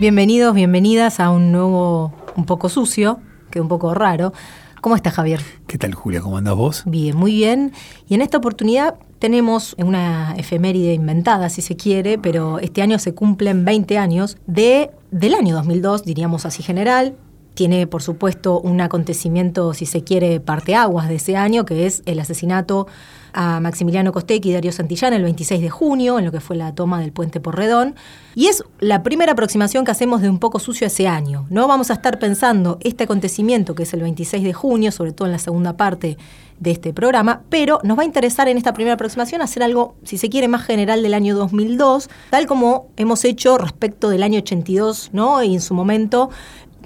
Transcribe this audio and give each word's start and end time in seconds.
Bienvenidos, 0.00 0.56
bienvenidas 0.56 1.20
a 1.20 1.30
un 1.30 1.52
nuevo 1.52 2.12
un 2.34 2.46
poco 2.46 2.68
sucio, 2.68 3.20
que 3.52 3.60
un 3.60 3.68
poco 3.68 3.94
raro. 3.94 4.32
¿Cómo 4.80 4.96
estás, 4.96 5.14
Javier? 5.14 5.40
¿Qué 5.68 5.78
tal, 5.78 5.94
Julia? 5.94 6.20
¿Cómo 6.20 6.36
andas 6.36 6.56
vos? 6.56 6.82
Bien, 6.84 7.16
muy 7.16 7.32
bien. 7.32 7.72
Y 8.08 8.14
en 8.14 8.20
esta 8.20 8.38
oportunidad 8.38 8.96
tenemos 9.20 9.76
una 9.78 10.34
efeméride 10.36 10.94
inventada, 10.94 11.48
si 11.48 11.62
se 11.62 11.76
quiere, 11.76 12.18
pero 12.18 12.58
este 12.58 12.82
año 12.82 12.98
se 12.98 13.14
cumplen 13.14 13.64
20 13.64 13.96
años 13.96 14.36
de, 14.48 14.90
del 15.12 15.32
año 15.32 15.54
2002, 15.54 16.04
diríamos 16.04 16.44
así 16.44 16.64
general. 16.64 17.14
Tiene, 17.54 17.86
por 17.86 18.02
supuesto, 18.02 18.60
un 18.60 18.80
acontecimiento, 18.80 19.74
si 19.74 19.86
se 19.86 20.02
quiere, 20.02 20.40
parteaguas 20.40 21.08
de 21.08 21.16
ese 21.16 21.36
año, 21.36 21.64
que 21.64 21.86
es 21.86 22.02
el 22.04 22.18
asesinato 22.18 22.86
a 23.32 23.60
Maximiliano 23.60 24.12
Costec 24.12 24.44
y 24.46 24.52
Darío 24.52 24.72
Santillán 24.72 25.12
el 25.12 25.22
26 25.22 25.60
de 25.60 25.70
junio, 25.70 26.18
en 26.18 26.24
lo 26.24 26.32
que 26.32 26.40
fue 26.40 26.56
la 26.56 26.74
toma 26.74 27.00
del 27.00 27.12
puente 27.12 27.40
Porredón. 27.40 27.94
Y 28.34 28.46
es 28.46 28.64
la 28.78 29.02
primera 29.02 29.32
aproximación 29.32 29.84
que 29.84 29.90
hacemos 29.90 30.22
de 30.22 30.30
un 30.30 30.38
poco 30.38 30.58
sucio 30.60 30.86
ese 30.86 31.08
año. 31.08 31.46
No 31.50 31.66
vamos 31.66 31.90
a 31.90 31.94
estar 31.94 32.18
pensando 32.18 32.78
este 32.80 33.04
acontecimiento, 33.04 33.74
que 33.74 33.82
es 33.82 33.92
el 33.92 34.02
26 34.02 34.42
de 34.42 34.52
junio, 34.52 34.92
sobre 34.92 35.12
todo 35.12 35.26
en 35.26 35.32
la 35.32 35.38
segunda 35.38 35.76
parte 35.76 36.16
de 36.60 36.70
este 36.70 36.92
programa, 36.92 37.42
pero 37.48 37.80
nos 37.82 37.98
va 37.98 38.02
a 38.02 38.06
interesar 38.06 38.48
en 38.48 38.56
esta 38.56 38.72
primera 38.72 38.94
aproximación 38.94 39.42
hacer 39.42 39.62
algo, 39.62 39.96
si 40.04 40.18
se 40.18 40.28
quiere, 40.28 40.46
más 40.46 40.62
general 40.64 41.02
del 41.02 41.14
año 41.14 41.34
2002, 41.34 42.08
tal 42.30 42.46
como 42.46 42.86
hemos 42.96 43.24
hecho 43.24 43.58
respecto 43.58 44.08
del 44.08 44.22
año 44.22 44.38
82, 44.38 45.10
¿no? 45.12 45.42
Y 45.42 45.54
en 45.54 45.60
su 45.60 45.74
momento, 45.74 46.30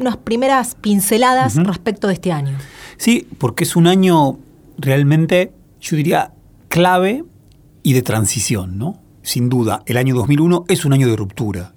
unas 0.01 0.17
primeras 0.17 0.75
pinceladas 0.75 1.57
respecto 1.57 2.09
de 2.09 2.15
este 2.15 2.33
año. 2.33 2.57
Sí, 2.97 3.27
porque 3.39 3.65
es 3.65 3.77
un 3.77 3.87
año 3.87 4.39
realmente, 4.79 5.53
yo 5.81 5.97
diría, 5.97 6.33
clave 6.69 7.25
y 7.83 7.93
de 7.93 8.03
transición, 8.03 8.79
¿no? 8.79 9.01
Sin 9.23 9.49
duda, 9.49 9.83
el 9.87 9.97
año 9.97 10.15
2001 10.15 10.65
es 10.69 10.85
un 10.85 10.93
año 10.93 11.09
de 11.09 11.17
ruptura, 11.17 11.75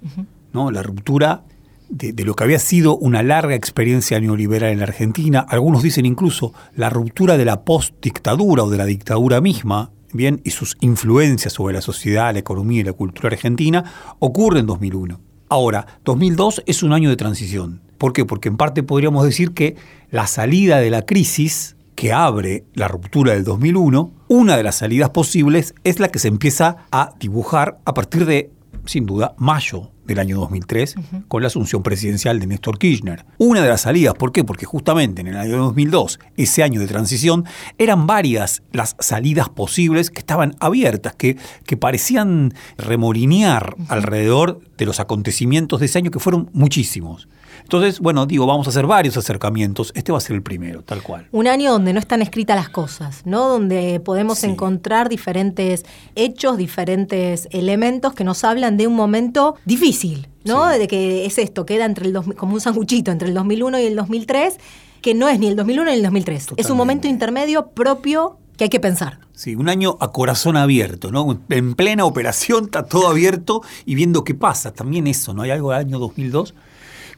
¿no? 0.52 0.70
La 0.70 0.82
ruptura 0.82 1.44
de, 1.88 2.12
de, 2.12 2.24
lo 2.24 2.34
que 2.34 2.44
había 2.44 2.58
sido 2.58 2.96
una 2.96 3.22
larga 3.22 3.54
experiencia 3.54 4.18
neoliberal 4.18 4.70
en 4.70 4.78
la 4.78 4.84
Argentina, 4.84 5.44
algunos 5.46 5.82
dicen 5.82 6.06
incluso 6.06 6.54
la 6.74 6.88
ruptura 6.88 7.36
de 7.36 7.44
la 7.44 7.64
post-dictadura 7.64 8.64
o 8.64 8.70
de 8.70 8.78
la 8.78 8.86
dictadura 8.86 9.40
misma, 9.40 9.90
bien, 10.12 10.40
y 10.44 10.50
sus 10.50 10.76
influencias 10.80 11.52
sobre 11.52 11.74
la 11.74 11.80
sociedad, 11.80 12.32
la 12.32 12.38
economía 12.38 12.80
y 12.80 12.84
la 12.84 12.92
cultura 12.92 13.28
argentina, 13.28 13.84
ocurre 14.18 14.60
en 14.60 14.66
2001. 14.66 15.20
Ahora, 15.52 15.86
2002 16.06 16.62
es 16.64 16.82
un 16.82 16.94
año 16.94 17.10
de 17.10 17.16
transición. 17.16 17.82
¿Por 17.98 18.14
qué? 18.14 18.24
Porque 18.24 18.48
en 18.48 18.56
parte 18.56 18.82
podríamos 18.82 19.22
decir 19.22 19.52
que 19.52 19.76
la 20.10 20.26
salida 20.26 20.78
de 20.78 20.88
la 20.88 21.04
crisis 21.04 21.76
que 21.94 22.10
abre 22.10 22.64
la 22.72 22.88
ruptura 22.88 23.34
del 23.34 23.44
2001, 23.44 24.14
una 24.28 24.56
de 24.56 24.62
las 24.62 24.76
salidas 24.76 25.10
posibles 25.10 25.74
es 25.84 26.00
la 26.00 26.08
que 26.08 26.20
se 26.20 26.28
empieza 26.28 26.86
a 26.90 27.12
dibujar 27.20 27.80
a 27.84 27.92
partir 27.92 28.24
de, 28.24 28.50
sin 28.86 29.04
duda, 29.04 29.34
mayo 29.36 29.90
del 30.06 30.18
año 30.18 30.38
2003, 30.38 30.96
con 31.28 31.42
la 31.42 31.48
asunción 31.48 31.82
presidencial 31.82 32.40
de 32.40 32.46
Néstor 32.46 32.78
Kirchner. 32.78 33.24
Una 33.38 33.62
de 33.62 33.68
las 33.68 33.82
salidas, 33.82 34.14
¿por 34.14 34.32
qué? 34.32 34.44
Porque 34.44 34.66
justamente 34.66 35.20
en 35.20 35.28
el 35.28 35.36
año 35.36 35.58
2002, 35.58 36.18
ese 36.36 36.62
año 36.62 36.80
de 36.80 36.86
transición, 36.86 37.44
eran 37.78 38.06
varias 38.06 38.62
las 38.72 38.96
salidas 38.98 39.48
posibles 39.48 40.10
que 40.10 40.20
estaban 40.20 40.54
abiertas, 40.60 41.14
que, 41.14 41.36
que 41.66 41.76
parecían 41.76 42.52
remolinear 42.78 43.76
alrededor 43.88 44.60
de 44.76 44.86
los 44.86 45.00
acontecimientos 45.00 45.80
de 45.80 45.86
ese 45.86 45.98
año, 45.98 46.10
que 46.10 46.18
fueron 46.18 46.50
muchísimos. 46.52 47.28
Entonces, 47.62 48.00
bueno, 48.00 48.26
digo, 48.26 48.46
vamos 48.46 48.66
a 48.66 48.70
hacer 48.70 48.86
varios 48.86 49.16
acercamientos. 49.16 49.92
Este 49.94 50.12
va 50.12 50.18
a 50.18 50.20
ser 50.20 50.36
el 50.36 50.42
primero, 50.42 50.82
tal 50.82 51.02
cual. 51.02 51.26
Un 51.32 51.46
año 51.48 51.72
donde 51.72 51.92
no 51.92 52.00
están 52.00 52.22
escritas 52.22 52.56
las 52.56 52.68
cosas, 52.68 53.22
¿no? 53.24 53.48
Donde 53.48 54.00
podemos 54.00 54.38
sí. 54.38 54.46
encontrar 54.46 55.08
diferentes 55.08 55.84
hechos, 56.14 56.56
diferentes 56.56 57.48
elementos 57.50 58.12
que 58.14 58.24
nos 58.24 58.44
hablan 58.44 58.76
de 58.76 58.86
un 58.86 58.94
momento 58.94 59.56
difícil, 59.64 60.28
¿no? 60.44 60.70
Sí. 60.72 60.78
De 60.78 60.88
que 60.88 61.26
es 61.26 61.38
esto, 61.38 61.66
queda 61.66 61.84
entre 61.84 62.06
el 62.06 62.12
dos, 62.12 62.26
como 62.36 62.54
un 62.54 62.60
sanguchito 62.60 63.10
entre 63.10 63.28
el 63.28 63.34
2001 63.34 63.78
y 63.80 63.86
el 63.86 63.96
2003, 63.96 64.58
que 65.00 65.14
no 65.14 65.28
es 65.28 65.38
ni 65.38 65.48
el 65.48 65.56
2001 65.56 65.90
ni 65.90 65.96
el 65.96 66.02
2003. 66.02 66.42
Totalmente. 66.42 66.62
Es 66.62 66.70
un 66.70 66.76
momento 66.76 67.08
intermedio 67.08 67.68
propio 67.68 68.38
que 68.56 68.64
hay 68.64 68.70
que 68.70 68.80
pensar. 68.80 69.18
Sí, 69.32 69.54
un 69.54 69.68
año 69.68 69.96
a 70.00 70.12
corazón 70.12 70.56
abierto, 70.56 71.10
¿no? 71.10 71.40
En 71.48 71.74
plena 71.74 72.04
operación 72.04 72.64
está 72.64 72.84
todo 72.84 73.08
abierto 73.08 73.62
y 73.86 73.94
viendo 73.94 74.24
qué 74.24 74.34
pasa. 74.34 74.72
También 74.72 75.06
eso, 75.06 75.32
¿no? 75.32 75.42
Hay 75.42 75.50
algo 75.50 75.70
del 75.70 75.80
año 75.80 75.98
2002 75.98 76.54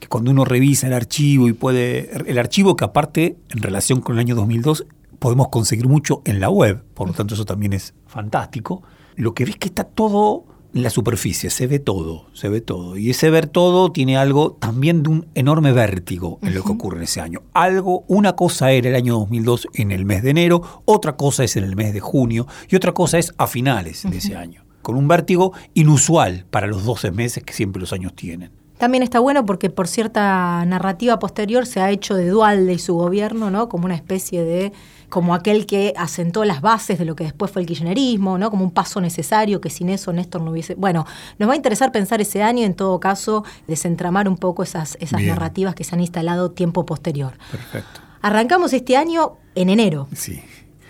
que 0.05 0.09
cuando 0.09 0.31
uno 0.31 0.45
revisa 0.45 0.87
el 0.87 0.93
archivo 0.93 1.49
y 1.49 1.55
puede, 1.55 2.11
el 2.27 2.39
archivo 2.39 2.77
que 2.77 2.85
aparte 2.85 3.37
en 3.49 3.63
relación 3.63 4.03
con 4.03 4.17
el 4.17 4.21
año 4.21 4.35
2002 4.35 4.85
podemos 5.19 5.49
conseguir 5.49 5.89
mucho 5.89 6.21
en 6.27 6.41
la 6.41 6.51
web, 6.51 6.83
por 6.93 7.09
lo 7.09 7.15
tanto 7.15 7.35
eso 7.35 7.47
también 7.47 7.73
es 7.73 7.95
fantástico, 8.07 8.83
lo 9.17 9.33
que 9.33 9.47
ves 9.47 9.57
que 9.57 9.69
está 9.69 9.85
todo 9.85 10.45
en 10.75 10.83
la 10.83 10.91
superficie, 10.91 11.49
se 11.49 11.67
ve 11.67 11.79
todo, 11.79 12.27
se 12.35 12.51
ve 12.51 12.61
todo. 12.61 12.99
Y 12.99 13.09
ese 13.09 13.31
ver 13.31 13.47
todo 13.47 13.93
tiene 13.93 14.19
algo 14.19 14.53
también 14.53 15.03
de 15.03 15.09
un 15.09 15.27
enorme 15.35 15.73
vértigo 15.73 16.39
en 16.43 16.49
uh 16.49 16.51
-huh. 16.51 16.55
lo 16.57 16.65
que 16.65 16.73
ocurre 16.73 16.97
en 16.99 17.05
ese 17.05 17.23
año. 17.23 17.41
Algo, 17.55 18.05
una 18.09 18.35
cosa 18.35 18.73
era 18.73 18.91
el 18.91 18.97
año 18.97 19.15
2002 19.15 19.69
en 19.73 19.91
el 19.91 20.05
mes 20.05 20.23
de 20.23 20.31
enero, 20.31 20.83
otra 20.85 21.17
cosa 21.17 21.45
es 21.45 21.57
en 21.57 21.65
el 21.65 21.77
mes 21.77 21.95
de 21.95 22.01
junio 22.01 22.47
y 22.69 22.77
otra 22.77 22.93
cosa 22.93 23.19
es 23.19 23.33
a 23.39 23.47
finales 23.47 24.05
uh 24.05 24.09
-huh. 24.09 24.11
de 24.11 24.19
ese 24.19 24.37
año, 24.37 24.67
con 24.83 24.97
un 24.97 25.09
vértigo 25.09 25.53
inusual 25.73 26.45
para 26.51 26.67
los 26.67 26.85
12 26.85 27.11
meses 27.11 27.43
que 27.43 27.55
siempre 27.55 27.81
los 27.81 27.95
años 27.95 28.15
tienen. 28.15 28.51
También 28.85 29.03
está 29.03 29.19
bueno 29.19 29.47
porque 29.47 29.71
por 29.71 29.89
cierta 29.89 30.63
narrativa 30.67 31.19
posterior 31.19 31.65
se 31.65 31.81
ha 31.81 31.91
hecho 31.91 32.17
de 32.17 32.29
Dualde 32.29 32.75
y 32.75 32.79
su 32.79 32.93
gobierno, 32.93 33.51
¿no? 33.51 33.71
Como 33.71 33.87
una 33.87 33.95
especie 33.95 34.45
de 34.45 34.75
como 35.09 35.35
aquel 35.35 35.65
que 35.65 35.95
asentó 35.97 36.45
las 36.45 36.61
bases 36.61 36.99
de 36.99 37.07
lo 37.07 37.17
que 37.17 37.25
después 37.25 37.51
fue 37.51 37.63
el 37.63 37.67
kirchnerismo, 37.67 38.37
¿no? 38.37 38.51
Como 38.51 38.63
un 38.63 38.73
paso 38.73 39.01
necesario 39.01 39.63
que 39.63 39.71
sin 39.71 39.89
eso 39.89 40.13
Néstor 40.13 40.43
no 40.43 40.51
hubiese. 40.51 40.75
Bueno, 40.75 41.07
nos 41.39 41.49
va 41.49 41.55
a 41.55 41.57
interesar 41.57 41.93
pensar 41.93 42.21
ese 42.21 42.43
año, 42.43 42.63
en 42.67 42.75
todo 42.75 43.01
caso, 43.01 43.43
desentramar 43.67 44.29
un 44.29 44.37
poco 44.37 44.63
esas, 44.63 44.99
esas 45.01 45.23
narrativas 45.23 45.75
que 45.75 45.83
se 45.83 45.95
han 45.95 46.03
instalado 46.03 46.51
tiempo 46.51 46.85
posterior. 46.85 47.33
Perfecto. 47.51 48.03
Arrancamos 48.21 48.75
este 48.75 48.99
año 48.99 49.39
en 49.55 49.71
enero. 49.71 50.09
Sí. 50.15 50.43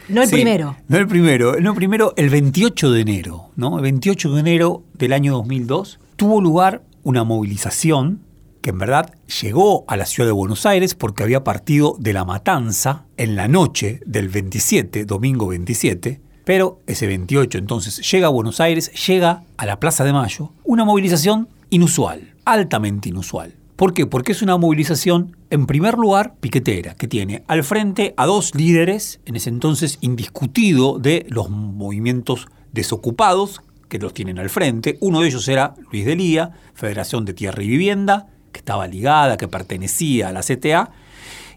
No 0.08 0.20
el 0.20 0.28
sí, 0.28 0.34
primero. 0.34 0.74
No 0.88 0.98
el 0.98 1.06
primero. 1.06 1.60
No 1.60 1.70
el 1.70 1.76
primero, 1.76 2.12
el 2.16 2.28
28 2.28 2.90
de 2.90 3.00
enero, 3.02 3.50
¿no? 3.54 3.76
El 3.76 3.82
28 3.82 4.32
de 4.32 4.40
enero 4.40 4.82
del 4.94 5.12
año 5.12 5.34
2002 5.34 6.00
tuvo 6.16 6.40
lugar 6.40 6.82
una 7.04 7.22
movilización 7.24 8.22
que 8.60 8.70
en 8.70 8.78
verdad 8.78 9.14
llegó 9.42 9.84
a 9.88 9.96
la 9.96 10.06
ciudad 10.06 10.26
de 10.26 10.32
Buenos 10.32 10.64
Aires 10.64 10.94
porque 10.94 11.22
había 11.22 11.44
partido 11.44 11.96
de 11.98 12.14
la 12.14 12.24
matanza 12.24 13.04
en 13.18 13.36
la 13.36 13.46
noche 13.46 14.00
del 14.06 14.30
27, 14.30 15.04
domingo 15.04 15.48
27, 15.48 16.20
pero 16.44 16.80
ese 16.86 17.06
28 17.06 17.58
entonces 17.58 18.10
llega 18.10 18.28
a 18.28 18.30
Buenos 18.30 18.60
Aires, 18.60 18.90
llega 19.06 19.44
a 19.58 19.66
la 19.66 19.78
Plaza 19.78 20.02
de 20.04 20.14
Mayo, 20.14 20.52
una 20.64 20.84
movilización 20.84 21.48
inusual, 21.68 22.34
altamente 22.46 23.10
inusual. 23.10 23.54
¿Por 23.76 23.92
qué? 23.92 24.06
Porque 24.06 24.32
es 24.32 24.40
una 24.40 24.56
movilización, 24.56 25.36
en 25.50 25.66
primer 25.66 25.98
lugar, 25.98 26.36
piquetera, 26.40 26.94
que 26.94 27.08
tiene 27.08 27.44
al 27.48 27.64
frente 27.64 28.14
a 28.16 28.24
dos 28.24 28.54
líderes, 28.54 29.20
en 29.26 29.36
ese 29.36 29.50
entonces 29.50 29.98
indiscutido, 30.00 30.98
de 30.98 31.26
los 31.28 31.50
movimientos 31.50 32.46
desocupados, 32.72 33.62
que 33.98 34.04
los 34.04 34.12
tienen 34.12 34.40
al 34.40 34.50
frente. 34.50 34.98
Uno 35.00 35.20
de 35.20 35.28
ellos 35.28 35.46
era 35.46 35.76
Luis 35.92 36.04
Delía, 36.04 36.50
Federación 36.74 37.24
de 37.24 37.32
Tierra 37.32 37.62
y 37.62 37.68
Vivienda, 37.68 38.26
que 38.50 38.58
estaba 38.58 38.88
ligada, 38.88 39.36
que 39.36 39.46
pertenecía 39.46 40.30
a 40.30 40.32
la 40.32 40.40
CTA, 40.40 40.90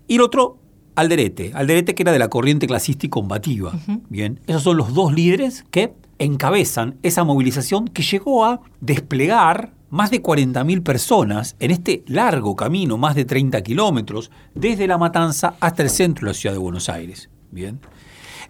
y 0.08 0.16
el 0.18 0.22
otro, 0.22 0.60
Alderete, 0.94 1.52
Alderete 1.56 1.96
que 1.96 2.04
era 2.04 2.12
de 2.12 2.20
la 2.20 2.28
corriente 2.28 2.68
clasista 2.68 3.08
y 3.08 3.10
combativa. 3.10 3.72
Uh 3.74 3.92
-huh. 3.92 4.02
Bien, 4.10 4.40
esos 4.46 4.62
son 4.62 4.78
los 4.78 4.94
dos 4.94 5.14
líderes 5.14 5.66
que 5.72 5.96
encabezan 6.20 6.98
esa 7.02 7.24
movilización 7.24 7.88
que 7.88 8.04
llegó 8.04 8.46
a 8.46 8.62
desplegar 8.82 9.74
más 9.90 10.12
de 10.12 10.22
40.000 10.22 10.84
personas 10.84 11.56
en 11.60 11.72
este 11.72 12.04
largo 12.06 12.56
camino, 12.56 13.00
más 13.00 13.16
de 13.16 13.26
30 13.26 13.64
kilómetros, 13.64 14.30
desde 14.54 14.86
La 14.86 15.00
Matanza 15.00 15.56
hasta 15.60 15.82
el 15.82 15.90
centro 15.90 16.26
de 16.26 16.34
la 16.34 16.38
ciudad 16.38 16.54
de 16.54 16.60
Buenos 16.60 16.88
Aires. 16.88 17.32
Bien. 17.50 17.80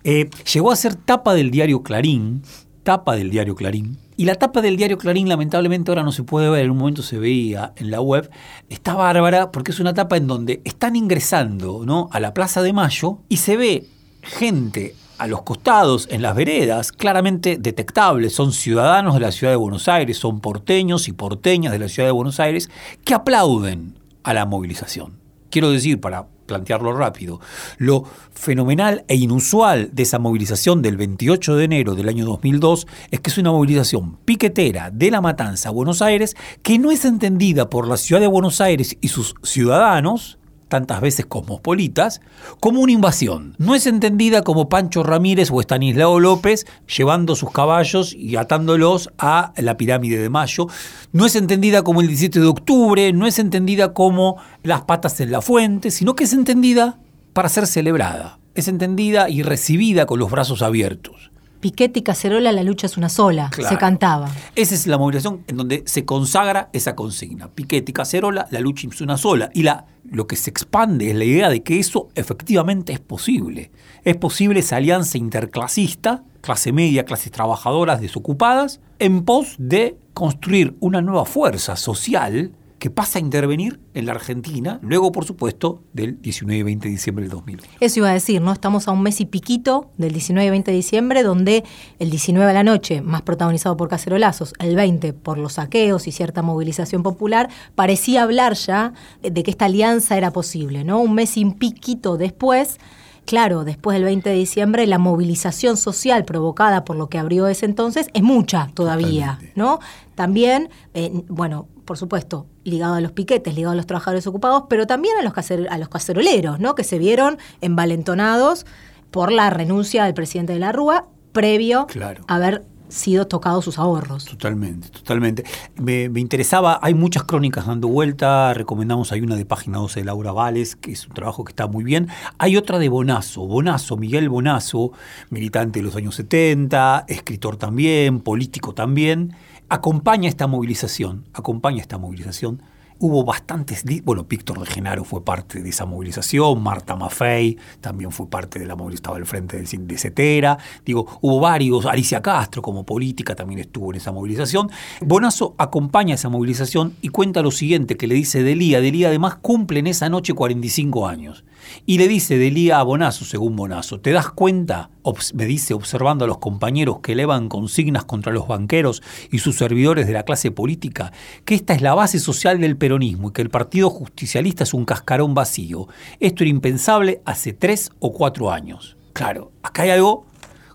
Eh, 0.03 0.29
llegó 0.53 0.71
a 0.71 0.75
ser 0.75 0.95
tapa 0.95 1.33
del 1.33 1.51
diario 1.51 1.83
Clarín 1.83 2.41
tapa 2.87 3.17
del 3.17 3.29
diario 3.29 3.53
Clarín. 3.53 3.97
Y 4.15 4.23
la 4.23 4.35
tapa 4.35 4.61
del 4.61 4.77
diario 4.77 4.97
Clarín, 4.97 5.27
lamentablemente, 5.27 5.91
ahora 5.91 6.03
no 6.03 6.13
se 6.13 6.23
puede 6.23 6.49
ver, 6.49 6.63
en 6.63 6.71
un 6.71 6.77
momento 6.77 7.03
se 7.03 7.19
veía 7.19 7.73
en 7.75 7.91
la 7.91 7.99
web. 7.99 8.31
Está 8.69 8.95
bárbara 8.95 9.51
porque 9.51 9.71
es 9.71 9.81
una 9.81 9.93
tapa 9.93 10.15
en 10.15 10.25
donde 10.25 10.61
están 10.63 10.95
ingresando 10.95 11.83
¿no? 11.85 12.07
a 12.13 12.21
la 12.21 12.33
Plaza 12.33 12.61
de 12.61 12.71
Mayo 12.71 13.17
y 13.27 13.37
se 13.37 13.57
ve 13.57 13.89
gente 14.21 14.95
a 15.17 15.27
los 15.27 15.41
costados, 15.41 16.07
en 16.09 16.21
las 16.21 16.33
veredas, 16.33 16.93
claramente 16.93 17.57
detectables. 17.57 18.33
Son 18.33 18.53
ciudadanos 18.53 19.15
de 19.15 19.19
la 19.19 19.33
ciudad 19.33 19.51
de 19.51 19.57
Buenos 19.57 19.89
Aires, 19.89 20.17
son 20.17 20.39
porteños 20.39 21.09
y 21.09 21.11
porteñas 21.11 21.73
de 21.73 21.79
la 21.79 21.89
ciudad 21.89 22.07
de 22.07 22.13
Buenos 22.13 22.39
Aires 22.39 22.69
que 23.03 23.13
aplauden 23.13 23.99
a 24.23 24.33
la 24.33 24.45
movilización. 24.45 25.19
Quiero 25.49 25.71
decir, 25.71 25.99
para 25.99 26.27
plantearlo 26.47 26.93
rápido, 26.93 27.39
lo 27.77 28.05
fenomenal 28.33 29.05
e 29.07 29.15
inusual 29.15 29.89
de 29.93 30.03
esa 30.03 30.17
movilización 30.17 30.81
del 30.81 30.97
28 30.97 31.55
de 31.55 31.65
enero 31.65 31.93
del 31.93 32.09
año 32.09 32.25
2002 32.25 32.87
es 33.11 33.19
que 33.19 33.29
es 33.29 33.37
una 33.37 33.51
movilización 33.51 34.17
piquetera 34.25 34.89
de 34.89 35.11
la 35.11 35.21
matanza 35.21 35.69
a 35.69 35.71
Buenos 35.71 36.01
Aires 36.01 36.35
que 36.63 36.79
no 36.79 36.91
es 36.91 37.05
entendida 37.05 37.69
por 37.69 37.87
la 37.87 37.97
ciudad 37.97 38.21
de 38.21 38.27
Buenos 38.27 38.61
Aires 38.61 38.97
y 39.01 39.09
sus 39.09 39.35
ciudadanos 39.43 40.36
tantas 40.67 41.01
veces 41.01 41.25
cosmopolitas, 41.25 42.21
como 42.59 42.81
una 42.81 42.91
invasión. 42.91 43.55
No 43.57 43.75
es 43.75 43.87
entendida 43.87 44.43
como 44.43 44.69
Pancho 44.69 45.03
Ramírez 45.03 45.49
o 45.51 45.61
Estanislao 45.61 46.19
López 46.19 46.65
llevando 46.95 47.35
sus 47.35 47.51
caballos 47.51 48.13
y 48.13 48.35
atándolos 48.35 49.09
a 49.17 49.53
la 49.57 49.77
pirámide 49.77 50.17
de 50.17 50.29
Mayo. 50.29 50.67
No 51.11 51.25
es 51.25 51.35
entendida 51.35 51.83
como 51.83 52.01
el 52.01 52.07
17 52.07 52.39
de 52.39 52.47
octubre, 52.47 53.13
no 53.13 53.27
es 53.27 53.39
entendida 53.39 53.93
como 53.93 54.37
las 54.63 54.81
patas 54.81 55.19
en 55.19 55.31
la 55.31 55.41
fuente, 55.41 55.91
sino 55.91 56.15
que 56.15 56.25
es 56.25 56.33
entendida 56.33 56.99
para 57.33 57.49
ser 57.49 57.67
celebrada. 57.67 58.39
Es 58.55 58.67
entendida 58.67 59.29
y 59.29 59.43
recibida 59.43 60.05
con 60.05 60.19
los 60.19 60.31
brazos 60.31 60.61
abiertos. 60.61 61.31
Piquete 61.59 61.99
y 61.99 62.03
Cacerola, 62.03 62.51
la 62.51 62.63
lucha 62.63 62.85
es 62.85 62.97
una 62.97 63.09
sola, 63.09 63.49
se 63.55 63.77
cantaba. 63.77 64.29
Esa 64.55 64.75
es 64.75 64.85
la 64.85 64.97
movilización 64.97 65.43
en 65.47 65.57
donde 65.57 65.83
se 65.85 66.05
consagra 66.05 66.69
esa 66.71 66.95
consigna. 66.95 67.49
Piquete 67.49 67.91
y 67.91 67.93
Cacerola, 67.93 68.47
la 68.51 68.59
lucha 68.59 68.87
es 68.87 69.01
una 69.01 69.17
sola. 69.17 69.49
Y 69.53 69.63
la, 69.63 69.85
lo 70.09 70.27
que 70.27 70.35
se 70.35 70.51
expande 70.51 71.09
es 71.09 71.15
la 71.15 71.23
idea 71.23 71.49
de 71.49 71.63
que 71.63 71.79
eso 71.79 72.09
efectivamente 72.15 72.93
es 72.93 72.99
posible. 72.99 73.71
Es 74.03 74.17
posible 74.17 74.59
esa 74.59 74.75
alianza 74.75 75.17
interclasista, 75.17 76.23
clase 76.41 76.71
media, 76.71 77.05
clases 77.05 77.31
trabajadoras 77.31 78.01
desocupadas, 78.01 78.79
en 78.99 79.23
pos 79.23 79.55
de 79.57 79.97
construir 80.13 80.75
una 80.79 81.01
nueva 81.01 81.25
fuerza 81.25 81.75
social 81.75 82.51
que 82.79 82.89
pasa 82.89 83.17
a 83.17 83.21
intervenir 83.21 83.79
en 83.93 84.05
la 84.05 84.11
Argentina, 84.11 84.79
luego, 84.81 85.11
por 85.11 85.25
supuesto, 85.25 85.81
del 85.93 86.21
19 86.21 86.59
y 86.59 86.63
20 86.63 86.87
de 86.87 86.91
diciembre 86.91 87.23
del 87.23 87.31
2000. 87.31 87.61
Eso 87.79 87.99
iba 87.99 88.09
a 88.09 88.13
decir, 88.13 88.41
¿no? 88.41 88.51
Estamos 88.51 88.87
a 88.87 88.91
un 88.91 89.01
mes 89.01 89.19
y 89.19 89.25
piquito 89.25 89.89
del 89.97 90.11
19 90.11 90.45
y 90.45 90.49
20 90.51 90.71
de 90.71 90.77
diciembre, 90.77 91.23
donde 91.23 91.63
el 91.99 92.09
19 92.09 92.49
a 92.49 92.53
la 92.53 92.63
noche, 92.63 93.01
más 93.01 93.23
protagonizado 93.23 93.75
por 93.77 93.89
cacerolazos, 93.89 94.53
el 94.59 94.75
20 94.75 95.13
por 95.13 95.37
los 95.37 95.53
saqueos 95.53 96.07
y 96.07 96.11
cierta 96.11 96.43
movilización 96.43 97.01
popular, 97.01 97.49
parecía 97.75 98.23
hablar 98.23 98.53
ya 98.53 98.93
de 99.21 99.43
que 99.43 99.51
esta 99.51 99.65
alianza 99.65 100.17
era 100.17 100.31
posible, 100.31 100.83
¿no? 100.83 100.99
Un 100.99 101.15
mes 101.15 101.35
y 101.37 101.45
piquito 101.45 102.17
después 102.17 102.77
claro, 103.25 103.65
después 103.65 103.95
del 103.95 104.05
20 104.05 104.29
de 104.29 104.35
diciembre 104.35 104.87
la 104.87 104.99
movilización 104.99 105.75
social 105.75 106.23
provocada 106.23 106.85
por 106.85 106.95
lo 106.95 107.09
que 107.09 107.17
abrió 107.17 107.47
ese 107.47 107.65
entonces 107.65 108.07
es 108.13 108.23
mucha 108.23 108.69
todavía, 108.73 109.39
¿no? 109.53 109.79
También, 110.15 110.69
eh, 110.93 111.11
bueno, 111.27 111.67
por 111.87 111.97
supuesto, 111.97 112.45
ligado 112.65 112.95
a 112.95 113.01
los 113.01 113.13
piquetes, 113.13 113.55
ligado 113.55 113.71
a 113.71 113.75
los 113.75 113.87
trabajadores 113.87 114.27
ocupados, 114.27 114.65
pero 114.69 114.85
también 114.85 115.15
a 115.17 115.23
los, 115.23 115.33
a 115.69 115.77
los 115.77 115.89
caceroleros, 115.89 116.59
¿no? 116.59 116.75
que 116.75 116.83
se 116.83 116.99
vieron 116.99 117.37
envalentonados 117.61 118.65
por 119.09 119.31
la 119.31 119.49
renuncia 119.49 120.03
del 120.03 120.13
presidente 120.13 120.51
de 120.51 120.59
la 120.59 120.73
Rúa 120.73 121.07
previo 121.31 121.87
a 122.27 122.35
haber 122.35 122.65
sido 122.89 123.27
tocados 123.27 123.63
sus 123.63 123.79
ahorros. 123.79 124.25
Totalmente, 124.25 124.89
totalmente. 124.89 125.45
Me, 125.75 126.03
interesaba, 126.19 126.79
hay 126.81 126.93
muchas 126.93 127.23
crónicas 127.23 127.67
dando 127.67 127.87
vuelta, 127.87 128.53
recomendamos, 128.53 129.13
hay 129.13 129.21
una 129.21 129.35
de 129.35 129.45
página 129.45 129.77
12 129.77 130.01
de 130.01 130.05
Laura 130.05 130.33
Vales, 130.33 130.75
que 130.75 130.91
es 130.91 131.07
un 131.07 131.13
trabajo 131.13 131.45
que 131.45 131.51
está 131.51 131.67
muy 131.67 131.85
bien. 131.85 132.09
Hay 132.37 132.57
otra 132.57 132.79
de 132.79 132.89
Bonazo, 132.89 133.45
Bonazo, 133.45 133.95
Miguel 133.95 134.27
Bonazo, 134.27 134.91
militante 135.29 135.79
de 135.79 135.85
los 135.85 135.95
años 135.95 136.15
70, 136.15 137.05
escritor 137.07 137.55
también, 137.55 138.19
político 138.19 138.73
también, 138.73 139.35
acompaña 139.69 140.29
esta 140.29 140.47
movilización, 140.47 141.25
acompaña 141.33 141.81
esta 141.81 141.97
movilización. 141.97 142.61
Hubo 142.99 143.23
bastantes, 143.23 143.83
bueno, 144.03 144.23
Víctor 144.23 144.59
de 144.59 144.65
Genaro 144.65 145.03
fue 145.03 145.23
parte 145.23 145.61
de 145.61 145.69
esa 145.69 145.85
movilización, 145.85 146.63
Marta 146.63 146.95
Maffei 146.95 147.55
también 147.79 148.11
fue 148.11 148.27
parte 148.27 148.57
de 148.57 148.65
la 148.65 148.75
movilización, 148.75 148.95
estaba 148.95 149.17
al 149.17 149.25
frente 149.27 149.57
del, 149.57 149.87
de 149.87 149.97
Cetera, 149.99 150.57
digo, 150.83 151.05
hubo 151.21 151.39
varios, 151.39 151.85
Alicia 151.85 152.23
Castro 152.23 152.63
como 152.63 152.87
política 152.87 153.35
también 153.35 153.59
estuvo 153.59 153.91
en 153.91 153.97
esa 153.97 154.11
movilización. 154.11 154.71
Bonazo 155.01 155.53
acompaña 155.59 156.15
esa 156.15 156.29
movilización 156.29 156.95
y 157.03 157.09
cuenta 157.09 157.43
lo 157.43 157.51
siguiente 157.51 157.97
que 157.97 158.07
le 158.07 158.15
dice 158.15 158.41
Delía, 158.41 158.81
Delía 158.81 159.09
además 159.09 159.35
cumple 159.35 159.77
en 159.77 159.85
esa 159.85 160.09
noche 160.09 160.33
45 160.33 161.07
años. 161.07 161.43
Y 161.85 161.97
le 161.97 162.07
dice 162.07 162.37
Delía 162.37 162.79
a 162.79 162.83
Bonazo, 162.83 163.25
según 163.25 163.55
Bonazo, 163.55 163.99
¿te 163.99 164.11
das 164.11 164.29
cuenta? 164.29 164.89
me 165.33 165.45
dice 165.45 165.73
observando 165.73 166.25
a 166.25 166.27
los 166.27 166.39
compañeros 166.39 166.99
que 166.99 167.13
elevan 167.13 167.47
consignas 167.47 168.03
contra 168.03 168.33
los 168.33 168.47
banqueros 168.47 169.01
y 169.31 169.39
sus 169.39 169.57
servidores 169.57 170.05
de 170.05 170.13
la 170.13 170.23
clase 170.23 170.51
política, 170.51 171.13
que 171.45 171.55
esta 171.55 171.73
es 171.73 171.81
la 171.81 171.93
base 171.95 172.19
social 172.19 172.59
del 172.59 172.75
peronismo 172.75 173.29
y 173.29 173.31
que 173.31 173.41
el 173.41 173.49
Partido 173.49 173.89
Justicialista 173.89 174.63
es 174.63 174.73
un 174.73 174.85
cascarón 174.85 175.33
vacío. 175.33 175.87
Esto 176.19 176.43
era 176.43 176.49
impensable 176.49 177.21
hace 177.25 177.53
tres 177.53 177.91
o 177.99 178.11
cuatro 178.11 178.51
años. 178.51 178.97
Claro, 179.13 179.51
acá 179.63 179.83
hay 179.83 179.91
algo, 179.91 180.25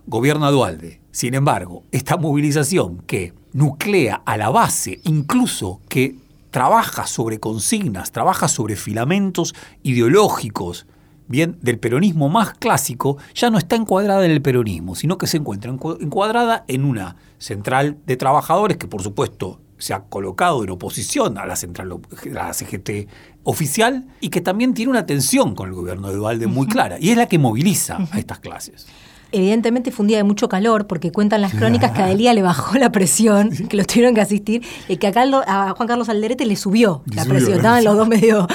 gobierna 0.06 0.50
Dualde. 0.50 1.00
Sin 1.11 1.35
embargo, 1.35 1.85
esta 1.93 2.17
movilización 2.17 3.03
que 3.06 3.35
nuclea 3.53 4.23
a 4.25 4.39
la 4.39 4.49
base, 4.49 5.00
incluso 5.05 5.81
que 5.89 6.17
trabaja 6.52 7.06
sobre 7.06 7.40
consignas, 7.40 8.12
trabaja 8.12 8.46
sobre 8.46 8.76
filamentos 8.76 9.54
ideológicos, 9.82 10.87
bien, 11.26 11.58
del 11.62 11.78
peronismo 11.78 12.28
más 12.28 12.52
clásico, 12.52 13.16
ya 13.34 13.50
no 13.50 13.58
está 13.58 13.75
encuadrada 13.75 14.25
en 14.25 14.31
el 14.31 14.43
peronismo, 14.43 14.94
sino 14.94 15.19
que 15.19 15.26
se 15.26 15.38
encuentra 15.38 15.72
encuadrada 15.72 16.64
en 16.69 16.84
una 16.84 17.16
central 17.38 17.99
de 18.06 18.16
trabajadores 18.16 18.76
que 18.76 18.87
por 18.87 19.02
supuesto 19.02 19.60
se 19.78 19.94
ha 19.94 20.04
colocado 20.04 20.62
en 20.62 20.70
oposición 20.70 21.38
a 21.38 21.46
la 21.46 21.56
central 21.56 21.90
a 21.90 22.28
la 22.28 22.52
CGT 22.52 23.08
oficial 23.43 24.06
y 24.20 24.28
que 24.28 24.40
también 24.40 24.75
tiene 24.75 24.90
una 24.90 25.06
tensión 25.06 25.56
con 25.56 25.70
el 25.70 25.75
gobierno 25.75 26.08
de 26.08 26.14
Dualde 26.14 26.46
muy 26.46 26.69
clara 26.69 26.98
y 27.00 27.10
es 27.10 27.16
la 27.16 27.26
que 27.26 27.38
moviliza 27.38 27.98
a 28.12 28.19
estas 28.19 28.38
clases 28.38 28.87
evidentemente 29.32 29.90
fue 29.90 30.05
un 30.05 30.08
día 30.08 30.19
de 30.19 30.25
mucho 30.25 30.49
calor, 30.49 30.87
porque 30.87 31.11
cuentan 31.11 31.40
las 31.40 31.55
crónicas 31.55 31.93
que 31.93 32.02
a 32.02 32.06
Delía 32.06 32.34
le 32.34 32.43
bajó 32.43 32.79
la 32.79 32.93
presión, 32.93 33.50
que 33.50 33.76
lo 33.76 33.84
tuvieron 33.84 34.14
que 34.14 34.20
asistir, 34.20 34.62
y 34.88 34.96
que 34.96 35.06
a, 35.08 35.12
a 35.12 35.70
Juan 35.70 35.88
Carlos 35.88 36.08
Alderete 36.08 36.46
le 36.46 36.56
subió 36.56 37.02
la 37.06 37.25
presión, 37.25 37.55
estaban 37.55 37.84
los 37.84 37.96
dos 37.96 38.08
medio... 38.08 38.46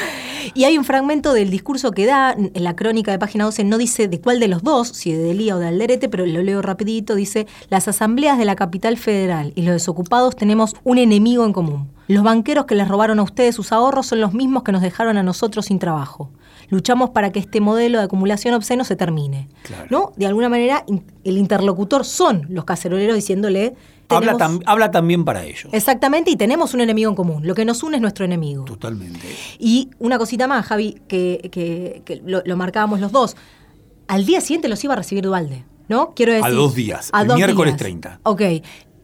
Y 0.53 0.63
hay 0.63 0.77
un 0.77 0.85
fragmento 0.85 1.33
del 1.33 1.49
discurso 1.49 1.91
que 1.91 2.05
da 2.05 2.31
en 2.31 2.63
la 2.63 2.75
crónica 2.75 3.11
de 3.11 3.19
página 3.19 3.43
12, 3.43 3.65
no 3.65 3.77
dice 3.77 4.07
de 4.07 4.21
cuál 4.21 4.39
de 4.39 4.47
los 4.47 4.63
dos, 4.63 4.87
si 4.87 5.11
de 5.11 5.17
Delía 5.17 5.55
o 5.55 5.59
de 5.59 5.67
Alderete, 5.67 6.07
pero 6.07 6.25
lo 6.25 6.41
leo 6.41 6.61
rapidito, 6.61 7.15
dice, 7.15 7.47
las 7.69 7.87
asambleas 7.87 8.37
de 8.37 8.45
la 8.45 8.55
capital 8.55 8.97
federal 8.97 9.51
y 9.55 9.63
los 9.63 9.73
desocupados 9.73 10.35
tenemos 10.35 10.75
un 10.83 10.99
enemigo 10.99 11.45
en 11.45 11.53
común. 11.53 11.89
Los 12.07 12.23
banqueros 12.23 12.65
que 12.65 12.75
les 12.75 12.87
robaron 12.87 13.19
a 13.19 13.23
ustedes 13.23 13.55
sus 13.55 13.73
ahorros 13.73 14.07
son 14.07 14.21
los 14.21 14.33
mismos 14.33 14.63
que 14.63 14.71
nos 14.71 14.81
dejaron 14.81 15.17
a 15.17 15.23
nosotros 15.23 15.65
sin 15.65 15.79
trabajo 15.79 16.31
luchamos 16.69 17.11
para 17.11 17.31
que 17.31 17.39
este 17.39 17.61
modelo 17.61 17.97
de 17.99 18.05
acumulación 18.05 18.53
obsceno 18.53 18.83
se 18.83 18.95
termine. 18.95 19.49
¿No? 19.89 20.11
De 20.15 20.25
alguna 20.25 20.49
manera, 20.49 20.85
el 21.23 21.37
interlocutor 21.37 22.05
son 22.05 22.45
los 22.49 22.65
caceroleros 22.65 23.15
diciéndole. 23.15 23.75
Habla, 24.09 24.37
habla, 24.65 24.91
también 24.91 25.25
para 25.25 25.43
ellos. 25.43 25.67
Exactamente, 25.73 26.31
y 26.31 26.37
tenemos 26.37 26.73
un 26.73 26.81
enemigo 26.81 27.09
en 27.09 27.15
común. 27.15 27.45
Lo 27.45 27.55
que 27.55 27.65
nos 27.65 27.83
une 27.83 27.97
es 27.97 28.01
nuestro 28.01 28.23
enemigo. 28.23 28.63
Totalmente. 28.63 29.27
Y 29.59 29.89
una 29.99 30.17
cosita 30.17 30.47
más, 30.47 30.65
Javi, 30.65 31.01
que, 31.07 32.21
lo, 32.25 32.57
marcábamos 32.57 32.99
los 32.99 33.11
dos. 33.11 33.35
Al 34.07 34.25
día 34.25 34.39
siguiente 34.39 34.69
los 34.69 34.81
iba 34.83 34.93
a 34.93 34.97
recibir 34.97 35.25
Dualde. 35.25 35.65
¿No? 35.89 36.13
Quiero 36.15 36.33
decir. 36.33 36.47
A 36.47 36.51
dos 36.51 36.75
días. 36.75 37.09
A 37.13 37.21
el 37.21 37.33
miércoles 37.33 37.77
30. 37.77 38.19
Ok. 38.23 38.41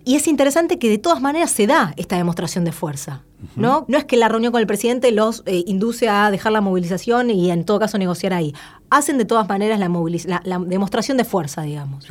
Y 0.05 0.15
es 0.15 0.27
interesante 0.27 0.79
que 0.79 0.89
de 0.89 0.97
todas 0.97 1.21
maneras 1.21 1.51
se 1.51 1.67
da 1.67 1.93
esta 1.97 2.17
demostración 2.17 2.65
de 2.65 2.71
fuerza. 2.71 3.23
¿no? 3.55 3.85
No 3.87 3.97
es 3.97 4.05
que 4.05 4.17
la 4.17 4.29
reunión 4.29 4.51
con 4.51 4.61
el 4.61 4.67
presidente 4.67 5.11
los 5.11 5.43
eh, 5.45 5.63
induce 5.67 6.09
a 6.09 6.31
dejar 6.31 6.51
la 6.51 6.61
movilización 6.61 7.29
y 7.29 7.51
en 7.51 7.65
todo 7.65 7.79
caso 7.79 7.97
negociar 7.97 8.33
ahí. 8.33 8.53
Hacen 8.89 9.17
de 9.17 9.25
todas 9.25 9.47
maneras 9.47 9.79
la, 9.79 10.41
la, 10.43 10.59
demostración 10.59 11.17
de 11.17 11.25
fuerza, 11.25 11.61
digamos. 11.63 12.07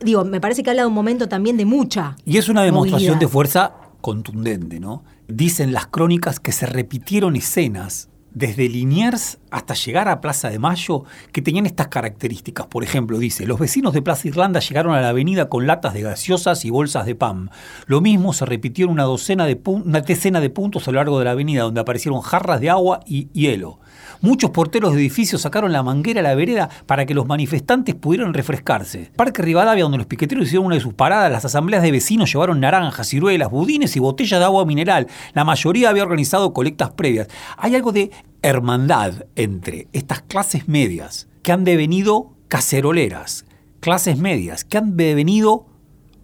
Digo, 0.00 0.24
me 0.24 0.40
parece 0.40 0.62
que 0.62 0.70
habla 0.70 0.82
de 0.82 0.88
un 0.88 0.94
momento 0.94 1.28
también 1.28 1.56
de 1.56 1.64
mucha. 1.64 2.16
Y 2.24 2.38
es 2.38 2.48
una 2.48 2.62
demostración 2.62 3.18
de 3.18 3.28
fuerza 3.28 3.72
contundente, 4.00 4.78
¿no? 4.78 5.04
Dicen 5.26 5.72
las 5.72 5.86
crónicas 5.86 6.38
que 6.38 6.52
se 6.52 6.66
repitieron 6.66 7.34
escenas 7.36 8.08
desde 8.36 8.68
Liniers 8.68 9.38
hasta 9.50 9.72
llegar 9.72 10.10
a 10.10 10.20
Plaza 10.20 10.50
de 10.50 10.58
Mayo 10.58 11.04
que 11.32 11.40
tenían 11.40 11.64
estas 11.64 11.88
características. 11.88 12.66
Por 12.66 12.84
ejemplo, 12.84 13.18
dice, 13.18 13.46
los 13.46 13.58
vecinos 13.58 13.94
de 13.94 14.02
Plaza 14.02 14.28
Irlanda 14.28 14.60
llegaron 14.60 14.94
a 14.94 15.00
la 15.00 15.08
avenida 15.08 15.48
con 15.48 15.66
latas 15.66 15.94
de 15.94 16.02
gaseosas 16.02 16.66
y 16.66 16.70
bolsas 16.70 17.06
de 17.06 17.14
pan. 17.14 17.50
Lo 17.86 18.02
mismo 18.02 18.34
se 18.34 18.44
repitió 18.44 18.84
en 18.84 18.92
una 18.92 19.04
docena 19.04 19.46
de 19.46 19.58
una 19.64 20.02
decena 20.02 20.40
de 20.40 20.50
puntos 20.50 20.86
a 20.86 20.92
lo 20.92 20.96
largo 20.96 21.18
de 21.18 21.24
la 21.24 21.30
avenida 21.30 21.62
donde 21.62 21.80
aparecieron 21.80 22.20
jarras 22.20 22.60
de 22.60 22.68
agua 22.68 23.00
y 23.06 23.30
hielo. 23.32 23.80
Muchos 24.20 24.50
porteros 24.50 24.94
de 24.94 25.00
edificios 25.00 25.42
sacaron 25.42 25.72
la 25.72 25.82
manguera 25.82 26.20
a 26.20 26.22
la 26.22 26.34
vereda 26.34 26.68
para 26.86 27.06
que 27.06 27.14
los 27.14 27.26
manifestantes 27.26 27.94
pudieran 27.94 28.34
refrescarse. 28.34 29.10
Parque 29.16 29.42
Rivadavia, 29.42 29.84
donde 29.84 29.98
los 29.98 30.06
piqueteros 30.06 30.46
hicieron 30.46 30.66
una 30.66 30.76
de 30.76 30.80
sus 30.80 30.94
paradas, 30.94 31.30
las 31.30 31.44
asambleas 31.44 31.82
de 31.82 31.90
vecinos 31.90 32.32
llevaron 32.32 32.60
naranjas, 32.60 33.08
ciruelas, 33.08 33.50
budines 33.50 33.96
y 33.96 34.00
botellas 34.00 34.40
de 34.40 34.44
agua 34.44 34.64
mineral. 34.64 35.06
La 35.34 35.44
mayoría 35.44 35.90
había 35.90 36.02
organizado 36.02 36.52
colectas 36.52 36.90
previas. 36.90 37.28
Hay 37.56 37.74
algo 37.74 37.92
de 37.92 38.10
hermandad 38.42 39.26
entre 39.34 39.88
estas 39.92 40.22
clases 40.22 40.68
medias 40.68 41.28
que 41.42 41.52
han 41.52 41.64
devenido 41.64 42.32
caceroleras, 42.48 43.44
clases 43.80 44.18
medias 44.18 44.64
que 44.64 44.78
han 44.78 44.96
devenido 44.96 45.66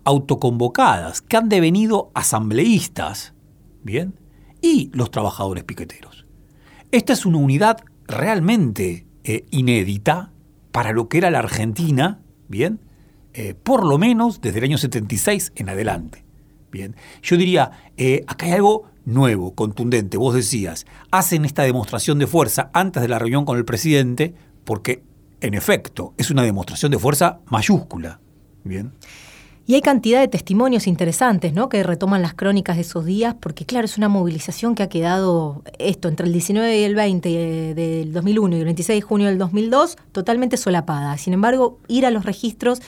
autoconvocadas, 0.04 1.20
que 1.20 1.36
han 1.36 1.48
devenido 1.48 2.10
asambleístas, 2.14 3.34
¿bien? 3.82 4.18
Y 4.60 4.90
los 4.92 5.10
trabajadores 5.10 5.64
piqueteros. 5.64 6.11
Esta 6.92 7.14
es 7.14 7.24
una 7.24 7.38
unidad 7.38 7.78
realmente 8.06 9.06
eh, 9.24 9.46
inédita 9.50 10.30
para 10.72 10.92
lo 10.92 11.08
que 11.08 11.16
era 11.16 11.30
la 11.30 11.38
Argentina, 11.38 12.20
¿bien? 12.48 12.80
Eh, 13.32 13.54
por 13.54 13.86
lo 13.86 13.96
menos 13.96 14.42
desde 14.42 14.58
el 14.58 14.64
año 14.64 14.76
76 14.76 15.52
en 15.56 15.70
adelante. 15.70 16.22
Bien, 16.70 16.94
yo 17.22 17.38
diría, 17.38 17.70
eh, 17.96 18.24
acá 18.26 18.44
hay 18.44 18.52
algo 18.52 18.90
nuevo, 19.06 19.54
contundente. 19.54 20.18
Vos 20.18 20.34
decías, 20.34 20.84
hacen 21.10 21.46
esta 21.46 21.62
demostración 21.62 22.18
de 22.18 22.26
fuerza 22.26 22.70
antes 22.74 23.00
de 23.00 23.08
la 23.08 23.18
reunión 23.18 23.46
con 23.46 23.56
el 23.56 23.64
presidente, 23.64 24.34
porque 24.64 25.02
en 25.40 25.54
efecto 25.54 26.12
es 26.18 26.30
una 26.30 26.42
demostración 26.42 26.92
de 26.92 26.98
fuerza 26.98 27.40
mayúscula. 27.46 28.20
Bien. 28.64 28.92
Y 29.64 29.74
hay 29.74 29.80
cantidad 29.80 30.20
de 30.20 30.28
testimonios 30.28 30.86
interesantes, 30.86 31.52
¿no? 31.52 31.68
Que 31.68 31.82
retoman 31.84 32.20
las 32.20 32.34
crónicas 32.34 32.76
de 32.76 32.82
esos 32.82 33.04
días, 33.04 33.36
porque 33.38 33.64
claro, 33.64 33.84
es 33.84 33.96
una 33.96 34.08
movilización 34.08 34.74
que 34.74 34.82
ha 34.82 34.88
quedado 34.88 35.62
esto 35.78 36.08
entre 36.08 36.26
el 36.26 36.32
19 36.32 36.80
y 36.80 36.82
el 36.82 36.94
20 36.94 37.74
del 37.74 38.12
2001 38.12 38.56
y 38.56 38.58
el 38.58 38.64
26 38.64 38.96
de 38.96 39.02
junio 39.02 39.28
del 39.28 39.38
2002 39.38 39.96
totalmente 40.10 40.56
solapada. 40.56 41.16
Sin 41.16 41.32
embargo, 41.32 41.78
ir 41.86 42.06
a 42.06 42.10
los 42.10 42.24
registros 42.24 42.80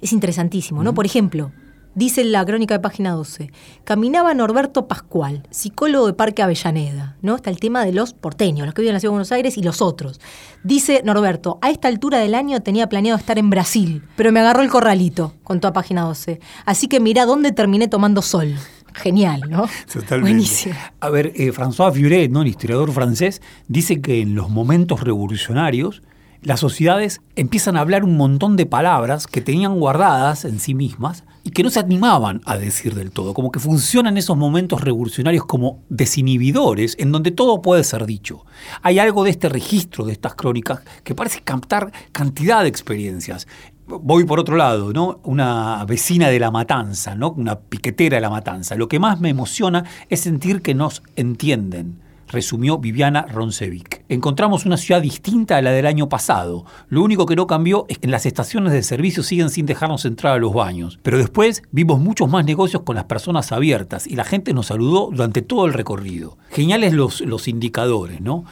es 0.00 0.12
interesantísimo, 0.12 0.82
¿no? 0.82 0.94
Por 0.94 1.04
ejemplo, 1.04 1.52
Dice 1.94 2.24
la 2.24 2.42
crónica 2.46 2.74
de 2.74 2.80
página 2.80 3.10
12. 3.12 3.50
Caminaba 3.84 4.32
Norberto 4.32 4.88
Pascual, 4.88 5.42
psicólogo 5.50 6.06
de 6.06 6.14
Parque 6.14 6.42
Avellaneda. 6.42 7.16
¿no? 7.20 7.36
Está 7.36 7.50
el 7.50 7.60
tema 7.60 7.84
de 7.84 7.92
los 7.92 8.14
porteños, 8.14 8.64
los 8.64 8.74
que 8.74 8.80
viven 8.80 8.92
en 8.92 8.94
la 8.94 9.00
Ciudad 9.00 9.10
de 9.10 9.16
Buenos 9.16 9.32
Aires 9.32 9.58
y 9.58 9.62
los 9.62 9.82
otros. 9.82 10.18
Dice 10.64 11.02
Norberto, 11.04 11.58
a 11.60 11.70
esta 11.70 11.88
altura 11.88 12.18
del 12.18 12.34
año 12.34 12.62
tenía 12.62 12.88
planeado 12.88 13.18
estar 13.18 13.38
en 13.38 13.50
Brasil, 13.50 14.02
pero 14.16 14.32
me 14.32 14.40
agarró 14.40 14.62
el 14.62 14.70
corralito, 14.70 15.34
contó 15.44 15.68
a 15.68 15.74
página 15.74 16.02
12. 16.04 16.40
Así 16.64 16.88
que 16.88 16.98
mira 16.98 17.26
dónde 17.26 17.52
terminé 17.52 17.88
tomando 17.88 18.22
sol. 18.22 18.54
Genial, 18.94 19.42
¿no? 19.48 19.68
Totalmente. 19.90 20.32
Buenísimo. 20.32 20.74
A 21.00 21.10
ver, 21.10 21.32
eh, 21.34 21.52
François 21.52 21.92
Furet, 21.92 22.30
¿no? 22.30 22.42
el 22.42 22.48
historiador 22.48 22.92
francés, 22.92 23.42
dice 23.68 24.00
que 24.00 24.20
en 24.20 24.34
los 24.34 24.48
momentos 24.48 25.00
revolucionarios 25.00 26.02
las 26.42 26.60
sociedades 26.60 27.20
empiezan 27.36 27.76
a 27.76 27.80
hablar 27.80 28.04
un 28.04 28.16
montón 28.16 28.56
de 28.56 28.66
palabras 28.66 29.26
que 29.26 29.40
tenían 29.40 29.78
guardadas 29.78 30.44
en 30.44 30.58
sí 30.58 30.74
mismas 30.74 31.24
y 31.44 31.50
que 31.50 31.62
no 31.62 31.70
se 31.70 31.80
animaban 31.80 32.40
a 32.44 32.56
decir 32.56 32.94
del 32.94 33.10
todo, 33.10 33.34
como 33.34 33.50
que 33.50 33.60
funcionan 33.60 34.16
esos 34.16 34.36
momentos 34.36 34.80
revolucionarios 34.80 35.44
como 35.44 35.82
desinhibidores 35.88 36.96
en 36.98 37.12
donde 37.12 37.30
todo 37.30 37.62
puede 37.62 37.84
ser 37.84 38.06
dicho. 38.06 38.44
Hay 38.82 38.98
algo 38.98 39.24
de 39.24 39.30
este 39.30 39.48
registro 39.48 40.04
de 40.04 40.12
estas 40.12 40.34
crónicas 40.34 40.80
que 41.04 41.14
parece 41.14 41.40
captar 41.40 41.92
cantidad 42.12 42.62
de 42.62 42.68
experiencias. 42.68 43.46
Voy 43.86 44.24
por 44.24 44.38
otro 44.38 44.56
lado, 44.56 44.92
¿no? 44.92 45.20
Una 45.24 45.84
vecina 45.86 46.28
de 46.28 46.38
la 46.38 46.50
matanza, 46.50 47.14
¿no? 47.14 47.32
Una 47.32 47.58
piquetera 47.58 48.16
de 48.16 48.20
la 48.20 48.30
matanza. 48.30 48.76
Lo 48.76 48.88
que 48.88 49.00
más 49.00 49.20
me 49.20 49.28
emociona 49.28 49.84
es 50.08 50.20
sentir 50.20 50.62
que 50.62 50.74
nos 50.74 51.02
entienden 51.16 52.00
resumió 52.32 52.78
Viviana 52.78 53.22
Roncevic. 53.22 54.04
Encontramos 54.08 54.66
una 54.66 54.76
ciudad 54.76 55.00
distinta 55.00 55.56
a 55.56 55.62
la 55.62 55.70
del 55.70 55.86
año 55.86 56.08
pasado. 56.08 56.64
Lo 56.88 57.02
único 57.02 57.26
que 57.26 57.36
no 57.36 57.46
cambió 57.46 57.84
es 57.88 57.98
que 57.98 58.08
las 58.08 58.26
estaciones 58.26 58.72
de 58.72 58.82
servicio 58.82 59.22
siguen 59.22 59.50
sin 59.50 59.66
dejarnos 59.66 60.04
entrar 60.04 60.34
a 60.34 60.38
los 60.38 60.52
baños. 60.52 60.98
Pero 61.02 61.18
después 61.18 61.62
vimos 61.70 62.00
muchos 62.00 62.28
más 62.28 62.44
negocios 62.44 62.82
con 62.82 62.96
las 62.96 63.04
personas 63.04 63.52
abiertas 63.52 64.06
y 64.06 64.16
la 64.16 64.24
gente 64.24 64.54
nos 64.54 64.66
saludó 64.66 65.10
durante 65.10 65.42
todo 65.42 65.66
el 65.66 65.74
recorrido. 65.74 66.38
Geniales 66.50 66.92
los, 66.92 67.20
los 67.20 67.46
indicadores, 67.46 68.20
¿no? 68.20 68.44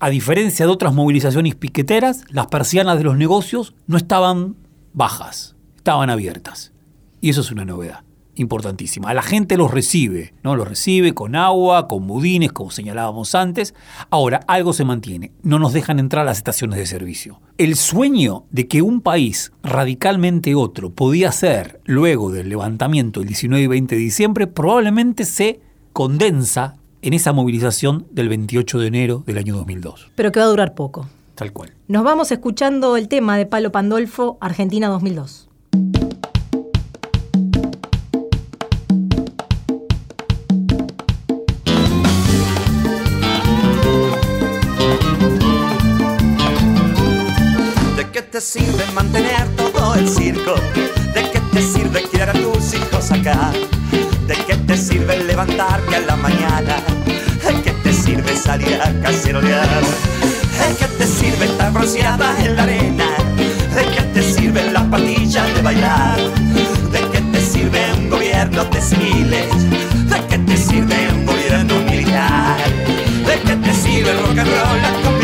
A 0.00 0.10
diferencia 0.10 0.66
de 0.66 0.72
otras 0.72 0.92
movilizaciones 0.92 1.54
piqueteras, 1.54 2.24
las 2.30 2.48
persianas 2.48 2.98
de 2.98 3.04
los 3.04 3.16
negocios 3.16 3.74
no 3.86 3.96
estaban 3.96 4.56
bajas, 4.92 5.56
estaban 5.76 6.10
abiertas. 6.10 6.72
Y 7.20 7.30
eso 7.30 7.40
es 7.40 7.50
una 7.50 7.64
novedad 7.64 8.06
importantísima. 8.36 9.10
A 9.10 9.14
la 9.14 9.22
gente 9.22 9.56
los 9.56 9.70
recibe, 9.70 10.34
¿no? 10.42 10.56
Los 10.56 10.68
recibe 10.68 11.14
con 11.14 11.34
agua, 11.34 11.88
con 11.88 12.06
budines, 12.06 12.52
como 12.52 12.70
señalábamos 12.70 13.34
antes. 13.34 13.74
Ahora, 14.10 14.40
algo 14.46 14.72
se 14.72 14.84
mantiene. 14.84 15.32
No 15.42 15.58
nos 15.58 15.72
dejan 15.72 15.98
entrar 15.98 16.22
a 16.22 16.26
las 16.26 16.38
estaciones 16.38 16.78
de 16.78 16.86
servicio. 16.86 17.40
El 17.58 17.76
sueño 17.76 18.44
de 18.50 18.68
que 18.68 18.82
un 18.82 19.00
país 19.00 19.52
radicalmente 19.62 20.54
otro 20.54 20.90
podía 20.90 21.32
ser 21.32 21.80
luego 21.84 22.30
del 22.30 22.48
levantamiento 22.48 23.20
del 23.20 23.28
19 23.28 23.64
y 23.64 23.66
20 23.66 23.94
de 23.94 24.00
diciembre 24.00 24.46
probablemente 24.46 25.24
se 25.24 25.60
condensa 25.92 26.76
en 27.02 27.14
esa 27.14 27.32
movilización 27.32 28.06
del 28.10 28.28
28 28.28 28.78
de 28.78 28.86
enero 28.86 29.22
del 29.26 29.38
año 29.38 29.56
2002. 29.56 30.10
Pero 30.14 30.32
que 30.32 30.40
va 30.40 30.46
a 30.46 30.48
durar 30.48 30.74
poco. 30.74 31.08
Tal 31.36 31.52
cual. 31.52 31.72
Nos 31.86 32.02
vamos 32.02 32.32
escuchando 32.32 32.96
el 32.96 33.08
tema 33.08 33.36
de 33.36 33.46
Palo 33.46 33.70
Pandolfo, 33.70 34.38
Argentina 34.40 34.88
2002. 34.88 35.45
Te 48.36 48.42
sirve 48.42 48.84
mantener 48.92 49.48
todo 49.56 49.94
el 49.94 50.06
circo? 50.06 50.56
¿De 51.14 51.22
qué 51.30 51.40
te 51.54 51.62
sirve 51.62 52.02
criar 52.02 52.28
a 52.28 52.32
tus 52.34 52.74
hijos 52.74 53.10
acá? 53.10 53.50
¿De 54.26 54.34
qué 54.34 54.56
te 54.56 54.76
sirve 54.76 55.24
levantarte 55.24 55.96
a 55.96 56.00
la 56.00 56.16
mañana? 56.16 56.76
¿De 57.06 57.62
qué 57.62 57.70
te 57.82 57.94
sirve 57.94 58.36
salir 58.36 58.74
a 58.74 58.92
cacerolear? 59.00 59.80
¿De 59.80 60.76
qué 60.78 60.86
te 60.98 61.06
sirve 61.06 61.46
estar 61.46 61.72
bronceada 61.72 62.34
en 62.44 62.56
la 62.56 62.64
arena? 62.64 63.06
¿De 63.74 63.84
qué 63.94 64.02
te 64.12 64.22
sirven 64.22 64.74
las 64.74 64.84
patillas 64.84 65.54
de 65.54 65.62
bailar? 65.62 66.18
¿De 66.92 67.00
qué 67.12 67.20
te 67.32 67.40
sirve 67.40 67.80
un 67.94 68.10
gobierno 68.10 68.64
de 68.66 68.82
civiles? 68.82 69.48
¿De 70.10 70.26
qué 70.28 70.38
te 70.40 70.56
sirve 70.58 71.08
un 71.10 71.24
gobierno 71.24 71.74
militar? 71.88 72.58
¿De 73.26 73.40
qué 73.46 73.56
te 73.56 73.72
sirve 73.72 74.10
el 74.10 74.18
rock 74.18 74.38
and 74.40 74.50
roll, 74.50 75.15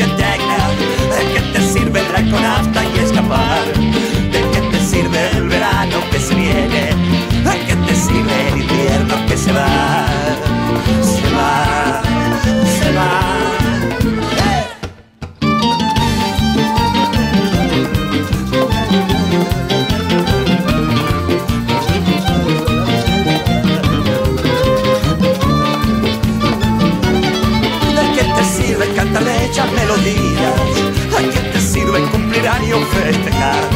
años 32.48 32.80
festejar? 32.88 33.70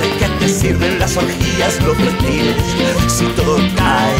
¿De 0.00 0.08
qué 0.18 0.28
te 0.38 0.48
sirven 0.48 0.98
las 0.98 1.16
orgías, 1.16 1.82
los 1.82 1.96
prestiles? 1.96 2.56
Si 3.08 3.24
todo 3.28 3.56
cae, 3.76 4.14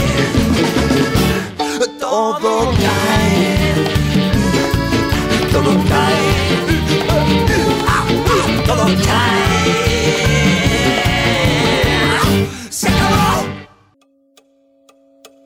todo 2.00 2.70
cae, 2.70 3.74
todo 5.52 5.72
cae, 5.88 6.24
todo 8.66 8.84
cae. 8.84 9.34
Se 12.70 12.88
acabó. 12.88 13.44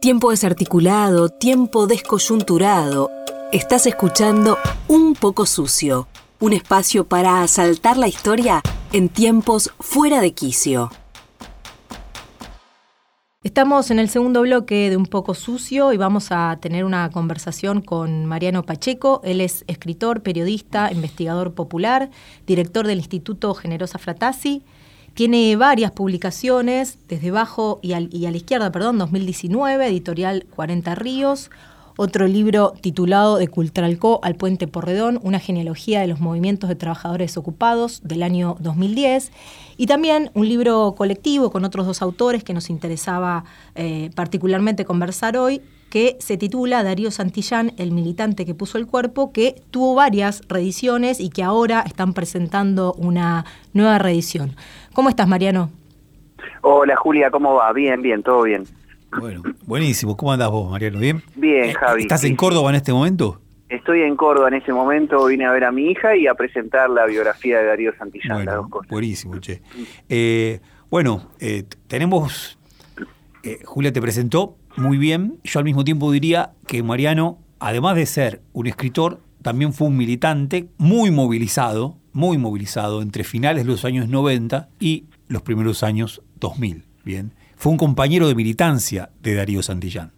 Tiempo 0.00 0.30
desarticulado, 0.30 1.28
tiempo 1.28 1.86
descoyunturado. 1.86 3.10
Estás 3.52 3.86
escuchando 3.86 4.58
Un 4.88 5.14
poco 5.14 5.46
sucio, 5.46 6.06
un 6.40 6.52
espacio 6.52 7.08
para 7.08 7.42
asaltar 7.42 7.96
la 7.96 8.06
historia 8.06 8.62
en 8.92 9.08
tiempos 9.08 9.72
fuera 9.80 10.20
de 10.20 10.32
quicio. 10.32 10.90
Estamos 13.42 13.90
en 13.90 13.98
el 13.98 14.08
segundo 14.08 14.42
bloque 14.42 14.90
de 14.90 14.96
Un 14.96 15.06
poco 15.06 15.34
sucio 15.34 15.92
y 15.92 15.96
vamos 15.96 16.28
a 16.30 16.58
tener 16.60 16.84
una 16.84 17.10
conversación 17.10 17.80
con 17.80 18.26
Mariano 18.26 18.64
Pacheco. 18.64 19.20
Él 19.24 19.40
es 19.40 19.64
escritor, 19.68 20.22
periodista, 20.22 20.92
investigador 20.92 21.54
popular, 21.54 22.10
director 22.46 22.86
del 22.86 22.98
Instituto 22.98 23.54
Generosa 23.54 23.98
Fratasi. 23.98 24.62
Tiene 25.14 25.56
varias 25.56 25.92
publicaciones, 25.92 26.98
desde 27.08 27.30
bajo 27.32 27.80
y, 27.82 27.94
y 28.16 28.26
a 28.26 28.30
la 28.30 28.36
izquierda, 28.36 28.70
perdón, 28.70 28.98
2019, 28.98 29.86
editorial 29.86 30.46
40 30.54 30.94
Ríos. 30.94 31.50
Otro 31.98 32.28
libro 32.28 32.74
titulado 32.80 33.38
De 33.38 33.48
Cultralcó 33.48 34.20
al 34.22 34.36
Puente 34.36 34.68
Porredón, 34.68 35.18
una 35.24 35.40
genealogía 35.40 36.00
de 36.00 36.06
los 36.06 36.20
movimientos 36.20 36.68
de 36.68 36.76
trabajadores 36.76 37.36
ocupados 37.36 38.00
del 38.04 38.22
año 38.22 38.56
2010, 38.60 39.32
y 39.76 39.86
también 39.86 40.30
un 40.34 40.48
libro 40.48 40.94
colectivo 40.96 41.50
con 41.50 41.64
otros 41.64 41.86
dos 41.86 42.00
autores 42.00 42.44
que 42.44 42.54
nos 42.54 42.70
interesaba 42.70 43.42
eh, 43.74 44.10
particularmente 44.14 44.84
conversar 44.84 45.36
hoy, 45.36 45.60
que 45.90 46.16
se 46.20 46.36
titula 46.36 46.84
Darío 46.84 47.10
Santillán, 47.10 47.72
el 47.78 47.90
militante 47.90 48.46
que 48.46 48.54
puso 48.54 48.78
el 48.78 48.86
cuerpo, 48.86 49.32
que 49.32 49.56
tuvo 49.72 49.96
varias 49.96 50.42
reediciones 50.48 51.18
y 51.18 51.30
que 51.30 51.42
ahora 51.42 51.80
están 51.80 52.14
presentando 52.14 52.92
una 52.92 53.44
nueva 53.72 53.98
reedición. 53.98 54.54
¿Cómo 54.94 55.08
estás, 55.08 55.26
Mariano? 55.26 55.70
Hola, 56.62 56.94
Julia, 56.94 57.32
¿cómo 57.32 57.54
va? 57.54 57.72
Bien, 57.72 58.02
bien, 58.02 58.22
todo 58.22 58.42
bien. 58.42 58.66
Bueno, 59.18 59.42
buenísimo. 59.66 60.16
¿Cómo 60.16 60.32
andás 60.32 60.50
vos, 60.50 60.70
Mariano? 60.70 60.98
¿Bien? 60.98 61.22
Bien, 61.34 61.64
Eh, 61.70 61.74
Javi. 61.74 62.02
¿Estás 62.02 62.24
en. 62.24 62.36
Córdoba 62.36 62.70
en 62.70 62.76
este 62.76 62.92
momento? 62.92 63.40
Estoy 63.68 64.02
en 64.02 64.16
Córdoba 64.16 64.48
en 64.48 64.54
ese 64.54 64.72
momento, 64.72 65.26
vine 65.26 65.44
a 65.44 65.52
ver 65.52 65.64
a 65.64 65.72
mi 65.72 65.90
hija 65.90 66.16
y 66.16 66.26
a 66.26 66.34
presentar 66.34 66.88
la 66.88 67.04
biografía 67.04 67.58
de 67.58 67.66
Darío 67.66 67.92
Santillán, 67.98 68.44
las 68.46 68.54
dos 68.54 68.54
Bueno, 68.62 68.70
cosas. 68.70 68.90
buenísimo, 68.90 69.38
che. 69.40 69.60
Eh, 70.08 70.60
bueno, 70.90 71.30
eh, 71.40 71.64
tenemos. 71.86 72.58
eh, 73.42 73.58
Julia 73.64 73.92
te 73.92 74.00
presentó 74.00 74.56
muy 74.76 74.96
bien. 74.96 75.38
Yo 75.44 75.58
al 75.58 75.64
mismo 75.64 75.84
tiempo 75.84 76.10
diría 76.12 76.52
que 76.66 76.82
Mariano, 76.82 77.38
además 77.60 77.96
de 77.96 78.06
ser 78.06 78.40
un 78.54 78.66
escritor, 78.68 79.20
también 79.42 79.72
fue 79.74 79.88
un 79.88 79.96
militante 79.98 80.68
muy 80.78 81.10
movilizado, 81.10 81.96
muy 82.12 82.38
movilizado 82.38 83.02
entre 83.02 83.22
finales 83.22 83.64
de 83.64 83.70
los 83.70 83.84
años 83.84 84.08
90 84.08 84.68
y 84.80 85.04
los 85.28 85.42
primeros 85.42 85.82
años 85.82 86.22
2000. 86.40 86.84
Bien. 87.04 87.32
Fue 87.58 87.72
un 87.72 87.78
compañero 87.78 88.28
de 88.28 88.36
militancia 88.36 89.10
de 89.20 89.34
Darío 89.34 89.64
Santillán. 89.64 90.12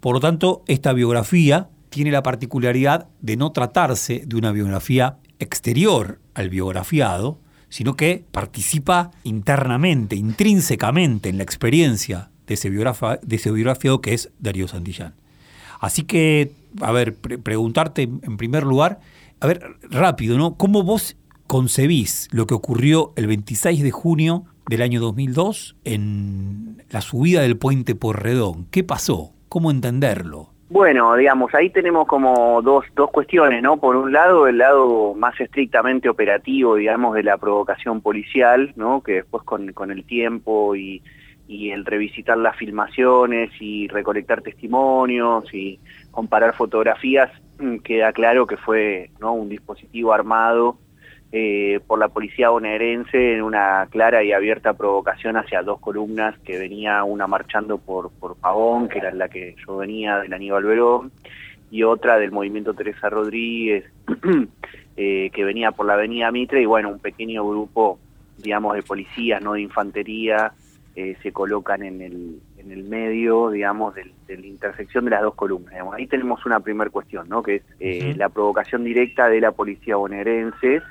Por 0.00 0.14
lo 0.14 0.20
tanto, 0.20 0.64
esta 0.66 0.94
biografía 0.94 1.68
tiene 1.90 2.10
la 2.10 2.22
particularidad 2.22 3.06
de 3.20 3.36
no 3.36 3.52
tratarse 3.52 4.22
de 4.26 4.36
una 4.36 4.50
biografía 4.50 5.18
exterior 5.38 6.20
al 6.32 6.48
biografiado, 6.48 7.38
sino 7.68 7.96
que 7.96 8.24
participa 8.32 9.10
internamente, 9.24 10.16
intrínsecamente 10.16 11.28
en 11.28 11.36
la 11.36 11.42
experiencia 11.42 12.30
de 12.46 12.54
ese, 12.54 12.70
biografiado 12.70 14.00
que 14.00 14.14
es 14.14 14.30
Darío 14.38 14.66
Santillán. 14.66 15.14
Así 15.80 16.04
que, 16.04 16.52
a 16.80 16.92
ver, 16.92 17.14
pre- 17.14 17.36
preguntarte 17.36 18.02
en 18.04 18.36
primer 18.38 18.64
lugar, 18.64 19.00
a 19.40 19.46
ver, 19.46 19.76
rápido, 19.82 20.38
¿no? 20.38 20.54
¿Cómo 20.54 20.82
vos 20.82 21.16
concebís 21.46 22.28
lo 22.32 22.46
que 22.46 22.54
ocurrió 22.54 23.12
el 23.16 23.26
26 23.26 23.82
de 23.82 23.90
junio 23.90 24.44
del 24.70 24.82
año 24.82 25.00
2002 25.00 25.76
en 25.84 26.84
la 26.90 27.00
subida 27.00 27.42
del 27.42 27.58
puente 27.58 27.96
Porredón? 27.96 28.66
¿Qué 28.70 28.84
pasó? 28.84 29.32
¿Cómo 29.48 29.72
entenderlo? 29.72 30.50
Bueno, 30.68 31.16
digamos, 31.16 31.52
ahí 31.56 31.70
tenemos 31.70 32.06
como 32.06 32.62
dos, 32.62 32.84
dos 32.94 33.10
cuestiones, 33.10 33.64
¿no? 33.64 33.78
Por 33.78 33.96
un 33.96 34.12
lado, 34.12 34.46
el 34.46 34.58
lado 34.58 35.14
más 35.14 35.38
estrictamente 35.40 36.08
operativo, 36.08 36.76
digamos, 36.76 37.16
de 37.16 37.24
la 37.24 37.36
provocación 37.36 38.00
policial, 38.00 38.72
¿no? 38.76 39.02
Que 39.02 39.14
después 39.14 39.42
con, 39.42 39.72
con 39.72 39.90
el 39.90 40.04
tiempo 40.04 40.76
y, 40.76 41.02
y 41.48 41.72
el 41.72 41.84
revisitar 41.84 42.38
las 42.38 42.54
filmaciones 42.56 43.50
y 43.58 43.88
recolectar 43.88 44.40
testimonios 44.40 45.52
y 45.52 45.80
comparar 46.12 46.54
fotografías, 46.54 47.28
mm, 47.58 47.78
queda 47.78 48.12
claro 48.12 48.46
que 48.46 48.56
fue 48.56 49.10
¿no? 49.18 49.32
un 49.32 49.48
dispositivo 49.48 50.12
armado 50.12 50.78
eh, 51.32 51.78
por 51.86 51.98
la 51.98 52.08
policía 52.08 52.50
bonaerense 52.50 53.34
en 53.34 53.42
una 53.42 53.86
clara 53.90 54.24
y 54.24 54.32
abierta 54.32 54.74
provocación 54.74 55.36
hacia 55.36 55.62
dos 55.62 55.78
columnas 55.78 56.36
que 56.40 56.58
venía 56.58 57.04
una 57.04 57.28
marchando 57.28 57.78
por, 57.78 58.10
por 58.10 58.36
Pavón, 58.36 58.88
que 58.88 58.98
era 58.98 59.12
la 59.12 59.28
que 59.28 59.54
yo 59.64 59.76
venía 59.76 60.18
del 60.18 60.32
Aníbal 60.32 60.64
Verón, 60.64 61.12
y 61.70 61.84
otra 61.84 62.18
del 62.18 62.32
movimiento 62.32 62.74
Teresa 62.74 63.08
Rodríguez, 63.08 63.84
eh, 64.96 65.30
que 65.32 65.44
venía 65.44 65.70
por 65.70 65.86
la 65.86 65.94
avenida 65.94 66.32
Mitre, 66.32 66.62
y 66.62 66.66
bueno, 66.66 66.88
un 66.88 66.98
pequeño 66.98 67.48
grupo, 67.48 68.00
digamos, 68.38 68.74
de 68.74 68.82
policías, 68.82 69.40
no 69.40 69.52
de 69.52 69.60
infantería, 69.60 70.52
eh, 70.96 71.16
se 71.22 71.30
colocan 71.30 71.84
en 71.84 72.00
el, 72.00 72.40
en 72.58 72.72
el 72.72 72.82
medio, 72.82 73.50
digamos, 73.50 73.94
de 73.94 74.10
la 74.26 74.46
intersección 74.46 75.04
de 75.04 75.12
las 75.12 75.22
dos 75.22 75.34
columnas. 75.34 75.70
digamos. 75.70 75.94
Ahí 75.94 76.08
tenemos 76.08 76.44
una 76.44 76.58
primera 76.58 76.90
cuestión, 76.90 77.28
¿no? 77.28 77.40
Que 77.40 77.56
es 77.56 77.62
eh, 77.78 78.14
la 78.16 78.28
provocación 78.28 78.82
directa 78.82 79.28
de 79.28 79.40
la 79.40 79.52
policía 79.52 79.94
bonaerense 79.94 80.82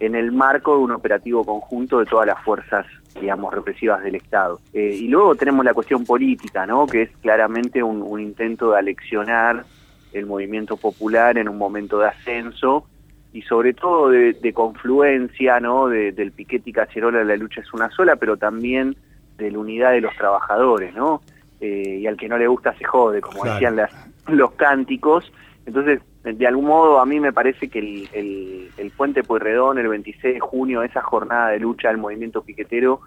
en 0.00 0.14
el 0.14 0.32
marco 0.32 0.76
de 0.76 0.82
un 0.84 0.92
operativo 0.92 1.44
conjunto 1.44 1.98
de 2.00 2.06
todas 2.06 2.26
las 2.26 2.42
fuerzas, 2.42 2.86
digamos, 3.20 3.52
represivas 3.54 4.02
del 4.02 4.16
Estado. 4.16 4.60
Eh, 4.72 4.96
y 5.00 5.08
luego 5.08 5.34
tenemos 5.34 5.64
la 5.64 5.72
cuestión 5.74 6.04
política, 6.04 6.66
¿no? 6.66 6.86
Que 6.86 7.02
es 7.02 7.10
claramente 7.22 7.82
un, 7.82 8.02
un 8.02 8.20
intento 8.20 8.72
de 8.72 8.78
aleccionar 8.78 9.64
el 10.12 10.26
movimiento 10.26 10.76
popular 10.76 11.38
en 11.38 11.48
un 11.48 11.58
momento 11.58 11.98
de 11.98 12.08
ascenso 12.08 12.86
y 13.32 13.42
sobre 13.42 13.72
todo 13.74 14.10
de, 14.10 14.32
de 14.34 14.52
confluencia, 14.52 15.58
¿no? 15.60 15.88
De- 15.88 16.12
del 16.12 16.32
piquete 16.32 16.70
y 16.70 16.72
cacerola 16.72 17.24
la 17.24 17.36
lucha 17.36 17.60
es 17.60 17.72
una 17.72 17.90
sola, 17.90 18.16
pero 18.16 18.36
también 18.36 18.96
de 19.38 19.50
la 19.50 19.58
unidad 19.58 19.90
de 19.92 20.00
los 20.00 20.14
trabajadores, 20.16 20.94
¿no? 20.94 21.20
Eh, 21.60 21.98
y 22.00 22.06
al 22.06 22.16
que 22.16 22.28
no 22.28 22.36
le 22.38 22.46
gusta 22.46 22.74
se 22.78 22.84
jode, 22.84 23.20
como 23.20 23.40
Claro. 23.40 23.54
decían 23.54 23.76
las, 23.76 23.90
los 24.28 24.52
cánticos. 24.52 25.32
Entonces, 25.66 26.00
de 26.24 26.46
algún 26.46 26.64
modo, 26.64 27.00
a 27.00 27.06
mí 27.06 27.20
me 27.20 27.32
parece 27.34 27.68
que 27.68 27.78
el, 27.78 28.08
el, 28.12 28.70
el 28.78 28.90
Puente 28.90 29.20
el 29.20 29.88
26 29.88 30.34
de 30.34 30.40
junio, 30.40 30.82
esa 30.82 31.02
jornada 31.02 31.50
de 31.50 31.60
lucha 31.60 31.88
del 31.88 31.98
movimiento 31.98 32.42
piquetero, 32.42 33.00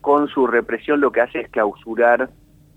con 0.00 0.26
su 0.28 0.46
represión 0.46 1.00
lo 1.00 1.12
que 1.12 1.20
hace 1.20 1.40
es 1.40 1.48
clausurar 1.50 2.30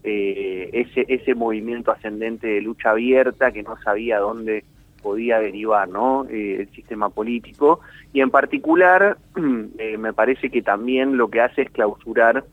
eh, 0.04 0.70
ese, 0.74 1.06
ese 1.08 1.34
movimiento 1.34 1.92
ascendente 1.92 2.46
de 2.46 2.62
lucha 2.62 2.92
abierta 2.92 3.52
que 3.52 3.64
no 3.64 3.78
sabía 3.82 4.20
dónde 4.20 4.64
podía 5.02 5.40
derivar 5.40 5.88
¿no? 5.88 6.26
Eh, 6.30 6.58
el 6.62 6.70
sistema 6.70 7.10
político 7.10 7.80
y 8.14 8.22
en 8.22 8.30
particular 8.30 9.18
eh, 9.80 9.98
me 9.98 10.14
parece 10.14 10.50
que 10.50 10.62
también 10.62 11.18
lo 11.18 11.30
que 11.30 11.42
hace 11.42 11.64
es 11.64 11.72
clausurar 11.72 12.44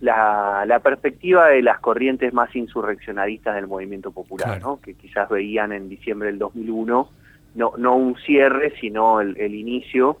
la, 0.00 0.64
la 0.66 0.78
perspectiva 0.80 1.48
de 1.48 1.62
las 1.62 1.78
corrientes 1.80 2.32
más 2.32 2.54
insurreccionalistas 2.56 3.54
del 3.54 3.66
movimiento 3.66 4.10
popular, 4.12 4.46
Claro. 4.58 4.66
¿no? 4.66 4.80
que 4.80 4.94
quizás 4.94 5.28
veían 5.28 5.72
en 5.72 5.88
diciembre 5.88 6.28
del 6.28 6.38
2001 6.38 7.10
no, 7.56 7.72
no 7.76 7.96
un 7.96 8.16
cierre, 8.16 8.72
sino 8.80 9.20
el, 9.20 9.36
el 9.38 9.54
inicio 9.54 10.18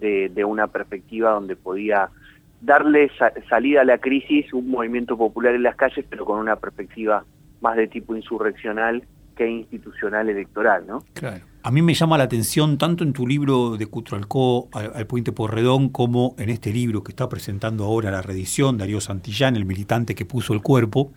de, 0.00 0.28
de 0.28 0.44
una 0.44 0.66
perspectiva 0.66 1.30
donde 1.30 1.56
podía 1.56 2.08
darle 2.60 3.10
sa- 3.18 3.32
salida 3.48 3.82
a 3.82 3.84
la 3.84 3.98
crisis 3.98 4.52
un 4.52 4.68
movimiento 4.68 5.16
popular 5.16 5.54
en 5.54 5.62
las 5.62 5.76
calles, 5.76 6.04
pero 6.10 6.24
con 6.24 6.38
una 6.38 6.56
perspectiva 6.56 7.24
más 7.60 7.76
de 7.76 7.86
tipo 7.86 8.14
insurreccional 8.16 9.04
que 9.32 9.48
institucional 9.48 10.28
electoral, 10.28 10.84
¿no? 10.86 11.04
Claro. 11.14 11.44
A 11.64 11.70
mí 11.70 11.80
me 11.80 11.94
llama 11.94 12.18
la 12.18 12.24
atención 12.24 12.76
tanto 12.76 13.04
en 13.04 13.12
tu 13.12 13.26
libro 13.26 13.76
de 13.76 13.86
Cutralcó 13.86 14.68
al, 14.72 14.92
al 14.94 15.06
Puente 15.06 15.32
Porredón 15.32 15.90
como 15.90 16.34
en 16.38 16.50
este 16.50 16.72
libro 16.72 17.04
que 17.04 17.12
está 17.12 17.28
presentando 17.28 17.84
ahora 17.84 18.10
la 18.10 18.22
reedición, 18.22 18.78
Darío 18.78 19.00
Santillán, 19.00 19.56
el 19.56 19.64
militante 19.64 20.14
que 20.14 20.24
puso 20.24 20.54
el 20.54 20.62
cuerpo. 20.62 21.12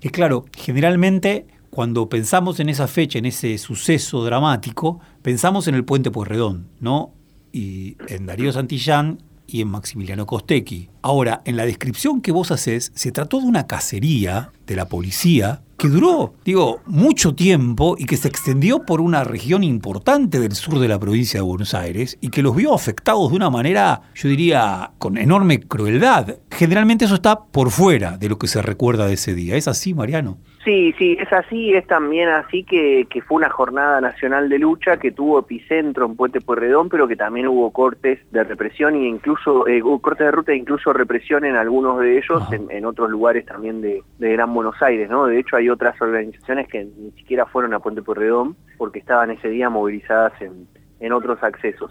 Es 0.00 0.10
claro, 0.10 0.46
generalmente 0.56 1.46
cuando 1.70 2.08
pensamos 2.08 2.60
en 2.60 2.68
esa 2.68 2.88
fecha, 2.88 3.18
en 3.18 3.26
ese 3.26 3.58
suceso 3.58 4.24
dramático, 4.24 5.00
pensamos 5.22 5.68
en 5.68 5.74
el 5.74 5.84
Puente 5.84 6.10
Porredón, 6.10 6.68
¿no? 6.80 7.12
Y 7.52 7.96
en 8.08 8.26
Darío 8.26 8.52
Santillán 8.52 9.18
y 9.46 9.60
en 9.60 9.68
Maximiliano 9.68 10.26
Costecchi. 10.26 10.90
Ahora, 11.02 11.42
en 11.44 11.56
la 11.56 11.66
descripción 11.66 12.20
que 12.20 12.32
vos 12.32 12.50
haces, 12.50 12.92
se 12.94 13.12
trató 13.12 13.40
de 13.40 13.46
una 13.46 13.66
cacería 13.66 14.52
de 14.66 14.76
la 14.76 14.88
policía 14.88 15.62
que 15.78 15.88
duró, 15.88 16.34
digo, 16.44 16.80
mucho 16.86 17.36
tiempo 17.36 17.94
y 17.96 18.04
que 18.04 18.16
se 18.16 18.26
extendió 18.26 18.84
por 18.84 19.00
una 19.00 19.22
región 19.22 19.62
importante 19.62 20.40
del 20.40 20.56
sur 20.56 20.80
de 20.80 20.88
la 20.88 20.98
provincia 20.98 21.38
de 21.38 21.44
Buenos 21.46 21.72
Aires 21.72 22.18
y 22.20 22.30
que 22.30 22.42
los 22.42 22.56
vio 22.56 22.74
afectados 22.74 23.30
de 23.30 23.36
una 23.36 23.48
manera, 23.48 24.02
yo 24.12 24.28
diría, 24.28 24.90
con 24.98 25.16
enorme 25.16 25.60
crueldad. 25.60 26.38
Generalmente 26.50 27.04
eso 27.04 27.14
está 27.14 27.44
por 27.44 27.70
fuera 27.70 28.18
de 28.18 28.28
lo 28.28 28.38
que 28.38 28.48
se 28.48 28.60
recuerda 28.60 29.06
de 29.06 29.14
ese 29.14 29.36
día. 29.36 29.54
¿Es 29.54 29.68
así, 29.68 29.94
Mariano? 29.94 30.38
Sí, 30.68 30.94
sí, 30.98 31.16
es 31.18 31.32
así, 31.32 31.72
es 31.72 31.86
también 31.86 32.28
así 32.28 32.62
que, 32.62 33.06
que 33.08 33.22
fue 33.22 33.38
una 33.38 33.48
jornada 33.48 34.02
nacional 34.02 34.50
de 34.50 34.58
lucha 34.58 34.98
que 34.98 35.10
tuvo 35.12 35.38
epicentro 35.38 36.04
en 36.04 36.14
Puente 36.14 36.42
Pueyrredón, 36.42 36.90
pero 36.90 37.08
que 37.08 37.16
también 37.16 37.48
hubo 37.48 37.70
cortes 37.70 38.20
de 38.32 38.44
represión 38.44 38.94
e 38.94 39.08
incluso, 39.08 39.66
eh, 39.66 39.82
hubo 39.82 39.98
cortes 40.02 40.26
de 40.26 40.30
ruta 40.30 40.52
e 40.52 40.56
incluso 40.56 40.92
represión 40.92 41.46
en 41.46 41.56
algunos 41.56 41.98
de 42.00 42.18
ellos, 42.18 42.52
en, 42.52 42.70
en 42.70 42.84
otros 42.84 43.08
lugares 43.08 43.46
también 43.46 43.80
de, 43.80 44.02
de 44.18 44.32
Gran 44.32 44.52
Buenos 44.52 44.74
Aires, 44.82 45.08
¿no? 45.08 45.24
De 45.24 45.40
hecho 45.40 45.56
hay 45.56 45.70
otras 45.70 45.98
organizaciones 46.02 46.68
que 46.68 46.84
ni 46.84 47.12
siquiera 47.12 47.46
fueron 47.46 47.72
a 47.72 47.80
Puente 47.80 48.02
Pueyrredón 48.02 48.54
porque 48.76 48.98
estaban 48.98 49.30
ese 49.30 49.48
día 49.48 49.70
movilizadas 49.70 50.34
en, 50.42 50.68
en 51.00 51.12
otros 51.14 51.42
accesos. 51.42 51.90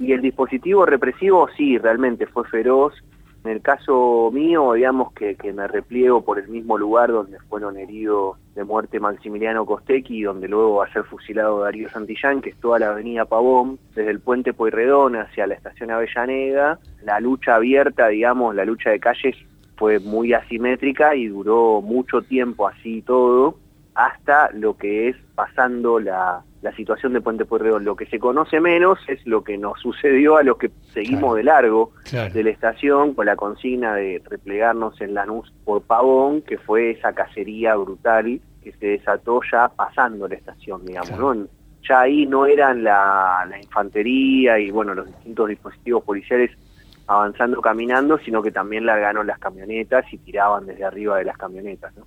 Y 0.00 0.10
el 0.10 0.20
dispositivo 0.20 0.84
represivo 0.84 1.48
sí, 1.56 1.78
realmente 1.78 2.26
fue 2.26 2.42
feroz, 2.48 2.92
en 3.46 3.52
el 3.52 3.62
caso 3.62 4.30
mío, 4.32 4.72
digamos 4.72 5.12
que, 5.12 5.36
me 5.52 5.68
repliego 5.68 6.24
por 6.24 6.40
el 6.40 6.48
mismo 6.48 6.76
lugar 6.76 7.12
donde 7.12 7.38
fueron 7.48 7.78
heridos 7.78 8.36
de 8.56 8.64
muerte 8.64 8.98
Maximiliano 8.98 9.64
Costecchi 9.64 10.18
y 10.18 10.22
donde 10.22 10.48
luego 10.48 10.76
va 10.76 10.86
a 10.86 10.92
ser 10.92 11.04
fusilado 11.04 11.60
Darío 11.60 11.88
Santillán, 11.88 12.40
que 12.40 12.50
es 12.50 12.56
toda 12.56 12.80
la 12.80 12.88
avenida 12.88 13.24
Pavón, 13.24 13.78
desde 13.94 14.10
el 14.10 14.18
puente 14.18 14.52
Pueyrredón 14.52 15.14
hacia 15.14 15.46
la 15.46 15.54
estación 15.54 15.92
Avellaneda. 15.92 16.80
La 17.04 17.20
lucha 17.20 17.54
abierta, 17.54 18.08
digamos, 18.08 18.54
la 18.56 18.64
lucha 18.64 18.90
de 18.90 18.98
calles 18.98 19.36
fue 19.76 20.00
muy 20.00 20.32
asimétrica 20.32 21.14
y 21.14 21.28
duró 21.28 21.80
mucho 21.82 22.22
tiempo 22.22 22.66
así 22.66 23.02
todo. 23.02 23.58
Hasta 23.96 24.50
lo 24.52 24.76
que 24.76 25.08
es 25.08 25.16
pasando 25.34 25.98
la, 25.98 26.42
la 26.60 26.76
situación 26.76 27.14
de 27.14 27.22
Puente 27.22 27.46
Pueyrredón. 27.46 27.84
Lo 27.84 27.96
que 27.96 28.04
se 28.06 28.18
conoce 28.18 28.60
menos 28.60 28.98
es 29.08 29.26
lo 29.26 29.42
que 29.42 29.56
nos 29.56 29.80
sucedió 29.80 30.36
a 30.36 30.42
los 30.42 30.58
que 30.58 30.70
seguimos 30.92 31.34
de 31.36 31.44
largo 31.44 31.92
de 32.10 32.44
la 32.44 32.50
estación 32.50 33.14
con 33.14 33.24
la 33.24 33.36
consigna 33.36 33.94
de 33.94 34.22
replegarnos 34.22 35.00
en 35.00 35.14
Lanús 35.14 35.50
por 35.64 35.82
Pavón, 35.82 36.42
que 36.42 36.58
fue 36.58 36.90
esa 36.90 37.14
cacería 37.14 37.74
brutal 37.74 38.38
que 38.62 38.72
se 38.72 38.86
desató 38.86 39.40
ya 39.50 39.68
pasando 39.68 40.28
la 40.28 40.34
estación, 40.34 40.84
digamos, 40.84 41.18
¿no? 41.18 41.46
Ya 41.88 42.00
ahí 42.00 42.26
no 42.26 42.44
eran 42.46 42.84
la, 42.84 43.46
la 43.48 43.58
infantería 43.58 44.58
y 44.58 44.70
bueno, 44.70 44.92
los 44.92 45.06
distintos 45.06 45.48
dispositivos 45.48 46.04
policiales 46.04 46.50
avanzando 47.06 47.62
caminando, 47.62 48.18
sino 48.18 48.42
que 48.42 48.50
también 48.50 48.84
largaron 48.84 49.26
las 49.26 49.38
camionetas 49.38 50.04
y 50.12 50.18
tiraban 50.18 50.66
desde 50.66 50.84
arriba 50.84 51.16
de 51.16 51.24
las 51.24 51.38
camionetas, 51.38 51.96
¿no? 51.96 52.04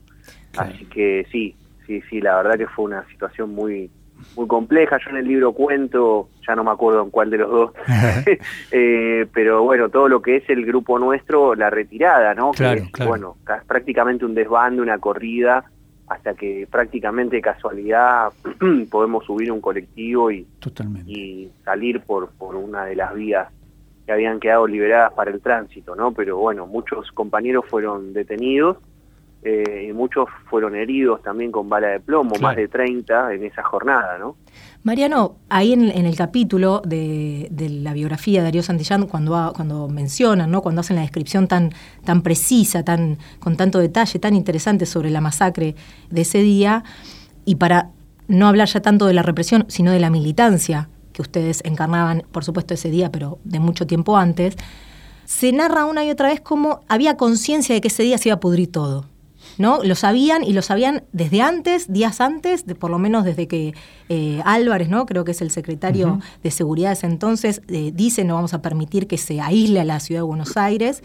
Así 0.57 0.85
que 0.85 1.25
sí, 1.31 1.55
sí, 1.89 2.01
sí, 2.07 2.21
la 2.21 2.37
verdad 2.37 2.57
que 2.57 2.67
fue 2.67 2.85
una 2.85 3.03
situación 3.07 3.49
muy 3.49 3.89
muy 4.35 4.47
compleja. 4.47 4.97
Yo 5.03 5.11
en 5.11 5.17
el 5.17 5.27
libro 5.27 5.53
cuento, 5.53 6.29
ya 6.47 6.55
no 6.55 6.63
me 6.63 6.71
acuerdo 6.71 7.01
en 7.03 7.09
cuál 7.09 7.29
de 7.29 7.37
los 7.39 7.49
dos, 7.49 7.71
eh, 8.71 9.25
pero 9.33 9.63
bueno, 9.63 9.89
todo 9.89 10.07
lo 10.07 10.21
que 10.21 10.37
es 10.37 10.49
el 10.49 10.65
grupo 10.65 10.99
nuestro, 10.99 11.55
la 11.55 11.69
retirada, 11.69 12.33
¿no? 12.35 12.51
Claro, 12.51 12.83
que 12.93 13.05
Bueno, 13.05 13.37
prácticamente 13.65 14.25
un 14.25 14.35
desbando, 14.35 14.83
una 14.83 14.99
corrida, 14.99 15.63
hasta 16.07 16.33
que 16.33 16.67
prácticamente 16.69 17.37
de 17.37 17.41
casualidad 17.41 18.33
podemos 18.91 19.25
subir 19.25 19.51
un 19.51 19.61
colectivo 19.61 20.31
y, 20.31 20.45
y 21.07 21.51
salir 21.63 22.01
por, 22.01 22.29
por 22.31 22.55
una 22.55 22.85
de 22.85 22.95
las 22.95 23.15
vías 23.15 23.47
que 24.05 24.11
habían 24.11 24.39
quedado 24.39 24.67
liberadas 24.67 25.13
para 25.13 25.31
el 25.31 25.39
tránsito, 25.39 25.95
¿no? 25.95 26.11
Pero 26.11 26.37
bueno, 26.37 26.67
muchos 26.67 27.11
compañeros 27.11 27.65
fueron 27.67 28.13
detenidos 28.13 28.77
eh, 29.41 29.87
y 29.89 29.93
muchos 29.93 30.27
fueron 30.49 30.75
heridos 30.75 31.21
también 31.21 31.51
con 31.51 31.69
bala 31.69 31.87
de 31.87 31.99
plomo, 32.01 32.35
más 32.41 32.57
de 32.57 32.67
30 32.67 33.33
en 33.33 33.45
esa 33.45 33.63
jornada, 33.63 34.17
¿no? 34.17 34.35
Mariano, 34.83 35.37
ahí 35.49 35.73
en, 35.73 35.89
el 35.89 36.15
capítulo 36.15 36.81
de, 36.85 37.49
la 37.81 37.93
biografía 37.93 38.39
de 38.39 38.45
Darío 38.45 38.63
Santillán, 38.63 39.07
cuando, 39.07 39.53
cuando 39.55 39.87
mencionan, 39.87 40.51
¿no? 40.51 40.61
cuando 40.61 40.81
hacen 40.81 40.95
la 40.95 41.01
descripción 41.01 41.47
tan, 41.47 41.71
tan 42.05 42.21
precisa, 42.21 42.83
tan, 42.83 43.17
con 43.39 43.57
tanto 43.57 43.79
detalle, 43.79 44.19
tan 44.19 44.35
interesante 44.35 44.85
sobre 44.85 45.09
la 45.09 45.21
masacre 45.21 45.75
de 46.09 46.21
ese 46.21 46.39
día, 46.39 46.83
y 47.45 47.55
para 47.55 47.89
no 48.27 48.47
hablar 48.47 48.67
ya 48.67 48.81
tanto 48.81 49.05
de 49.05 49.13
la 49.13 49.21
represión, 49.21 49.65
sino 49.67 49.91
de 49.91 49.99
la 49.99 50.09
militancia 50.09 50.89
que 51.13 51.21
ustedes 51.21 51.61
encarnaban, 51.65 52.23
por 52.31 52.43
supuesto, 52.45 52.73
ese 52.73 52.89
día, 52.89 53.11
pero 53.11 53.39
de 53.43 53.59
mucho 53.59 53.87
tiempo 53.87 54.17
antes, 54.17 54.55
se 55.25 55.51
narra 55.51 55.85
una 55.85 56.03
y 56.05 56.09
otra 56.09 56.29
vez 56.29 56.41
cómo 56.41 56.81
había 56.87 57.17
conciencia 57.17 57.75
de 57.75 57.81
que 57.81 57.89
ese 57.89 58.03
día 58.03 58.17
se 58.17 58.29
iba 58.29 58.35
a 58.35 58.39
pudrir 58.39 58.71
todo. 58.71 59.05
¿No? 59.59 59.83
Lo 59.83 59.93
sabían 59.93 60.41
y 60.41 60.53
lo 60.53 60.61
sabían 60.61 61.03
desde 61.11 61.41
antes, 61.41 61.91
días 61.91 62.21
antes, 62.21 62.65
de, 62.65 62.75
por 62.75 62.89
lo 62.89 62.97
menos 62.97 63.25
desde 63.25 63.47
que 63.49 63.75
eh, 64.07 64.41
Álvarez, 64.45 64.87
¿no? 64.87 65.05
Creo 65.05 65.25
que 65.25 65.31
es 65.31 65.41
el 65.41 65.51
secretario 65.51 66.21
de 66.41 66.49
Seguridad 66.49 66.89
de 66.89 66.93
ese 66.93 67.07
entonces, 67.07 67.61
eh, 67.67 67.91
dice 67.93 68.23
no 68.23 68.35
vamos 68.35 68.53
a 68.53 68.61
permitir 68.61 69.05
que 69.05 69.17
se 69.17 69.41
aísle 69.41 69.81
a 69.81 69.83
la 69.83 69.99
ciudad 69.99 70.21
de 70.21 70.25
Buenos 70.25 70.55
Aires. 70.55 71.03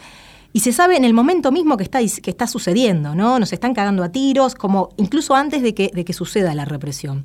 Y 0.53 0.61
se 0.61 0.73
sabe 0.73 0.97
en 0.97 1.05
el 1.05 1.15
momento 1.15 1.51
mismo 1.51 1.77
que 1.77 1.83
está, 1.83 1.99
que 1.99 2.31
está 2.31 2.47
sucediendo, 2.47 3.17
¿no? 3.17 3.41
Nos 3.41 3.53
están 3.53 3.75
cagando 3.75 4.05
a 4.05 4.11
tiros, 4.11 4.55
como 4.55 4.91
incluso 4.99 5.35
antes 5.35 5.61
de 5.63 5.75
que, 5.75 5.91
de 5.93 6.05
que 6.05 6.13
suceda 6.13 6.55
la 6.55 6.65
represión. 6.65 7.25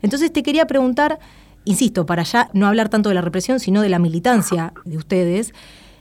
Entonces 0.00 0.32
te 0.32 0.42
quería 0.42 0.66
preguntar, 0.66 1.18
insisto, 1.66 2.06
para 2.06 2.22
ya 2.22 2.48
no 2.54 2.66
hablar 2.66 2.88
tanto 2.88 3.10
de 3.10 3.16
la 3.16 3.20
represión, 3.20 3.60
sino 3.60 3.82
de 3.82 3.90
la 3.90 3.98
militancia 3.98 4.72
de 4.86 4.96
ustedes, 4.96 5.52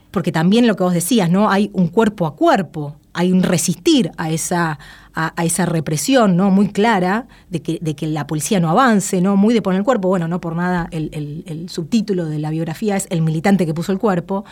porque 0.10 0.32
también 0.32 0.68
lo 0.68 0.78
que 0.78 0.84
vos 0.84 0.94
decías, 0.94 1.30
¿no? 1.30 1.50
Hay 1.50 1.70
un 1.74 1.90
cuerpo 1.90 2.26
a 2.28 2.38
cuerpo 2.38 2.96
hay 3.14 3.32
un 3.32 3.44
resistir 3.44 4.12
a 4.18 4.32
esa, 4.32 4.80
a, 5.14 5.34
esa 5.44 5.66
represión 5.66 6.36
¿no? 6.36 6.50
muy 6.52 6.70
clara 6.70 7.28
de 7.50 7.62
que, 7.62 7.80
de 7.82 7.96
que, 7.96 8.08
la 8.08 8.28
policía 8.28 8.60
no 8.60 8.70
avance, 8.70 9.22
¿no? 9.22 9.36
muy 9.36 9.54
de 9.54 9.62
poner 9.62 9.80
el 9.80 9.86
cuerpo. 9.86 10.08
Bueno, 10.08 10.28
no 10.28 10.42
por 10.42 10.56
nada 10.56 10.88
el, 10.92 11.70
subtítulo 11.70 12.26
de 12.26 12.40
la 12.40 12.50
biografía 12.50 12.96
es 12.96 13.08
El 13.10 13.22
militante 13.22 13.66
que 13.66 13.74
puso 13.74 13.92
el 13.92 14.00
cuerpo. 14.00 14.46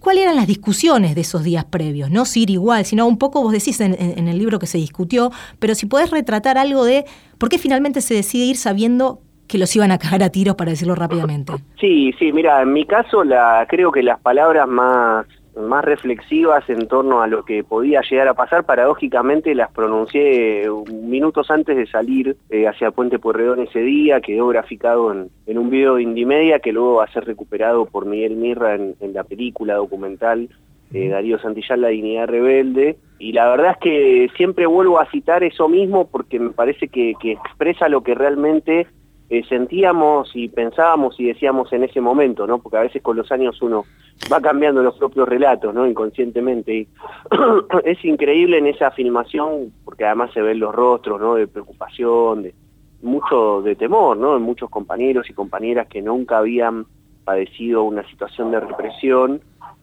¿Cuáles 0.00 0.22
eran 0.22 0.36
las 0.36 0.46
discusiones 0.46 1.14
de 1.14 1.20
esos 1.20 1.44
días 1.44 1.66
previos? 1.66 2.10
No 2.10 2.24
ir 2.34 2.48
igual, 2.48 2.86
sino 2.86 3.06
un 3.06 3.18
poco 3.18 3.42
vos 3.42 3.52
decís 3.52 3.80
en, 3.80 3.94
en, 3.98 4.28
el 4.28 4.38
libro 4.38 4.58
que 4.58 4.66
se 4.66 4.78
discutió, 4.78 5.30
pero 5.58 5.74
si 5.74 5.84
podés 5.84 6.10
retratar 6.10 6.56
algo 6.56 6.84
de 6.84 7.04
por 7.36 7.50
qué 7.50 7.58
finalmente 7.58 8.00
se 8.00 8.14
decide 8.14 8.44
ir 8.46 8.56
sabiendo 8.56 9.20
que 9.50 9.58
los 9.58 9.74
iban 9.74 9.90
a 9.90 9.98
cagar 9.98 10.22
a 10.22 10.30
tiros, 10.30 10.54
para 10.54 10.70
decirlo 10.70 10.94
rápidamente. 10.94 11.52
Sí, 11.80 12.14
sí, 12.18 12.32
mira, 12.32 12.62
en 12.62 12.72
mi 12.72 12.86
caso 12.86 13.24
la, 13.24 13.66
creo 13.68 13.90
que 13.90 14.02
las 14.02 14.20
palabras 14.20 14.68
más 14.68 15.26
más 15.68 15.84
reflexivas 15.84 16.68
en 16.68 16.86
torno 16.88 17.22
a 17.22 17.26
lo 17.26 17.44
que 17.44 17.64
podía 17.64 18.00
llegar 18.08 18.28
a 18.28 18.34
pasar, 18.34 18.64
paradójicamente 18.64 19.54
las 19.54 19.70
pronuncié 19.70 20.68
minutos 20.92 21.50
antes 21.50 21.76
de 21.76 21.86
salir 21.86 22.36
eh, 22.50 22.66
hacia 22.66 22.90
Puente 22.90 23.18
Pueyrredón 23.18 23.60
ese 23.60 23.80
día, 23.80 24.20
quedó 24.20 24.48
graficado 24.48 25.12
en, 25.12 25.58
un 25.58 25.70
video 25.70 25.96
de 25.96 26.02
Indimedia 26.02 26.60
que 26.60 26.72
luego 26.72 26.96
va 26.96 27.04
a 27.04 27.12
ser 27.12 27.24
recuperado 27.24 27.86
por 27.86 28.06
Miguel 28.06 28.36
Mirra 28.36 28.74
en, 28.74 28.96
la 29.12 29.24
película 29.24 29.74
documental 29.74 30.48
eh, 30.92 31.08
Darío 31.08 31.38
Santillán, 31.38 31.80
La 31.80 31.88
Dignidad 31.88 32.28
Rebelde, 32.28 32.96
y 33.18 33.32
la 33.32 33.48
verdad 33.50 33.72
es 33.72 33.78
que 33.78 34.28
siempre 34.36 34.66
vuelvo 34.66 34.98
a 34.98 35.10
citar 35.10 35.44
eso 35.44 35.68
mismo 35.68 36.08
porque 36.08 36.38
me 36.40 36.50
parece 36.50 36.88
que 36.88 37.14
expresa 37.22 37.88
lo 37.88 38.02
que 38.02 38.14
realmente 38.14 38.86
eh, 39.30 39.44
sentíamos 39.48 40.34
y 40.34 40.48
pensábamos 40.48 41.18
y 41.20 41.26
decíamos 41.26 41.72
en 41.72 41.84
ese 41.84 42.00
momento, 42.00 42.48
¿no? 42.48 42.58
Porque 42.58 42.78
a 42.78 42.82
veces 42.82 43.00
con 43.00 43.16
los 43.16 43.30
años 43.30 43.62
uno 43.62 43.84
va 44.30 44.40
cambiando 44.40 44.82
los 44.82 44.98
propios 44.98 45.28
relatos, 45.28 45.72
¿no? 45.72 45.86
Inconscientemente. 45.86 46.74
Y 46.74 46.88
es 47.84 48.04
increíble 48.04 48.58
en 48.58 48.66
esa 48.66 48.90
filmación, 48.90 49.72
porque 49.84 50.04
además 50.04 50.32
se 50.34 50.42
ven 50.42 50.58
los 50.58 50.74
rostros, 50.74 51.20
¿no? 51.20 51.36
De 51.36 51.46
preocupación, 51.46 52.42
de 52.42 52.54
mucho 53.02 53.62
de 53.62 53.76
temor, 53.76 54.16
¿no? 54.16 54.36
En 54.36 54.42
muchos 54.42 54.68
compañeros 54.68 55.30
y 55.30 55.32
compañeras 55.32 55.86
que 55.86 56.02
nunca 56.02 56.38
habían 56.38 56.86
padecido 57.24 57.84
una 57.84 58.02
situación 58.10 58.50
de 58.50 58.58
represión 58.58 59.40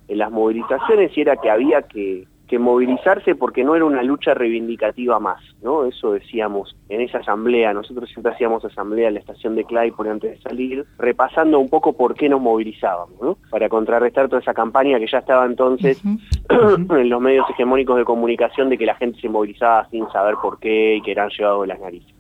en 0.09 0.17
las 0.17 0.29
movilizaciones 0.29 1.17
y 1.17 1.21
era 1.21 1.37
que 1.37 1.49
había 1.49 1.83
que 1.83 2.27
que 2.47 2.59
movilizarse 2.59 3.35
porque 3.35 3.63
no 3.63 3.75
era 3.75 3.85
una 3.85 4.03
lucha 4.03 4.33
reivindicativa 4.33 5.19
más, 5.19 5.41
¿no? 5.61 5.85
Eso 5.85 6.13
decíamos 6.13 6.75
en 6.89 7.01
esa 7.01 7.19
asamblea, 7.19 7.73
nosotros 7.73 8.09
siempre 8.09 8.31
hacíamos 8.31 8.63
asamblea 8.63 9.09
en 9.09 9.15
la 9.15 9.19
estación 9.19 9.55
de 9.55 9.65
por 9.95 10.07
antes 10.07 10.31
de 10.31 10.41
salir, 10.41 10.85
repasando 10.97 11.59
un 11.59 11.69
poco 11.69 11.93
por 11.93 12.15
qué 12.15 12.29
nos 12.29 12.41
movilizábamos, 12.41 13.21
¿no? 13.21 13.37
Para 13.49 13.67
contrarrestar 13.69 14.29
toda 14.29 14.41
esa 14.41 14.53
campaña 14.53 14.97
que 14.97 15.07
ya 15.07 15.19
estaba 15.19 15.45
entonces 15.45 16.01
en 16.49 17.09
los 17.09 17.21
medios 17.21 17.49
hegemónicos 17.49 17.97
de 17.97 18.05
comunicación 18.05 18.69
de 18.69 18.77
que 18.77 18.85
la 18.85 18.95
gente 18.95 19.19
se 19.19 19.29
movilizaba 19.29 19.87
sin 19.89 20.09
saber 20.09 20.35
por 20.41 20.59
qué 20.59 20.95
y 20.95 21.01
que 21.01 21.11
eran 21.11 21.29
llevados 21.29 21.61
de 21.61 21.67
las 21.67 21.79
narices. 21.79 22.15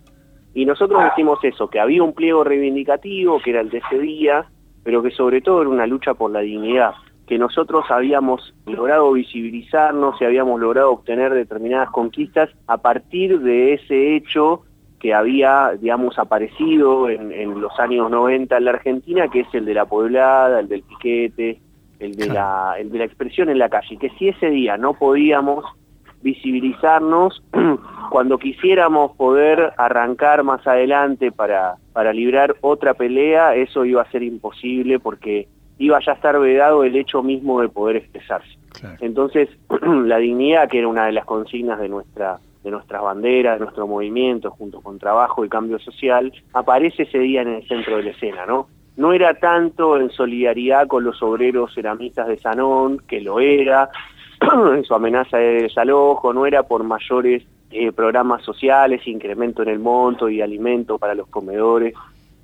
Y 0.53 0.65
nosotros 0.65 1.03
decimos 1.03 1.39
eso, 1.43 1.69
que 1.69 1.79
había 1.79 2.03
un 2.03 2.13
pliego 2.13 2.43
reivindicativo, 2.43 3.39
que 3.39 3.51
era 3.51 3.61
el 3.61 3.69
de 3.69 3.77
ese 3.77 3.99
día, 3.99 4.45
pero 4.83 5.01
que 5.01 5.11
sobre 5.11 5.41
todo 5.41 5.61
era 5.61 5.69
una 5.69 5.87
lucha 5.87 6.13
por 6.13 6.31
la 6.31 6.39
dignidad 6.39 6.93
que 7.27 7.37
nosotros 7.37 7.85
habíamos 7.89 8.55
logrado 8.65 9.11
visibilizarnos 9.11 10.19
y 10.21 10.25
habíamos 10.25 10.61
logrado 10.61 10.91
obtener 10.93 11.33
determinadas 11.33 11.89
conquistas 11.91 12.49
a 12.67 12.77
partir 12.77 13.41
de 13.41 13.73
ese 13.73 14.15
hecho 14.15 14.63
que 14.99 15.13
había, 15.13 15.73
digamos, 15.79 16.17
aparecido 16.17 17.09
en, 17.09 17.61
los 17.61 17.77
años 17.79 18.09
90 18.09 18.57
en 18.57 18.65
la 18.65 18.71
Argentina, 18.71 19.27
que 19.27 19.41
es 19.41 19.47
el 19.53 19.65
de 19.65 19.73
la 19.73 19.85
poblada, 19.85 20.61
el 20.61 20.69
del 20.69 20.83
piquete, 20.83 21.59
el 21.99 22.15
de, 22.15 22.27
la, 22.27 22.75
el 22.79 22.89
de 22.89 22.99
la 22.99 23.05
expresión 23.05 23.49
en 23.49 23.59
la 23.59 23.69
calle, 23.69 23.97
que 23.97 24.09
si 24.11 24.29
ese 24.29 24.49
día 24.49 24.77
no 24.77 24.93
podíamos 24.93 25.65
visibilizarnos, 26.21 27.43
cuando 28.09 28.39
quisiéramos 28.39 29.15
poder 29.17 29.73
arrancar 29.77 30.43
más 30.43 30.65
adelante 30.65 31.31
para, 31.31 31.75
para 31.93 32.13
librar 32.13 32.55
otra 32.61 32.93
pelea, 32.93 33.53
eso 33.53 33.85
iba 33.85 34.01
a 34.01 34.11
ser 34.11 34.23
imposible 34.23 34.99
porque 34.99 35.47
iba 35.79 35.99
ya 35.99 36.13
a 36.13 36.15
estar 36.15 36.39
vedado 36.39 36.83
el 36.83 36.95
hecho 36.95 37.23
mismo 37.23 37.61
de 37.61 37.69
poder 37.69 37.97
expresarse. 37.97 38.57
Entonces, 38.99 39.49
la 39.81 40.17
dignidad, 40.17 40.69
que 40.69 40.79
era 40.79 40.87
una 40.87 41.05
de 41.05 41.11
las 41.11 41.25
consignas 41.25 41.79
de 41.79 41.89
nuestra 41.89 42.39
de 42.63 42.71
nuestras 42.71 43.01
banderas, 43.01 43.57
de 43.57 43.63
nuestro 43.63 43.87
movimiento, 43.87 44.51
junto 44.51 44.81
con 44.81 44.99
trabajo 44.99 45.45
y 45.45 45.49
cambio 45.49 45.79
social, 45.79 46.33
aparece 46.51 47.03
ese 47.03 47.19
día 47.19 47.41
en 47.41 47.47
el 47.47 47.67
centro 47.67 47.95
de 47.95 48.03
la 48.03 48.09
escena, 48.09 48.45
¿no? 48.45 48.67
No 48.97 49.13
era 49.13 49.35
tanto 49.35 49.97
en 49.97 50.09
solidaridad 50.09 50.87
con 50.87 51.05
los 51.05 51.23
obreros 51.23 51.73
ceramistas 51.73 52.27
de 52.27 52.37
Sanón, 52.39 52.99
que 53.07 53.21
lo 53.21 53.39
era, 53.39 53.89
en 54.41 54.83
su 54.83 54.93
amenaza 54.93 55.37
de 55.37 55.61
desalojo, 55.63 56.33
no 56.33 56.45
era 56.45 56.63
por 56.63 56.83
mayores 56.83 57.43
eh, 57.71 57.91
programas 57.93 58.43
sociales, 58.43 59.07
incremento 59.07 59.61
en 59.61 59.69
el 59.69 59.79
monto 59.79 60.27
y 60.27 60.41
alimento 60.41 60.97
para 60.97 61.15
los 61.15 61.27
comedores, 61.27 61.93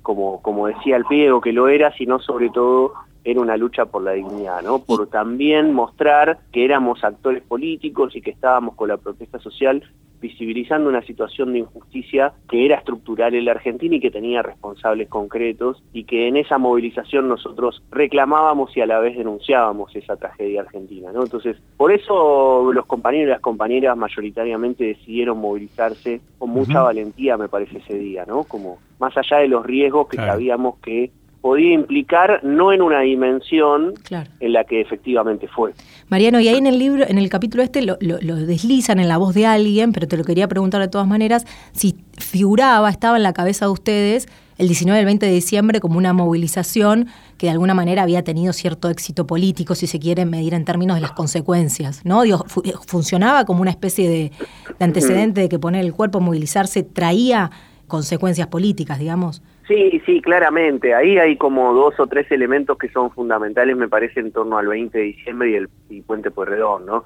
como, 0.00 0.40
como 0.42 0.68
decía 0.68 0.96
el 0.96 1.04
Piego 1.04 1.40
que 1.40 1.52
lo 1.52 1.68
era, 1.68 1.92
sino 1.92 2.18
sobre 2.18 2.48
todo 2.50 2.94
era 3.24 3.40
una 3.40 3.56
lucha 3.56 3.86
por 3.86 4.02
la 4.02 4.12
dignidad, 4.12 4.62
¿no? 4.62 4.80
Por 4.80 5.08
también 5.08 5.72
mostrar 5.72 6.38
que 6.52 6.64
éramos 6.64 7.02
actores 7.02 7.42
políticos 7.42 8.14
y 8.14 8.20
que 8.20 8.30
estábamos 8.30 8.74
con 8.74 8.88
la 8.88 8.98
protesta 8.98 9.38
social, 9.38 9.82
visibilizando 10.20 10.88
una 10.88 11.02
situación 11.02 11.52
de 11.52 11.58
injusticia 11.60 12.32
que 12.48 12.64
era 12.64 12.76
estructural 12.76 13.34
en 13.34 13.44
la 13.44 13.52
Argentina 13.52 13.96
y 13.96 14.00
que 14.00 14.10
tenía 14.10 14.40
responsables 14.40 15.08
concretos 15.08 15.82
y 15.92 16.04
que 16.04 16.28
en 16.28 16.38
esa 16.38 16.56
movilización 16.56 17.28
nosotros 17.28 17.82
reclamábamos 17.90 18.74
y 18.74 18.80
a 18.80 18.86
la 18.86 19.00
vez 19.00 19.18
denunciábamos 19.18 19.94
esa 19.94 20.16
tragedia 20.16 20.62
argentina. 20.62 21.12
¿no? 21.12 21.24
Entonces, 21.24 21.58
por 21.76 21.92
eso 21.92 22.72
los 22.72 22.86
compañeros 22.86 23.28
y 23.28 23.30
las 23.32 23.40
compañeras 23.40 23.98
mayoritariamente 23.98 24.84
decidieron 24.84 25.38
movilizarse 25.38 26.22
con 26.38 26.50
mucha 26.50 26.80
valentía, 26.80 27.36
me 27.36 27.48
parece, 27.48 27.78
ese 27.78 27.98
día, 27.98 28.24
¿no? 28.26 28.44
Como 28.44 28.78
más 28.98 29.14
allá 29.18 29.38
de 29.38 29.48
los 29.48 29.66
riesgos 29.66 30.08
que 30.08 30.16
sabíamos 30.16 30.78
que 30.78 31.10
podía 31.44 31.74
implicar, 31.74 32.42
no 32.42 32.72
en 32.72 32.80
una 32.80 33.00
dimensión 33.00 33.92
en 34.40 34.52
la 34.54 34.64
que 34.64 34.80
efectivamente 34.80 35.46
fue. 35.46 35.74
Mariano, 36.08 36.40
y 36.40 36.48
ahí 36.48 36.56
en 36.56 36.66
el 36.66 36.78
libro, 36.78 37.04
en 37.06 37.18
el 37.18 37.28
capítulo 37.28 37.62
este, 37.62 37.82
lo, 37.82 37.96
deslizan 37.98 38.98
en 38.98 39.08
la 39.08 39.18
voz 39.18 39.34
de 39.34 39.44
alguien, 39.44 39.92
pero 39.92 40.08
te 40.08 40.16
lo 40.16 40.24
quería 40.24 40.48
preguntar 40.48 40.80
de 40.80 40.88
todas 40.88 41.06
maneras, 41.06 41.44
si 41.72 41.96
figuraba, 42.16 42.88
estaba 42.88 43.18
en 43.18 43.24
la 43.24 43.34
cabeza 43.34 43.66
de 43.66 43.72
ustedes 43.72 44.26
el 44.56 44.68
19 44.68 44.98
y 44.98 45.00
el 45.00 45.04
20 45.04 45.26
de 45.26 45.32
diciembre 45.32 45.80
como 45.80 45.98
una 45.98 46.14
movilización 46.14 47.08
que 47.36 47.48
de 47.48 47.52
alguna 47.52 47.74
manera 47.74 48.04
había 48.04 48.24
tenido 48.24 48.54
cierto 48.54 48.88
éxito 48.88 49.26
político, 49.26 49.74
si 49.74 49.86
se 49.86 49.98
quiere 49.98 50.24
medir 50.24 50.54
en 50.54 50.64
términos 50.64 50.94
de 50.94 51.02
las 51.02 51.12
consecuencias, 51.12 52.06
¿no? 52.06 52.22
funcionaba 52.86 53.44
como 53.44 53.60
una 53.60 53.70
especie 53.70 54.08
de, 54.08 54.32
de 54.78 54.84
antecedente 54.86 55.42
de 55.42 55.50
que 55.50 55.58
poner 55.58 55.84
el 55.84 55.92
cuerpo, 55.92 56.20
movilizarse, 56.20 56.84
traía 56.84 57.50
consecuencias 57.86 58.46
políticas, 58.46 58.98
digamos. 58.98 59.42
Sí, 59.66 60.02
sí, 60.04 60.20
claramente. 60.20 60.94
Ahí 60.94 61.18
hay 61.18 61.36
como 61.36 61.72
dos 61.72 61.98
o 61.98 62.06
tres 62.06 62.30
elementos 62.30 62.76
que 62.76 62.90
son 62.90 63.10
fundamentales, 63.10 63.76
me 63.76 63.88
parece, 63.88 64.20
en 64.20 64.30
torno 64.30 64.58
al 64.58 64.66
20 64.66 64.98
de 64.98 65.04
diciembre 65.04 65.50
y 65.50 65.54
el 65.54 66.02
Puente 66.02 66.30
Pueyrredón, 66.30 66.84
¿no? 66.84 67.04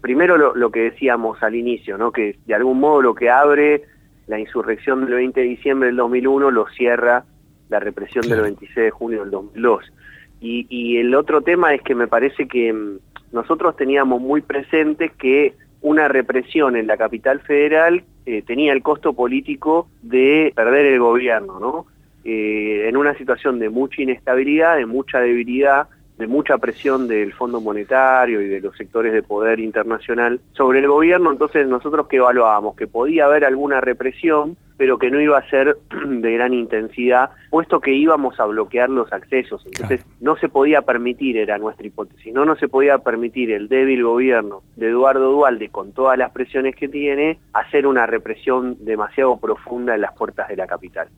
Primero 0.00 0.36
lo, 0.36 0.70
que 0.70 0.80
decíamos 0.80 1.42
al 1.42 1.54
inicio, 1.54 1.98
¿no? 1.98 2.10
Que 2.10 2.38
de 2.46 2.54
algún 2.54 2.80
modo 2.80 3.02
lo 3.02 3.14
que 3.14 3.30
abre 3.30 3.82
la 4.26 4.38
insurrección 4.38 5.04
del 5.04 5.14
20 5.14 5.40
de 5.40 5.46
diciembre 5.46 5.86
del 5.88 5.96
2001 5.96 6.50
lo 6.50 6.66
cierra 6.68 7.24
la 7.68 7.80
represión 7.80 8.26
del 8.28 8.40
26 8.40 8.74
de 8.76 8.90
junio 8.90 9.20
del 9.20 9.30
2002. 9.30 9.92
Y, 10.40 10.66
y 10.68 10.98
el 10.98 11.14
otro 11.14 11.42
tema 11.42 11.74
es 11.74 11.82
que 11.82 11.94
me 11.94 12.08
parece 12.08 12.48
que 12.48 12.72
mm, 12.72 12.98
nosotros 13.32 13.76
teníamos 13.76 14.20
muy 14.20 14.40
presente 14.40 15.10
que 15.10 15.54
una 15.80 16.08
represión 16.08 16.76
en 16.76 16.86
la 16.86 16.96
capital 16.96 17.40
federal 17.40 18.04
eh, 18.26 18.42
tenía 18.42 18.72
el 18.72 18.82
costo 18.82 19.12
político 19.12 19.88
de 20.02 20.52
perder 20.54 20.86
el 20.86 21.00
gobierno, 21.00 21.60
¿no? 21.60 21.86
Eh, 22.24 22.88
en 22.88 22.96
una 22.96 23.14
situación 23.14 23.58
de 23.58 23.70
mucha 23.70 24.02
inestabilidad, 24.02 24.76
de 24.76 24.86
mucha 24.86 25.20
debilidad, 25.20 25.88
de 26.18 26.26
mucha 26.26 26.58
presión 26.58 27.06
del 27.06 27.32
Fondo 27.32 27.60
Monetario 27.60 28.42
y 28.42 28.48
de 28.48 28.60
los 28.60 28.76
sectores 28.76 29.12
de 29.12 29.22
poder 29.22 29.60
internacional 29.60 30.40
sobre 30.52 30.80
el 30.80 30.88
gobierno, 30.88 31.30
entonces 31.30 31.66
nosotros 31.68 32.08
que 32.08 32.16
evaluábamos 32.16 32.74
que 32.74 32.88
podía 32.88 33.26
haber 33.26 33.44
alguna 33.44 33.80
represión, 33.80 34.56
pero 34.76 34.98
que 34.98 35.12
no 35.12 35.20
iba 35.20 35.38
a 35.38 35.48
ser 35.48 35.76
de 36.06 36.32
gran 36.32 36.54
intensidad, 36.54 37.30
puesto 37.50 37.80
que 37.80 37.94
íbamos 37.94 38.38
a 38.40 38.46
bloquear 38.46 38.90
los 38.90 39.12
accesos. 39.12 39.64
Entonces 39.64 40.04
no 40.20 40.36
se 40.36 40.48
podía 40.48 40.82
permitir, 40.82 41.36
era 41.36 41.56
nuestra 41.56 41.86
hipótesis, 41.86 42.34
no, 42.34 42.44
no 42.44 42.56
se 42.56 42.66
podía 42.66 42.98
permitir 42.98 43.52
el 43.52 43.68
débil 43.68 44.02
gobierno 44.02 44.62
de 44.74 44.88
Eduardo 44.88 45.30
Dualde 45.30 45.68
con 45.68 45.92
todas 45.92 46.18
las 46.18 46.32
presiones 46.32 46.74
que 46.74 46.88
tiene, 46.88 47.38
hacer 47.52 47.86
una 47.86 48.06
represión 48.06 48.76
demasiado 48.80 49.38
profunda 49.38 49.94
en 49.94 50.00
las 50.00 50.14
puertas 50.14 50.48
de 50.48 50.56
la 50.56 50.66
capital 50.66 51.08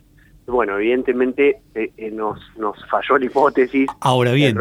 bueno, 0.46 0.76
evidentemente 0.78 1.60
eh, 1.74 1.92
eh, 1.96 2.10
nos, 2.10 2.38
nos 2.58 2.76
falló 2.90 3.18
la 3.18 3.26
hipótesis. 3.26 3.88
Ahora 4.00 4.32
bien, 4.32 4.58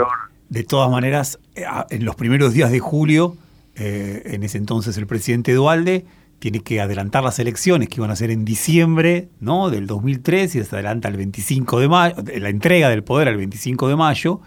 de 0.49 0.63
todas 0.63 0.89
maneras, 0.89 1.39
eh, 1.55 1.65
en 1.89 2.05
los 2.05 2.15
primeros 2.15 2.53
días 2.53 2.71
de 2.71 2.79
julio, 2.79 3.35
en 3.81 4.43
ese 4.43 4.57
entonces 4.57 4.97
el 4.97 5.07
presidente 5.07 5.53
Dualde 5.53 6.05
tiene 6.39 6.59
que 6.59 6.81
adelantar 6.81 7.23
las 7.23 7.39
elecciones 7.39 7.87
que 7.87 7.95
iban 7.97 8.11
a 8.11 8.15
ser 8.17 8.29
en 8.29 8.43
diciembre 8.43 9.29
¿no? 9.39 9.69
del 9.69 9.87
2003 9.87 10.53
y 10.55 10.63
se 10.65 10.75
adelanta 10.75 11.07
el 11.07 11.15
25 11.15 11.79
de 11.79 11.87
mayo, 11.87 12.15
la 12.39 12.49
entrega 12.49 12.89
del 12.89 13.05
poder 13.05 13.29
al 13.29 13.37
25 13.37 13.87
de 13.87 13.95
mayo, 13.95 14.41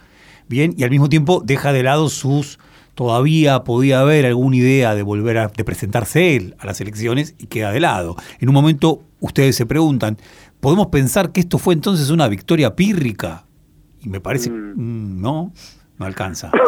bien, 0.49 0.75
y 0.77 0.85
al 0.85 0.90
mismo 0.90 1.09
tiempo 1.09 1.40
deja 1.42 1.73
de 1.73 1.83
lado 1.83 2.11
sus 2.11 2.59
todavía 2.95 3.64
podía 3.64 4.01
haber 4.01 4.27
alguna 4.27 4.57
idea 4.57 4.95
de 4.95 5.03
volver 5.03 5.38
a 5.38 5.49
de 5.49 5.64
presentarse 5.64 6.37
él 6.37 6.55
a 6.59 6.66
las 6.66 6.81
elecciones 6.81 7.35
y 7.38 7.47
queda 7.47 7.73
de 7.73 7.81
lado. 7.81 8.16
En 8.38 8.49
un 8.49 8.55
momento 8.55 9.03
ustedes 9.21 9.57
se 9.57 9.66
preguntan, 9.66 10.18
podemos 10.62 10.87
pensar 10.87 11.33
que 11.33 11.40
esto 11.40 11.59
fue 11.59 11.75
entonces 11.75 12.09
una 12.11 12.29
victoria 12.29 12.77
pírrica. 12.77 13.42
Y 14.01 14.09
me 14.09 14.20
parece, 14.20 14.48
mm. 14.48 14.75
Mm, 14.77 15.20
no, 15.20 15.53
no 15.98 16.07
alcanza. 16.07 16.51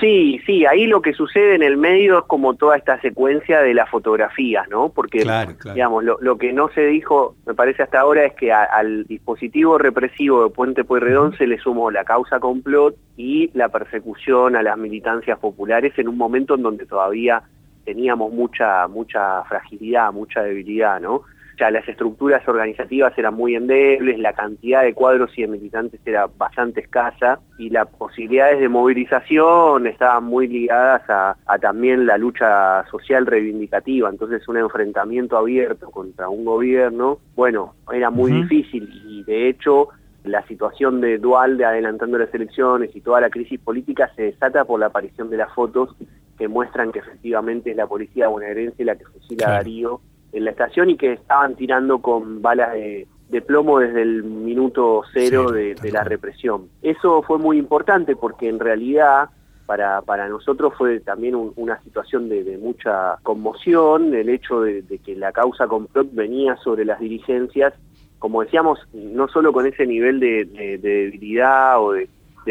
Sí, 0.00 0.40
sí, 0.44 0.66
ahí 0.66 0.86
lo 0.86 1.00
que 1.00 1.12
sucede 1.12 1.54
en 1.54 1.62
el 1.62 1.76
medio 1.76 2.18
es 2.18 2.24
como 2.24 2.54
toda 2.54 2.76
esta 2.76 3.00
secuencia 3.00 3.60
de 3.60 3.72
las 3.72 3.88
fotografías, 3.88 4.68
¿no? 4.68 4.88
Porque, 4.88 5.24
digamos, 5.72 6.04
lo, 6.04 6.36
que 6.36 6.52
no 6.52 6.68
se 6.70 6.84
dijo, 6.86 7.36
me 7.46 7.54
parece 7.54 7.84
hasta 7.84 8.00
ahora, 8.00 8.24
es 8.24 8.34
que 8.34 8.52
al 8.52 9.04
dispositivo 9.04 9.78
represivo 9.78 10.42
de 10.42 10.50
Puente 10.50 10.82
Pueyrredón 10.82 11.36
se 11.38 11.46
le 11.46 11.58
sumó 11.58 11.92
la 11.92 12.04
causa 12.04 12.40
complot 12.40 12.96
y 13.16 13.50
la 13.54 13.68
persecución 13.68 14.56
a 14.56 14.62
las 14.62 14.76
militancias 14.76 15.38
populares 15.38 15.96
en 15.96 16.08
un 16.08 16.18
momento 16.18 16.56
en 16.56 16.62
donde 16.62 16.84
todavía 16.84 17.44
teníamos 17.84 18.32
mucha, 18.32 18.88
mucha 18.88 19.44
fragilidad, 19.44 20.12
mucha 20.12 20.42
debilidad, 20.42 21.00
¿no? 21.00 21.22
Ya 21.62 21.70
las 21.70 21.88
estructuras 21.88 22.42
organizativas 22.48 23.16
eran 23.16 23.34
muy 23.34 23.54
endebles, 23.54 24.18
la 24.18 24.32
cantidad 24.32 24.82
de 24.82 24.94
cuadros 24.94 25.30
y 25.38 25.42
de 25.42 25.48
militantes 25.48 26.00
era 26.04 26.26
bastante 26.26 26.80
escasa 26.80 27.38
y 27.56 27.70
las 27.70 27.86
posibilidades 27.86 28.58
de 28.58 28.68
movilización 28.68 29.86
estaban 29.86 30.24
muy 30.24 30.48
ligadas 30.48 31.02
a, 31.08 31.36
también 31.60 32.04
la 32.04 32.18
lucha 32.18 32.84
social 32.90 33.26
reivindicativa, 33.26 34.10
entonces 34.10 34.48
un 34.48 34.56
enfrentamiento 34.56 35.36
abierto 35.36 35.88
contra 35.92 36.28
un 36.28 36.44
gobierno, 36.44 37.18
bueno, 37.36 37.76
era 37.92 38.10
muy 38.10 38.32
difícil. 38.32 38.88
Y 39.06 39.22
de 39.22 39.48
hecho 39.48 39.90
la 40.24 40.44
situación 40.48 41.00
de 41.00 41.18
Dualde 41.18 41.64
adelantando 41.64 42.18
las 42.18 42.34
elecciones 42.34 42.90
y 42.96 43.02
toda 43.02 43.20
la 43.20 43.30
crisis 43.30 43.60
política 43.60 44.10
se 44.16 44.22
desata 44.22 44.64
por 44.64 44.80
la 44.80 44.86
aparición 44.86 45.30
de 45.30 45.36
las 45.36 45.54
fotos 45.54 45.94
que 46.36 46.48
muestran 46.48 46.90
que 46.90 46.98
efectivamente 46.98 47.70
es 47.70 47.76
la 47.76 47.86
policía 47.86 48.26
bonaerense 48.26 48.84
la 48.84 48.96
que 48.96 49.04
fusila 49.04 49.46
a 49.46 49.50
Darío 49.52 50.00
en 50.32 50.44
la 50.44 50.50
estación 50.50 50.90
y 50.90 50.96
que 50.96 51.12
estaban 51.12 51.54
tirando 51.54 52.00
con 52.00 52.42
balas 52.42 52.72
de, 52.72 53.06
plomo 53.46 53.78
desde 53.78 54.02
el 54.02 54.24
minuto 54.24 55.02
cero 55.12 55.50
de, 55.50 55.74
la 55.90 56.04
represión. 56.04 56.68
Eso 56.82 57.22
fue 57.22 57.38
muy 57.38 57.58
importante 57.58 58.14
porque 58.14 58.48
en 58.48 58.58
realidad 58.58 59.30
para, 59.64 60.02
para 60.02 60.28
nosotros 60.28 60.74
fue 60.76 61.00
también 61.00 61.34
una 61.56 61.80
situación 61.82 62.28
de, 62.28 62.58
mucha 62.58 63.16
conmoción, 63.22 64.14
el 64.14 64.28
hecho 64.28 64.60
de, 64.60 64.84
que 65.04 65.16
la 65.16 65.32
causa 65.32 65.66
complot 65.66 66.08
venía 66.12 66.56
sobre 66.56 66.84
las 66.84 67.00
dirigencias, 67.00 67.72
como 68.18 68.42
decíamos, 68.42 68.78
no 68.92 69.28
solo 69.28 69.52
con 69.52 69.66
ese 69.66 69.86
nivel 69.86 70.20
de, 70.20 70.44
debilidad 70.80 71.82
o 71.82 71.92
de, 71.92 72.08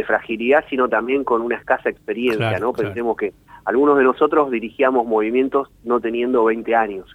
fragilidad, 0.08 0.64
sino 0.70 0.90
también 0.90 1.24
con 1.24 1.42
una 1.42 1.58
escasa 1.58 1.90
experiencia, 1.90 2.58
¿no? 2.60 2.74
Pensemos 2.74 3.16
que 3.18 3.34
algunos 3.66 3.98
de 3.98 4.04
nosotros 4.04 4.52
dirigíamos 4.52 5.06
movimientos 5.06 5.70
no 5.84 6.00
teniendo 6.00 6.44
20 6.46 6.76
años 6.76 7.06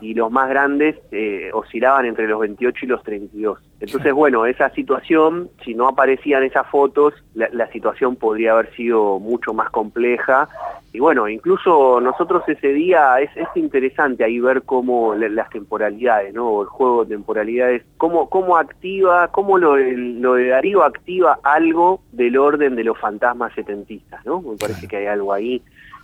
y 0.00 0.14
los 0.14 0.30
más 0.30 0.48
grandes 0.48 0.96
eh, 1.12 1.50
oscilaban 1.52 2.06
entre 2.06 2.26
los 2.26 2.40
28 2.40 2.78
y 2.82 2.88
los 2.88 3.02
32. 3.02 3.58
Entonces, 3.80 4.12
bueno, 4.12 4.44
esa 4.46 4.70
situación, 4.70 5.50
si 5.64 5.74
no 5.74 5.88
aparecían 5.88 6.42
esas 6.42 6.66
fotos, 6.66 7.14
la, 7.34 7.70
situación 7.70 8.16
podría 8.16 8.52
haber 8.52 8.74
sido 8.74 9.20
mucho 9.20 9.52
más 9.54 9.70
compleja. 9.70 10.48
Y 10.92 10.98
bueno, 10.98 11.28
incluso 11.28 12.00
nosotros 12.00 12.42
ese 12.48 12.72
día, 12.72 13.20
es, 13.20 13.30
interesante 13.54 14.24
ahí 14.24 14.40
ver 14.40 14.62
cómo 14.62 15.14
las 15.14 15.50
temporalidades, 15.50 16.34
¿no? 16.34 16.62
El 16.62 16.68
juego 16.68 17.04
de 17.04 17.14
temporalidades, 17.14 17.84
cómo, 17.98 18.28
cómo 18.28 18.56
activa, 18.56 19.28
cómo 19.28 19.58
lo, 19.58 19.76
lo 19.76 20.34
de 20.34 20.48
Darío 20.48 20.82
activa 20.82 21.38
algo 21.44 22.00
del 22.10 22.36
orden 22.36 22.74
de 22.74 22.84
los 22.84 22.98
fantasmas 22.98 23.52
setentistas, 23.54 24.24
¿no? 24.26 24.40
Me 24.40 24.56
parece 24.56 24.88
que 24.88 24.96
hay 24.96 25.06
algo 25.06 25.32
ahí 25.32 25.62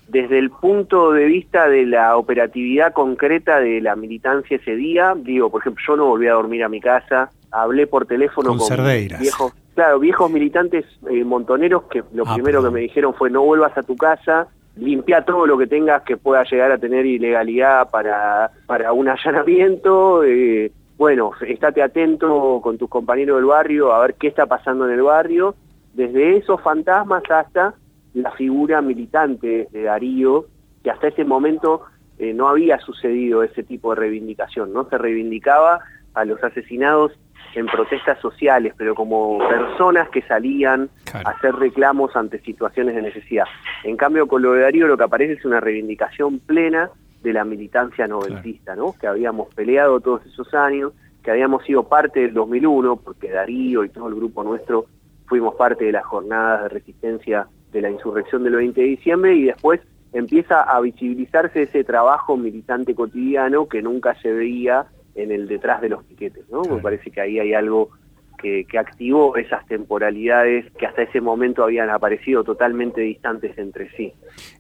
desde 0.09 0.39
el 0.39 0.51
punto 0.51 1.13
de 1.13 1.25
vista 1.25 1.69
de 1.69 1.87
la 1.87 2.17
operatividad 2.17 2.93
concreta 2.93 3.59
de 3.61 3.81
la 3.81 3.97
militancia 3.97 4.57
ese 4.57 4.77
día, 4.77 5.15
digo, 5.17 5.51
por 5.51 5.63
ejemplo, 5.63 5.83
yo 5.87 5.97
no 5.97 6.07
volví 6.07 6.29
a 6.29 6.35
dormir 6.35 6.63
a 6.63 6.69
mi 6.69 6.81
casa, 6.81 7.31
hablé 7.51 7.87
por 7.87 8.07
teléfono 8.07 8.57
con, 8.57 8.85
viejos, 9.21 9.55
claro, 9.75 9.99
viejos 9.99 10.31
militantes 10.31 10.85
eh, 11.11 11.25
montoneros 11.25 11.85
que 11.85 12.03
lo 12.13 12.25
ah, 12.27 12.35
primero 12.35 12.63
que 12.63 12.71
me 12.71 12.81
dijeron 12.81 13.15
fue 13.15 13.31
no 13.31 13.43
vuelvas 13.43 13.77
a 13.79 13.83
tu 13.83 13.97
casa, 13.97 14.49
limpia 14.77 15.25
todo 15.25 15.47
lo 15.47 15.57
que 15.57 15.67
tengas 15.67 16.03
que 16.03 16.17
pueda 16.17 16.45
llegar 16.45 16.73
a 16.73 16.79
tener 16.79 17.07
ilegalidad 17.07 17.91
para, 17.91 18.51
para 18.67 18.93
un 18.93 19.09
allanamiento, 19.09 20.23
eh, 20.23 20.71
bueno, 20.99 21.33
estate 21.47 21.83
atento 21.83 22.61
con 22.63 22.79
tus 22.79 22.89
compañeros 22.89 23.37
del 23.39 23.47
barrio 23.47 23.93
a 23.93 24.01
ver 24.01 24.15
qué 24.15 24.29
está 24.29 24.47
pasando 24.47 24.87
en 24.87 24.93
el 24.93 25.03
barrio, 25.03 25.55
desde 25.95 26.37
esos 26.37 26.61
fantasmas 26.61 27.23
hasta 27.31 27.75
la 28.15 28.31
figura 28.33 28.81
militante 28.81 29.69
de 29.71 29.83
Darío, 29.83 30.47
que 30.83 30.91
hasta 30.91 31.09
ese 31.09 31.25
momento 31.25 31.83
eh, 32.19 32.33
no 32.33 32.49
había 32.49 32.79
sucedido 32.79 33.43
ese 33.43 33.63
tipo 33.63 33.95
de 33.95 34.01
reivindicación, 34.01 34.73
no 34.73 34.89
se 34.89 34.97
reivindicaba 34.97 35.81
a 36.15 36.25
los 36.25 36.43
asesinados 36.43 37.13
en 37.55 37.67
protestas 37.67 38.21
sociales, 38.21 38.75
pero 38.77 38.95
como 38.95 39.39
personas 39.39 40.09
que 40.09 40.23
salían 40.23 40.91
a 41.13 41.31
hacer 41.31 41.55
reclamos 41.55 42.15
ante 42.17 42.41
situaciones 42.41 42.95
de 42.95 43.03
necesidad. 43.03 43.45
En 43.85 43.97
cambio, 43.97 44.27
con 44.27 44.43
lo 44.43 44.53
de 44.53 44.63
Darío 44.63 44.87
lo 44.87 44.97
que 44.97 45.05
aparece 45.05 45.35
es 45.35 45.45
una 45.45 45.61
reivindicación 45.61 46.41
plena 46.41 46.91
de 47.23 47.33
la 47.33 47.45
militancia 47.45 48.07
noventista, 48.07 48.77
¿no? 48.77 48.95
Que 49.01 49.07
habíamos 49.07 49.53
peleado 49.55 50.01
todos 50.01 50.25
esos 50.27 50.53
años, 50.55 50.93
que 51.23 51.31
habíamos 51.31 51.65
sido 51.65 51.89
parte 51.89 52.21
del 52.21 52.35
2001, 52.35 52.97
porque 52.97 53.31
Darío 53.31 53.85
y 53.85 53.89
todo 53.89 54.09
el 54.09 54.15
grupo 54.15 54.45
nuestro 54.45 54.87
fuimos 55.27 55.55
parte 55.55 55.87
de 55.87 55.93
las 55.93 56.05
jornadas 56.05 56.65
de 56.65 56.69
resistencia 56.69 57.47
de 57.75 57.83
la 57.83 57.91
insurrección 57.91 58.45
del 58.45 58.55
20 58.55 58.81
de 58.81 58.87
diciembre 58.87 59.35
y 59.35 59.45
después 59.45 59.81
empieza 60.15 60.63
a 60.63 60.81
visibilizarse 60.81 61.63
ese 61.63 61.85
trabajo 61.85 62.37
militante 62.37 62.95
cotidiano 62.95 63.69
que 63.69 63.83
nunca 63.83 64.15
se 64.23 64.33
veía 64.33 64.87
en 65.17 65.33
el 65.33 65.49
detrás 65.49 65.83
de 65.83 65.89
los 65.89 66.05
piquetes, 66.05 66.49
¿no? 66.51 66.63
Me 66.63 66.81
parece 66.81 67.11
que 67.11 67.21
ahí 67.21 67.39
hay 67.39 67.53
algo 67.53 67.91
que, 68.39 68.67
activó 68.79 69.37
esas 69.37 69.67
temporalidades 69.67 70.71
que 70.73 70.87
hasta 70.87 71.03
ese 71.03 71.21
momento 71.21 71.65
habían 71.65 71.89
aparecido 71.91 72.45
totalmente 72.45 73.01
distantes 73.01 73.57
entre 73.59 73.91
sí. 73.97 74.13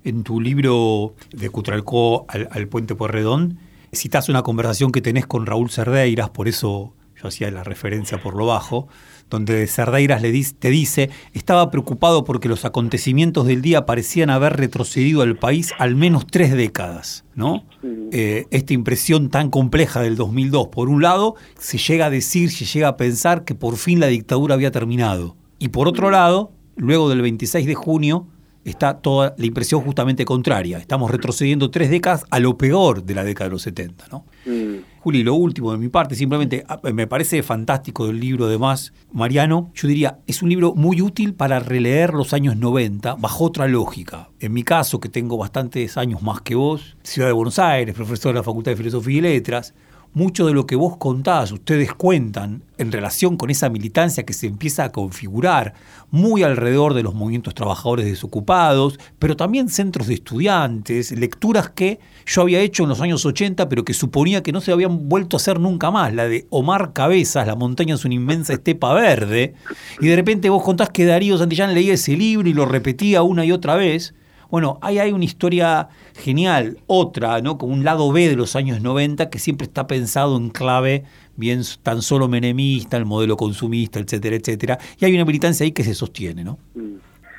En 0.02 0.24
tu 0.24 0.40
libro 0.40 1.14
de 1.32 1.50
Cutralcó 1.50 2.24
al, 2.28 2.48
al 2.50 2.66
Puente 2.66 2.94
Porredón, 2.94 3.58
citas 3.92 4.28
una 4.28 4.42
conversación 4.42 4.90
que 4.90 5.02
tenés 5.02 5.26
con 5.26 5.46
Raúl 5.46 5.70
Cerdeiras, 5.70 6.30
por 6.30 6.48
eso 6.48 6.94
yo 7.14 7.28
hacía 7.28 7.50
la 7.50 7.62
referencia 7.62 8.18
por 8.18 8.36
lo 8.36 8.46
bajo, 8.46 8.88
donde 9.30 9.66
Cerdeiras 9.66 10.22
le 10.22 10.30
dice, 10.30 10.54
te 10.58 10.70
dice, 10.70 11.10
estaba 11.32 11.70
preocupado 11.70 12.24
porque 12.24 12.48
los 12.48 12.64
acontecimientos 12.64 13.46
del 13.46 13.62
día 13.62 13.86
parecían 13.86 14.30
haber 14.30 14.56
retrocedido 14.56 15.22
al 15.22 15.36
país 15.36 15.72
al 15.78 15.96
menos 15.96 16.26
tres 16.26 16.52
décadas. 16.52 17.24
¿no? 17.34 17.64
Eh, 18.12 18.46
esta 18.50 18.72
impresión 18.72 19.28
tan 19.28 19.50
compleja 19.50 20.00
del 20.00 20.16
2002, 20.16 20.68
por 20.68 20.88
un 20.88 21.02
lado, 21.02 21.34
se 21.58 21.78
llega 21.78 22.06
a 22.06 22.10
decir, 22.10 22.50
se 22.50 22.64
llega 22.64 22.88
a 22.88 22.96
pensar 22.96 23.44
que 23.44 23.54
por 23.54 23.76
fin 23.76 24.00
la 24.00 24.06
dictadura 24.06 24.54
había 24.54 24.70
terminado. 24.70 25.36
Y 25.58 25.68
por 25.68 25.88
otro 25.88 26.10
lado, 26.10 26.52
luego 26.76 27.08
del 27.08 27.22
26 27.22 27.66
de 27.66 27.74
junio, 27.74 28.28
está 28.64 28.98
toda 28.98 29.34
la 29.36 29.46
impresión 29.46 29.82
justamente 29.82 30.24
contraria. 30.24 30.78
Estamos 30.78 31.10
retrocediendo 31.10 31.70
tres 31.70 31.90
décadas 31.90 32.24
a 32.30 32.40
lo 32.40 32.56
peor 32.56 33.04
de 33.04 33.14
la 33.14 33.24
década 33.24 33.48
de 33.48 33.52
los 33.52 33.62
70. 33.62 34.06
¿no? 34.10 34.24
Mm. 34.46 34.76
Juli, 35.04 35.22
lo 35.22 35.34
último 35.34 35.70
de 35.70 35.76
mi 35.76 35.90
parte, 35.90 36.14
simplemente 36.14 36.64
ah, 36.66 36.80
me 36.94 37.06
parece 37.06 37.42
fantástico 37.42 38.06
el 38.06 38.18
libro 38.18 38.46
además, 38.46 38.94
Mariano, 39.12 39.70
yo 39.74 39.86
diría, 39.86 40.20
es 40.26 40.40
un 40.40 40.48
libro 40.48 40.74
muy 40.74 41.02
útil 41.02 41.34
para 41.34 41.60
releer 41.60 42.14
los 42.14 42.32
años 42.32 42.56
90 42.56 43.16
bajo 43.16 43.44
otra 43.44 43.68
lógica. 43.68 44.30
En 44.40 44.54
mi 44.54 44.62
caso, 44.62 45.00
que 45.00 45.10
tengo 45.10 45.36
bastantes 45.36 45.98
años 45.98 46.22
más 46.22 46.40
que 46.40 46.54
vos, 46.54 46.96
Ciudad 47.02 47.28
de 47.28 47.34
Buenos 47.34 47.58
Aires, 47.58 47.94
profesor 47.94 48.32
de 48.32 48.38
la 48.38 48.42
Facultad 48.42 48.70
de 48.70 48.76
Filosofía 48.78 49.18
y 49.18 49.20
Letras, 49.20 49.74
mucho 50.14 50.46
de 50.46 50.54
lo 50.54 50.66
que 50.66 50.76
vos 50.76 50.96
contás, 50.96 51.50
ustedes 51.50 51.92
cuentan 51.92 52.62
en 52.78 52.92
relación 52.92 53.36
con 53.36 53.50
esa 53.50 53.68
militancia 53.68 54.24
que 54.24 54.32
se 54.32 54.46
empieza 54.46 54.84
a 54.84 54.92
configurar 54.92 55.74
muy 56.10 56.44
alrededor 56.44 56.94
de 56.94 57.02
los 57.02 57.14
movimientos 57.14 57.54
trabajadores 57.54 58.06
desocupados, 58.06 58.98
pero 59.18 59.36
también 59.36 59.68
centros 59.68 60.06
de 60.06 60.14
estudiantes, 60.14 61.10
lecturas 61.10 61.68
que 61.70 61.98
yo 62.26 62.42
había 62.42 62.60
hecho 62.60 62.84
en 62.84 62.90
los 62.90 63.00
años 63.00 63.26
80, 63.26 63.68
pero 63.68 63.84
que 63.84 63.92
suponía 63.92 64.42
que 64.42 64.52
no 64.52 64.60
se 64.60 64.70
habían 64.70 65.08
vuelto 65.08 65.36
a 65.36 65.38
hacer 65.38 65.58
nunca 65.58 65.90
más, 65.90 66.14
la 66.14 66.28
de 66.28 66.46
Omar 66.50 66.92
Cabezas, 66.92 67.46
La 67.46 67.56
montaña 67.56 67.96
es 67.96 68.04
una 68.04 68.14
inmensa 68.14 68.52
estepa 68.52 68.94
verde, 68.94 69.54
y 70.00 70.06
de 70.06 70.16
repente 70.16 70.48
vos 70.48 70.62
contás 70.62 70.90
que 70.90 71.04
Darío 71.04 71.36
Santillán 71.36 71.74
leía 71.74 71.94
ese 71.94 72.16
libro 72.16 72.48
y 72.48 72.54
lo 72.54 72.66
repetía 72.66 73.22
una 73.22 73.44
y 73.44 73.50
otra 73.50 73.74
vez, 73.74 74.14
bueno, 74.50 74.78
ahí 74.82 74.98
hay 74.98 75.12
una 75.12 75.24
historia 75.24 75.88
genial, 76.16 76.78
otra, 76.86 77.40
¿no? 77.40 77.58
Como 77.58 77.72
un 77.72 77.84
lado 77.84 78.10
B 78.12 78.28
de 78.28 78.36
los 78.36 78.56
años 78.56 78.80
90 78.80 79.30
que 79.30 79.38
siempre 79.38 79.66
está 79.66 79.86
pensado 79.86 80.36
en 80.36 80.50
clave 80.50 81.04
bien 81.36 81.62
tan 81.82 82.02
solo 82.02 82.28
menemista, 82.28 82.96
el 82.96 83.04
modelo 83.04 83.36
consumista, 83.36 83.98
etcétera, 83.98 84.36
etcétera. 84.36 84.78
Y 84.98 85.04
hay 85.04 85.14
una 85.14 85.24
militancia 85.24 85.64
ahí 85.64 85.72
que 85.72 85.84
se 85.84 85.94
sostiene, 85.94 86.44
¿no? 86.44 86.58
Mm. 86.74 86.94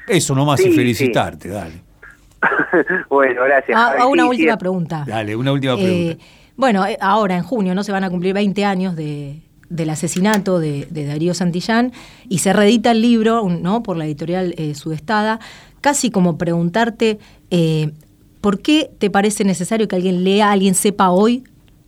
Eso 0.08 0.36
nomás 0.36 0.60
y 0.60 0.72
felicitarte, 0.72 1.50
dale. 1.50 1.82
bueno, 3.10 3.44
gracias. 3.44 3.78
Ah, 3.78 4.06
una 4.08 4.26
última 4.28 4.58
pregunta. 4.58 5.04
Dale, 5.08 5.36
una 5.36 5.52
última 5.52 5.76
pregunta. 5.76 6.14
Eh, 6.14 6.18
bueno, 6.56 6.86
eh, 6.86 6.98
ahora 7.02 7.36
en 7.36 7.44
junio 7.44 7.74
no 7.74 7.84
se 7.84 7.92
van 7.92 8.04
a 8.04 8.10
cumplir 8.10 8.34
20 8.34 8.66
años 8.66 8.96
de, 8.96 9.42
del 9.70 9.90
asesinato 9.90 10.60
de, 10.60 10.88
Darío 10.92 11.34
Santillán 11.34 11.92
y 12.30 12.40
se 12.40 12.54
reedita 12.54 12.92
el 12.92 13.02
libro 13.02 13.48
¿no? 13.50 13.84
por 13.84 13.98
la 13.98 14.06
editorial 14.06 14.54
eh, 14.58 14.76
Sudestada, 14.76 15.40
casi 15.86 16.10
como 16.10 16.40
preguntarte 16.40 17.20
eh, 17.52 17.92
por 18.42 18.60
qué 18.60 18.90
te 18.98 19.12
parece 19.12 19.44
necesario 19.44 19.88
que 19.88 19.96
alguien 19.96 20.24
lea, 20.24 20.52
alguien 20.52 20.74
sepa 20.74 21.12
hoy 21.12 21.44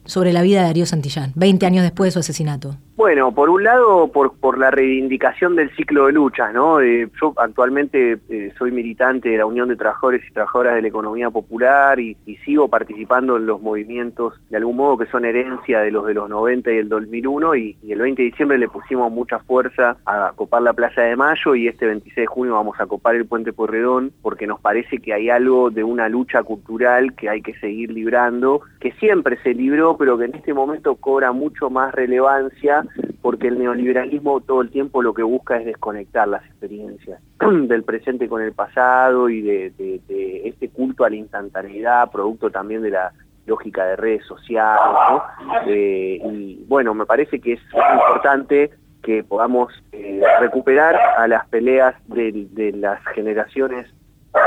sobre 0.06 0.34
la 0.34 0.44
vida 0.44 0.60
de 0.60 0.68
Darío 0.68 0.86
Santillán, 0.86 1.32
20 1.34 1.66
años 1.66 1.82
después 1.82 2.10
de 2.10 2.12
su 2.12 2.20
asesinato. 2.20 2.78
Bueno, 2.98 3.32
por 3.32 3.52
un 3.52 3.64
lado, 3.64 4.12
por, 4.12 4.36
por 4.40 4.58
la 4.58 4.72
reivindicación 4.72 5.56
del 5.56 5.70
ciclo 5.76 6.08
de 6.08 6.14
luchas, 6.14 6.52
¿no? 6.52 6.82
Eh, 6.82 7.08
yo 7.22 7.32
actualmente 7.38 8.18
eh, 8.28 8.52
soy 8.58 8.72
militante 8.72 9.30
de 9.30 9.38
la 9.38 9.46
Unión 9.46 9.70
de 9.70 9.76
Trabajadores 9.76 10.24
y 10.28 10.34
Trabajadoras 10.34 10.74
de 10.74 10.82
la 10.82 10.88
Economía 10.88 11.30
Popular 11.30 12.00
y, 12.00 12.18
sigo 12.44 12.70
participando 12.70 13.36
en 13.36 13.46
los 13.46 13.62
movimientos, 13.62 14.34
de 14.50 14.58
algún 14.58 14.78
modo, 14.78 14.98
que 14.98 15.06
son 15.08 15.26
herencia 15.26 15.82
de 15.82 15.92
los 15.92 16.06
de 16.06 16.14
los 16.14 16.30
90 16.30 16.72
y 16.72 16.78
el 16.78 16.90
2001, 16.90 17.56
y, 17.56 17.78
y 17.84 17.92
el 17.92 18.00
20 18.00 18.22
de 18.22 18.30
diciembre 18.30 18.58
le 18.58 18.70
pusimos 18.70 19.12
mucha 19.12 19.40
fuerza 19.40 19.98
a 20.06 20.32
copar 20.34 20.62
la 20.62 20.72
Plaza 20.72 21.02
de 21.02 21.18
Mayo, 21.18 21.56
y 21.56 21.68
este 21.68 21.86
26 21.86 22.16
de 22.16 22.26
junio 22.26 22.54
vamos 22.54 22.80
a 22.80 22.86
copar 22.86 23.16
el 23.16 23.26
Puente 23.26 23.54
Porredón, 23.54 24.14
porque 24.22 24.48
nos 24.48 24.62
parece 24.62 25.00
que 25.00 25.14
hay 25.14 25.30
algo 25.30 25.70
de 25.70 25.84
una 25.84 26.08
lucha 26.08 26.42
cultural 26.42 27.14
que 27.16 27.30
hay 27.30 27.42
que 27.42 27.54
seguir 27.60 27.92
librando, 27.92 28.62
que 28.80 28.94
siempre 28.94 29.38
se 29.44 29.54
libró, 29.54 29.98
pero 29.98 30.18
que 30.18 30.26
en 30.26 30.36
este 30.36 30.54
momento 30.54 30.96
cobra 30.96 31.34
mucho 31.34 31.70
más 31.70 31.94
relevancia 31.94 32.87
porque 33.22 33.48
el 33.50 33.60
neoliberalismo 33.60 34.40
todo 34.40 34.62
el 34.62 34.70
tiempo 34.70 35.02
lo 35.02 35.14
que 35.14 35.24
busca 35.24 35.58
es 35.58 35.66
desconectar 35.66 36.28
las 36.28 36.46
experiencias 36.46 37.22
del 37.40 37.84
presente 37.84 38.30
con 38.30 38.42
el 38.42 38.54
pasado 38.54 39.30
y 39.30 39.42
de, 39.42 40.02
este 40.46 40.70
culto 40.70 41.04
a 41.04 41.10
la 41.10 41.18
instantaneidad, 41.18 42.10
producto 42.10 42.50
también 42.50 42.82
de 42.82 42.92
la 42.92 43.12
lógica 43.46 43.86
de 43.86 43.96
redes 43.98 44.26
sociales, 44.26 45.22
eh, 45.68 46.22
y 46.24 46.64
bueno, 46.68 46.94
me 46.94 47.06
parece 47.06 47.40
que 47.40 47.54
es 47.54 47.62
importante 47.74 48.72
que 49.04 49.24
podamos 49.24 49.74
eh, 49.92 50.22
recuperar 50.40 50.96
a 50.96 51.28
las 51.28 51.48
peleas 51.48 51.96
de, 52.08 52.74
las 52.78 53.04
generaciones 53.14 53.88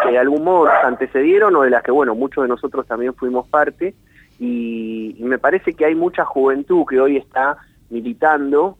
que 0.05 0.12
de 0.12 0.18
algún 0.18 0.44
modo 0.44 0.70
antecedieron 0.85 1.57
o 1.57 1.62
de 1.62 1.70
las 1.70 1.83
que, 1.83 1.90
bueno, 1.90 2.14
muchos 2.14 2.44
de 2.44 2.48
nosotros 2.48 2.87
también 2.87 3.14
fuimos 3.14 3.48
parte, 3.48 3.94
y 4.38 5.16
me 5.20 5.38
parece 5.38 5.74
que 5.74 5.85
hay 5.85 5.94
mucha 5.94 6.24
juventud 6.24 6.87
que 6.88 6.98
hoy 6.98 7.18
está 7.18 7.59
militando, 7.90 8.79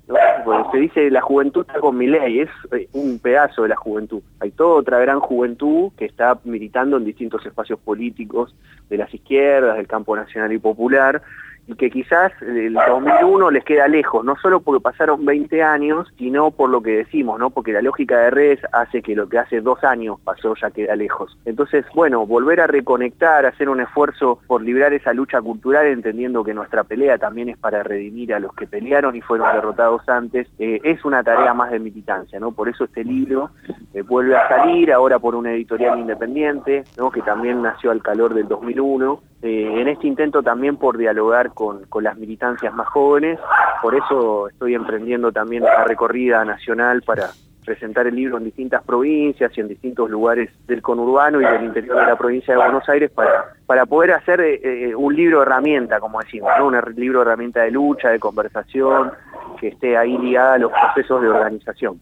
se 0.73 0.79
dice 0.79 1.11
la 1.11 1.21
juventud 1.21 1.65
está 1.67 1.81
con 1.81 1.97
mi 1.99 2.07
ley, 2.07 2.41
es 2.41 2.51
eh, 2.73 2.89
un 2.93 3.19
pedazo 3.19 3.65
de 3.65 3.69
la 3.69 3.77
juventud. 3.77 4.23
Hay 4.39 4.53
toda 4.53 4.77
otra 4.77 4.99
gran 5.01 5.21
juventud 5.21 5.91
que 5.99 6.05
está 6.07 6.39
militando 6.45 6.97
en 6.97 7.05
distintos 7.05 7.45
espacios 7.45 7.79
políticos 7.81 8.55
de 8.89 8.97
las 8.97 9.13
izquierdas, 9.13 9.77
del 9.77 9.89
campo 9.89 10.17
nacional 10.17 10.53
y 10.53 10.59
popular, 10.59 11.23
y 11.67 11.75
que 11.75 11.91
quizás 11.91 12.33
el 12.43 12.75
2001 12.75 13.51
les 13.51 13.65
queda 13.65 13.87
lejos, 13.89 14.25
no 14.25 14.37
solo 14.37 14.61
porque 14.61 14.83
pasaron 14.83 15.25
20 15.25 15.63
años, 15.63 16.09
sino 16.19 16.51
por 16.51 16.71
lo 16.71 16.83
que 16.83 16.91
decimos, 16.91 17.39
¿no? 17.39 17.51
Porque 17.51 17.73
la 17.73 17.83
lógica 17.83 18.19
de 18.19 18.31
redes 18.31 18.61
hace 18.73 19.03
que 19.03 19.15
lo 19.15 19.29
que 19.29 19.39
hace 19.39 19.61
dos 19.61 19.83
años 19.85 20.19
pasó 20.25 20.55
ya 20.61 20.71
queda 20.71 20.97
lejos. 20.97 21.39
Entonces, 21.45 21.85
bueno, 21.95 22.27
volver 22.27 22.61
a 22.61 22.67
reconectar, 22.67 23.47
hacer 23.47 23.69
un 23.69 23.81
esfuerzo 23.81 24.41
por 24.47 24.63
librar 24.63 24.93
esa 24.93 25.13
lucha 25.13 25.41
cultural, 25.41 25.87
entendiendo 25.87 26.45
que 26.45 26.55
nuestra 26.55 26.85
pelea 26.85 27.19
también 27.19 27.51
es 27.51 27.59
para 27.59 27.83
redimir 27.83 28.35
a 28.35 28.41
los 28.41 28.55
que 28.55 28.67
pelearon 28.67 29.15
y 29.17 29.21
fueron 29.21 29.53
derrotados 29.53 30.09
antes, 30.09 30.49
eh, 30.59 30.81
es 30.85 31.05
una 31.05 31.23
tarea 31.23 31.55
más 31.55 31.71
de 31.71 31.79
militancia, 31.79 32.41
¿no? 32.41 32.53
Por 32.53 32.69
eso 32.69 32.85
este 32.85 33.05
libro 33.05 33.51
eh, 33.95 34.03
vuelve 34.03 34.37
a 34.37 34.49
salir 34.49 34.93
ahora 34.93 35.19
por 35.19 35.35
una 35.35 35.53
editorial 35.53 35.99
independiente, 35.99 36.85
¿no? 36.97 37.11
Que 37.11 37.23
también 37.23 37.63
nació 37.63 37.91
al 37.91 38.03
calor 38.03 38.35
del 38.35 38.49
2001, 38.49 39.21
eh, 39.43 39.81
en 39.81 39.89
este 39.89 40.07
intento 40.07 40.43
también 40.43 40.77
por 40.77 40.99
dialogar 40.99 41.50
con, 41.55 41.87
las 42.03 42.17
militancias 42.17 42.73
más 42.75 42.89
jóvenes, 42.89 43.39
por 43.83 43.95
eso 43.95 44.49
estoy 44.49 44.75
emprendiendo 44.75 45.33
también 45.33 45.63
la 45.63 45.85
recorrida 45.85 46.45
nacional 46.45 47.03
para 47.03 47.31
presentar 47.65 48.07
el 48.07 48.17
libro 48.17 48.39
en 48.39 48.45
distintas 48.45 48.83
provincias 48.83 49.53
y 49.57 49.61
en 49.61 49.69
distintos 49.69 50.11
lugares 50.11 50.51
del 50.67 50.83
conurbano 50.83 51.41
y 51.41 51.45
del 51.45 51.65
interior 51.65 52.01
de 52.01 52.07
la 52.07 52.17
provincia 52.17 52.55
de 52.55 52.61
Buenos 52.61 52.89
Aires 52.89 53.11
para, 53.11 53.55
para 53.67 53.87
poder 53.87 54.13
hacer 54.13 54.41
eh, 54.41 54.61
eh, 54.63 54.95
un 54.95 55.15
libro 55.15 55.43
herramienta, 55.43 56.01
como 56.01 56.21
decimos, 56.21 56.51
¿no? 56.59 56.67
un 56.67 56.77
libro 56.97 57.23
herramienta 57.23 57.61
de 57.61 57.71
lucha, 57.71 58.09
de 58.09 58.19
conversación, 58.19 59.13
que 59.61 59.69
esté 59.69 59.97
ahí 59.97 60.17
ligada 60.19 60.55
a 60.55 60.59
los 60.59 60.73
procesos 60.73 61.23
de 61.23 61.29
organización. 61.29 62.01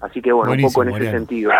Así 0.00 0.20
que 0.20 0.32
bueno, 0.32 0.52
un 0.52 0.62
poco 0.62 0.82
en 0.82 0.88
ese 0.90 1.10
sentido. 1.10 1.52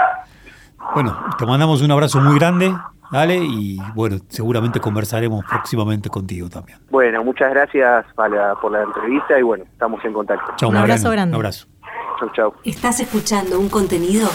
Bueno, 0.95 1.17
te 1.39 1.47
mandamos 1.47 1.83
un 1.83 1.91
abrazo 1.91 2.21
muy 2.21 2.39
grande, 2.39 2.73
Dale, 3.11 3.37
y 3.37 3.79
bueno, 3.95 4.19
seguramente 4.29 4.81
conversaremos 4.81 5.45
próximamente 5.45 6.11
contigo 6.11 6.49
también. 6.49 6.79
Bueno, 6.91 7.25
muchas 7.25 7.51
gracias 7.51 8.07
por 8.15 8.73
la 8.73 8.83
entrevista 8.83 9.39
y 9.39 9.43
bueno, 9.43 9.65
estamos 9.65 10.05
en 10.05 10.13
contacto. 10.13 10.69
Un 10.69 10.77
abrazo 10.77 11.11
grande. 11.11 11.35
Un 11.35 11.37
abrazo. 11.37 11.67
Chau, 12.21 12.31
chau. 12.35 12.55
¿Estás 12.65 13.01
escuchando 13.01 13.59
un 13.59 13.69
contenido? 13.69 14.29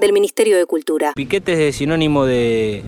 del 0.00 0.12
Ministerio 0.12 0.56
de 0.56 0.66
Cultura. 0.66 1.12
Piquetes 1.14 1.58
es 1.58 1.76
sinónimo 1.76 2.24
de, 2.24 2.84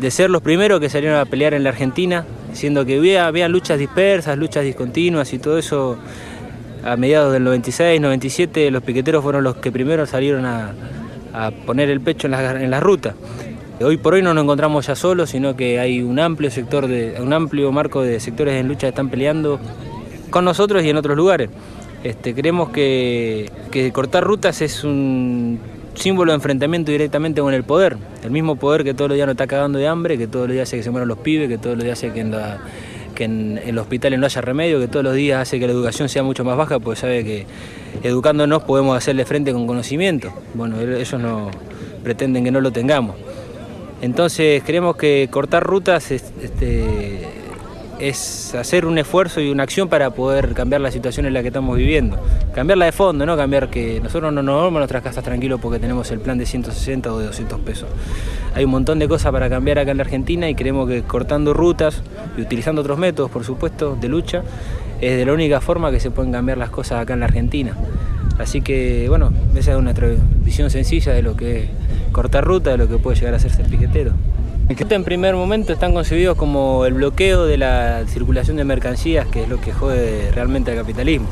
de 0.00 0.10
ser 0.10 0.30
los 0.30 0.40
primeros 0.40 0.80
que 0.80 0.88
salieron 0.88 1.18
a 1.18 1.26
pelear 1.26 1.52
en 1.52 1.62
la 1.62 1.70
Argentina, 1.70 2.24
siendo 2.52 2.86
que 2.86 2.96
había, 2.96 3.26
había 3.26 3.48
luchas 3.48 3.78
dispersas, 3.78 4.38
luchas 4.38 4.64
discontinuas 4.64 5.32
y 5.34 5.38
todo 5.38 5.58
eso. 5.58 5.98
A 6.84 6.96
mediados 6.96 7.32
del 7.32 7.42
96, 7.42 8.00
97, 8.00 8.70
los 8.70 8.82
piqueteros 8.82 9.22
fueron 9.22 9.42
los 9.42 9.56
que 9.56 9.72
primero 9.72 10.06
salieron 10.06 10.46
a, 10.46 10.72
a 11.36 11.50
poner 11.50 11.90
el 11.90 12.00
pecho 12.00 12.26
en 12.26 12.30
la, 12.32 12.62
en 12.62 12.70
la 12.70 12.80
ruta. 12.80 13.14
Hoy 13.80 13.98
por 13.98 14.14
hoy 14.14 14.22
no 14.22 14.32
nos 14.32 14.44
encontramos 14.44 14.86
ya 14.86 14.96
solos, 14.96 15.30
sino 15.30 15.54
que 15.54 15.78
hay 15.78 16.00
un 16.00 16.18
amplio 16.18 16.50
sector 16.50 16.86
de, 16.88 17.16
un 17.20 17.32
amplio 17.34 17.70
marco 17.72 18.02
de 18.02 18.20
sectores 18.20 18.54
en 18.54 18.68
lucha 18.68 18.80
que 18.80 18.88
están 18.88 19.10
peleando 19.10 19.60
con 20.30 20.46
nosotros 20.46 20.82
y 20.82 20.88
en 20.88 20.96
otros 20.96 21.14
lugares. 21.14 21.50
Este, 22.02 22.34
creemos 22.34 22.70
que, 22.70 23.50
que 23.70 23.92
cortar 23.92 24.24
rutas 24.24 24.62
es 24.62 24.82
un 24.82 25.58
símbolo 25.92 26.32
de 26.32 26.36
enfrentamiento 26.36 26.90
directamente 26.90 27.42
con 27.42 27.52
el 27.52 27.64
poder. 27.64 27.98
El 28.22 28.30
mismo 28.30 28.56
poder 28.56 28.82
que 28.82 28.94
todos 28.94 29.10
los 29.10 29.16
días 29.16 29.26
nos 29.26 29.34
está 29.34 29.46
cagando 29.46 29.78
de 29.78 29.88
hambre, 29.88 30.16
que 30.16 30.26
todos 30.26 30.46
los 30.46 30.54
días 30.54 30.68
hace 30.68 30.78
que 30.78 30.82
se 30.82 30.90
mueran 30.90 31.08
los 31.08 31.18
pibes, 31.18 31.48
que 31.48 31.58
todos 31.58 31.76
los 31.76 31.84
días 31.84 31.98
hace 31.98 32.12
que 32.12 32.20
en, 32.20 32.34
que 33.16 33.24
en, 33.24 33.60
en 33.64 33.74
los 33.74 33.82
hospitales 33.82 34.20
no 34.20 34.26
haya 34.26 34.40
remedio, 34.40 34.78
que 34.78 34.86
todos 34.86 35.04
los 35.04 35.14
días 35.14 35.42
hace 35.42 35.58
que 35.58 35.66
la 35.66 35.72
educación 35.72 36.08
sea 36.08 36.22
mucho 36.22 36.44
más 36.44 36.56
baja, 36.56 36.78
porque 36.78 37.00
sabe 37.00 37.24
que 37.24 37.46
educándonos 38.04 38.62
podemos 38.62 38.96
hacerle 38.96 39.24
frente 39.24 39.52
con 39.52 39.66
conocimiento. 39.66 40.32
Bueno, 40.54 40.80
ellos 40.80 41.20
no 41.20 41.50
pretenden 42.04 42.44
que 42.44 42.52
no 42.52 42.60
lo 42.60 42.70
tengamos. 42.70 43.16
Entonces 44.00 44.62
creemos 44.64 44.96
que 44.96 45.28
cortar 45.30 45.64
rutas 45.64 46.12
es, 46.12 46.32
este, 46.42 47.26
es 47.98 48.54
hacer 48.54 48.86
un 48.86 48.98
esfuerzo 48.98 49.40
y 49.40 49.50
una 49.50 49.62
acción 49.62 49.88
para 49.88 50.10
poder 50.10 50.52
cambiar 50.54 50.80
la 50.80 50.90
situación 50.90 51.26
en 51.26 51.34
la 51.34 51.42
que 51.42 51.48
estamos 51.48 51.76
viviendo. 51.76 52.18
Cambiarla 52.54 52.86
de 52.86 52.92
fondo, 52.92 53.24
no 53.26 53.36
cambiar 53.36 53.70
que 53.70 54.00
nosotros 54.00 54.32
no 54.32 54.42
nos 54.42 54.62
vamos 54.62 54.76
a 54.76 54.80
nuestras 54.80 55.02
casas 55.02 55.24
tranquilos 55.24 55.60
porque 55.60 55.78
tenemos 55.78 56.10
el 56.10 56.20
plan 56.20 56.38
de 56.38 56.46
160 56.46 57.12
o 57.12 57.18
de 57.18 57.26
200 57.26 57.60
pesos. 57.60 57.88
Hay 58.54 58.64
un 58.64 58.70
montón 58.70 58.98
de 58.98 59.08
cosas 59.08 59.32
para 59.32 59.48
cambiar 59.48 59.78
acá 59.78 59.90
en 59.90 59.96
la 59.98 60.02
Argentina 60.02 60.48
y 60.48 60.54
creemos 60.54 60.88
que 60.88 61.02
cortando 61.02 61.54
rutas 61.54 62.02
y 62.36 62.42
utilizando 62.42 62.80
otros 62.82 62.98
métodos, 62.98 63.30
por 63.30 63.44
supuesto, 63.44 63.96
de 64.00 64.08
lucha, 64.08 64.42
es 65.00 65.16
de 65.16 65.26
la 65.26 65.32
única 65.32 65.60
forma 65.60 65.90
que 65.90 66.00
se 66.00 66.10
pueden 66.10 66.32
cambiar 66.32 66.58
las 66.58 66.70
cosas 66.70 67.00
acá 67.00 67.14
en 67.14 67.20
la 67.20 67.26
Argentina. 67.26 67.76
Así 68.38 68.60
que, 68.60 69.06
bueno, 69.08 69.32
esa 69.54 69.74
es 69.74 69.82
nuestra 69.82 70.08
visión 70.44 70.70
sencilla 70.70 71.12
de 71.12 71.22
lo 71.22 71.36
que 71.36 71.64
es 71.64 71.70
cortar 72.12 72.44
ruta, 72.44 72.70
de 72.70 72.78
lo 72.78 72.88
que 72.88 72.98
puede 72.98 73.16
llegar 73.16 73.34
a 73.34 73.38
ser 73.38 73.50
ser 73.50 73.66
piquetero. 73.66 74.12
En 74.68 75.04
primer 75.04 75.36
momento 75.36 75.72
están 75.72 75.94
concebidos 75.94 76.36
como 76.36 76.86
el 76.86 76.94
bloqueo 76.94 77.46
de 77.46 77.56
la 77.56 78.04
circulación 78.08 78.56
de 78.56 78.64
mercancías, 78.64 79.24
que 79.28 79.44
es 79.44 79.48
lo 79.48 79.60
que 79.60 79.72
jode 79.72 80.32
realmente 80.32 80.72
al 80.72 80.76
capitalismo, 80.76 81.28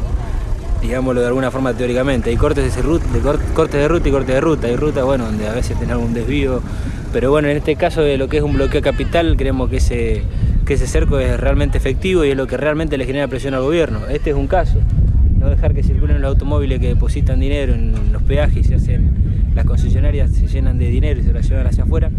digámoslo 0.80 1.20
de 1.20 1.26
alguna 1.26 1.50
forma 1.50 1.74
teóricamente. 1.74 2.30
Hay 2.30 2.36
cortes 2.36 2.76
de, 2.76 2.82
ruta, 2.82 3.04
cortes 3.52 3.80
de 3.80 3.88
ruta 3.88 4.08
y 4.08 4.12
cortes 4.12 4.34
de 4.36 4.40
ruta. 4.40 4.68
Hay 4.68 4.76
rutas 4.76 5.04
bueno, 5.04 5.24
donde 5.24 5.48
a 5.48 5.52
veces 5.52 5.76
tienen 5.76 5.90
algún 5.90 6.14
desvío, 6.14 6.62
pero 7.12 7.32
bueno, 7.32 7.48
en 7.48 7.56
este 7.56 7.74
caso 7.74 8.02
de 8.02 8.18
lo 8.18 8.28
que 8.28 8.36
es 8.36 8.42
un 8.44 8.54
bloqueo 8.54 8.80
capital, 8.80 9.36
creemos 9.36 9.68
que 9.68 9.78
ese, 9.78 10.22
que 10.64 10.74
ese 10.74 10.86
cerco 10.86 11.18
es 11.18 11.38
realmente 11.38 11.76
efectivo 11.76 12.24
y 12.24 12.30
es 12.30 12.36
lo 12.36 12.46
que 12.46 12.56
realmente 12.56 12.96
le 12.96 13.04
genera 13.04 13.26
presión 13.26 13.54
al 13.54 13.62
gobierno. 13.62 14.06
Este 14.08 14.30
es 14.30 14.36
un 14.36 14.46
caso. 14.46 14.78
No 15.38 15.50
dejar 15.50 15.74
que 15.74 15.82
circulen 15.82 16.22
los 16.22 16.30
automóviles 16.30 16.78
que 16.78 16.86
depositan 16.86 17.40
dinero 17.40 17.74
en 17.74 18.12
los 18.12 18.22
peajes 18.22 18.58
y 18.58 18.64
se 18.64 18.76
hacen, 18.76 19.50
las 19.56 19.64
concesionarias 19.64 20.30
se 20.30 20.46
llenan 20.46 20.78
de 20.78 20.88
dinero 20.88 21.20
y 21.20 21.24
se 21.24 21.32
las 21.32 21.48
llevan 21.48 21.66
hacia 21.66 21.82
afuera 21.82 22.10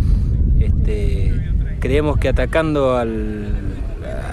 este, 0.86 1.34
creemos 1.80 2.18
que 2.18 2.30
atacando 2.30 2.96
al, 2.96 3.48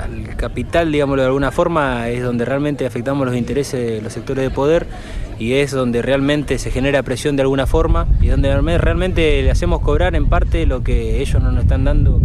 al, 0.05 0.37
capital, 0.37 0.93
digámoslo 0.93 1.23
de 1.23 1.29
alguna 1.29 1.51
forma, 1.51 2.09
es 2.09 2.23
donde 2.23 2.45
realmente 2.45 2.85
afectamos 2.85 3.27
los 3.27 3.37
intereses 3.37 3.81
de 3.89 4.03
los 4.03 4.13
sectores 4.13 4.45
de 4.45 4.51
poder 4.51 4.87
y 5.39 5.55
es 5.55 5.71
donde 5.71 6.03
realmente 6.03 6.59
se 6.59 6.71
genera 6.71 7.03
presión 7.03 7.37
de 7.37 7.43
alguna 7.43 7.67
forma 7.67 8.07
y 8.21 8.27
donde 8.27 8.55
realmente 8.79 9.43
le 9.43 9.51
hacemos 9.51 9.81
cobrar 9.81 10.15
en 10.15 10.29
parte 10.29 10.67
lo 10.67 10.83
que 10.83 11.23
ellos 11.23 11.43
no 11.43 11.53
nos 11.53 11.63
están 11.63 11.85
dando, 11.85 12.21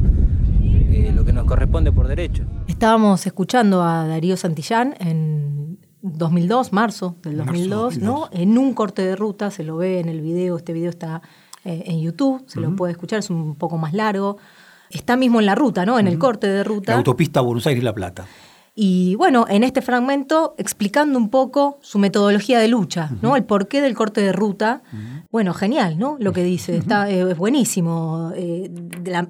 eh, 0.64 1.12
lo 1.16 1.24
que 1.24 1.32
nos 1.32 1.46
corresponde 1.46 1.92
por 1.92 2.08
derecho. 2.08 2.44
Estábamos 2.68 3.26
escuchando 3.26 3.84
a 3.84 4.08
Darío 4.08 4.36
Santillán 4.36 4.96
en 5.00 5.78
2002, 6.02 6.74
marzo 6.74 7.16
del 7.24 7.38
2002, 7.38 7.98
marzo, 7.98 8.06
¿no? 8.06 8.30
En 8.32 8.58
un 8.58 8.74
corte 8.74 9.04
de 9.04 9.16
ruta, 9.16 9.52
se 9.52 9.64
lo 9.64 9.78
ve 9.78 10.00
en 10.00 10.10
el 10.10 10.22
video, 10.22 10.58
este 10.58 10.74
video 10.74 10.90
está 10.90 11.22
eh, 11.68 11.84
en 11.92 12.02
YouTube, 12.02 12.44
se 12.48 12.60
uh 12.60 12.64
-huh. 12.64 12.70
lo 12.70 12.76
puede 12.76 12.92
escuchar, 12.94 13.20
es 13.20 13.30
un 13.30 13.56
poco 13.56 13.78
más 13.78 13.94
largo. 13.94 14.38
Está 14.90 15.18
mismo 15.18 15.40
en 15.40 15.46
la 15.46 15.56
ruta, 15.56 15.86
¿no? 15.86 16.00
En 16.00 16.06
uh 16.06 16.10
-huh. 16.10 16.14
el 16.14 16.20
corte 16.20 16.48
de 16.48 16.64
ruta. 16.64 16.94
La 16.94 16.98
autopista 17.00 17.42
Buenos 17.42 17.68
Aires-La 17.68 17.94
Plata. 17.94 18.26
Y 18.80 19.16
bueno, 19.16 19.46
en 19.50 19.64
este 19.64 19.82
fragmento 19.82 20.54
explicando 20.58 21.18
un 21.18 21.30
poco 21.30 21.80
su 21.82 21.98
metodología 21.98 22.60
de 22.60 22.68
lucha, 22.68 23.10
uh 23.12 23.16
-huh. 23.16 23.22
¿no? 23.22 23.36
El 23.36 23.44
porqué 23.44 23.82
del 23.82 23.96
corte 23.96 24.22
de 24.22 24.32
ruta. 24.32 24.82
Bueno, 25.32 25.54
genial, 25.54 25.98
¿no? 25.98 26.16
Lo 26.20 26.32
que 26.32 26.44
dice, 26.44 26.78
está, 26.78 27.10
eh, 27.10 27.32
es 27.32 27.38
buenísimo. 27.38 28.32
Eh, 28.36 28.70
la, 29.04 29.28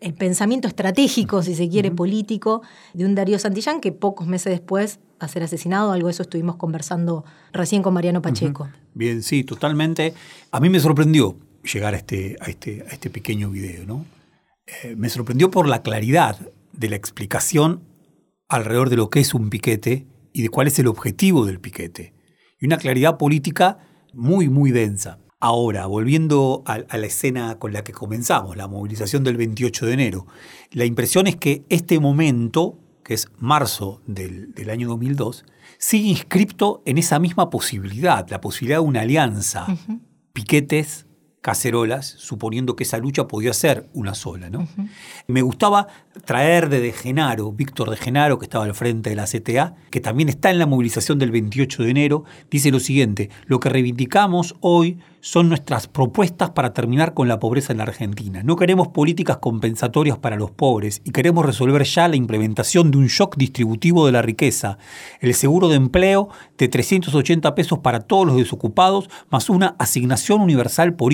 el 0.00 0.14
pensamiento 0.14 0.68
estratégico, 0.68 1.42
si 1.42 1.54
se 1.54 1.68
quiere, 1.68 1.90
político, 1.90 2.62
de 2.94 3.04
un 3.04 3.14
Darío 3.14 3.38
Santillán 3.38 3.80
que 3.80 3.92
pocos 3.92 4.26
meses 4.26 4.50
después 4.52 4.98
va 5.20 5.26
a 5.26 5.28
ser 5.28 5.42
asesinado. 5.42 5.92
Algo 5.92 6.06
de 6.08 6.12
eso 6.12 6.22
estuvimos 6.22 6.56
conversando 6.56 7.24
recién 7.52 7.82
con 7.82 7.92
Mariano 7.94 8.20
Pacheco. 8.22 8.68
Bien, 8.94 9.22
sí, 9.22 9.44
totalmente. 9.44 10.14
A 10.50 10.60
mí 10.60 10.68
me 10.70 10.80
sorprendió 10.80 11.36
llegar 11.62 11.94
a 11.94 11.98
este, 11.98 12.36
a 12.40 12.46
este, 12.46 12.84
a 12.88 12.92
este 12.92 13.10
pequeño 13.10 13.50
video. 13.50 13.84
¿no? 13.86 14.06
Eh, 14.82 14.94
me 14.96 15.08
sorprendió 15.08 15.50
por 15.50 15.68
la 15.68 15.82
claridad 15.82 16.38
de 16.72 16.88
la 16.88 16.96
explicación 16.96 17.82
alrededor 18.48 18.90
de 18.90 18.96
lo 18.96 19.10
que 19.10 19.20
es 19.20 19.34
un 19.34 19.50
piquete 19.50 20.06
y 20.32 20.42
de 20.42 20.48
cuál 20.48 20.66
es 20.66 20.78
el 20.78 20.86
objetivo 20.86 21.44
del 21.44 21.60
piquete. 21.60 22.14
Y 22.60 22.66
una 22.66 22.78
claridad 22.78 23.16
política 23.16 23.78
muy, 24.12 24.48
muy 24.48 24.70
densa. 24.70 25.18
Ahora, 25.38 25.86
volviendo 25.86 26.62
a, 26.66 26.74
a, 26.74 26.98
la 26.98 27.06
escena 27.06 27.58
con 27.58 27.72
la 27.72 27.82
que 27.82 27.92
comenzamos, 27.92 28.56
la 28.56 28.68
movilización 28.68 29.24
del 29.24 29.38
28 29.38 29.86
de 29.86 29.92
enero, 29.92 30.26
la 30.70 30.84
impresión 30.84 31.26
es 31.26 31.36
que 31.36 31.64
este 31.70 31.98
momento, 31.98 32.78
que 33.02 33.14
es 33.14 33.28
marzo 33.38 34.02
del, 34.06 34.52
del 34.52 34.68
año 34.68 34.88
2002, 34.88 35.46
sigue 35.78 36.10
inscripto 36.10 36.82
en 36.84 36.98
esa 36.98 37.18
misma 37.18 37.48
posibilidad, 37.48 38.28
la 38.28 38.42
posibilidad 38.42 38.80
de 38.80 38.86
una 38.86 39.00
alianza, 39.00 39.64
uh 39.66 39.72
-huh. 39.72 40.00
piquetes, 40.34 41.06
cacerolas, 41.40 42.06
suponiendo 42.18 42.76
que 42.76 42.84
esa 42.84 42.98
lucha 42.98 43.26
podía 43.26 43.52
ser 43.52 43.88
una 43.94 44.14
sola. 44.14 44.50
¿no? 44.50 44.60
Uh 44.60 44.62
-huh. 44.62 44.88
Me 45.26 45.42
gustaba 45.42 45.86
traer 46.24 46.68
de 46.68 46.80
De 46.80 46.92
Genaro, 46.92 47.52
Víctor 47.52 47.90
De 47.90 47.96
Genaro, 47.96 48.38
que 48.38 48.44
estaba 48.44 48.64
al 48.64 48.74
frente 48.74 49.10
de 49.10 49.16
la 49.16 49.24
CTA, 49.26 49.74
que 49.90 50.00
también 50.00 50.28
está 50.28 50.50
en 50.50 50.58
la 50.58 50.66
movilización 50.66 51.18
del 51.18 51.30
28 51.30 51.82
de 51.82 51.90
enero, 51.90 52.24
dice 52.50 52.70
lo 52.70 52.80
siguiente, 52.80 53.30
lo 53.46 53.58
que 53.60 53.68
reivindicamos 53.68 54.56
hoy 54.60 54.98
son 55.20 55.48
nuestras 55.48 55.86
propuestas 55.86 56.50
para 56.50 56.72
terminar 56.72 57.14
con 57.14 57.28
la 57.28 57.38
pobreza 57.38 57.72
en 57.72 57.78
la 57.78 57.84
Argentina. 57.84 58.42
No 58.42 58.56
queremos 58.56 58.88
políticas 58.88 59.36
compensatorias 59.36 60.18
para 60.18 60.36
los 60.36 60.50
pobres 60.50 61.02
y 61.04 61.10
queremos 61.10 61.44
resolver 61.44 61.84
ya 61.84 62.08
la 62.08 62.16
implementación 62.16 62.90
de 62.90 62.98
un 62.98 63.06
shock 63.06 63.36
distributivo 63.36 64.06
de 64.06 64.12
la 64.12 64.22
riqueza, 64.22 64.78
el 65.20 65.34
seguro 65.34 65.68
de 65.68 65.76
empleo 65.76 66.28
de 66.56 66.68
380 66.68 67.54
pesos 67.54 67.80
para 67.80 68.00
todos 68.00 68.26
los 68.26 68.36
desocupados, 68.36 69.10
más 69.30 69.50
una 69.50 69.76
asignación 69.78 70.40
universal 70.40 70.94
por 70.94 71.12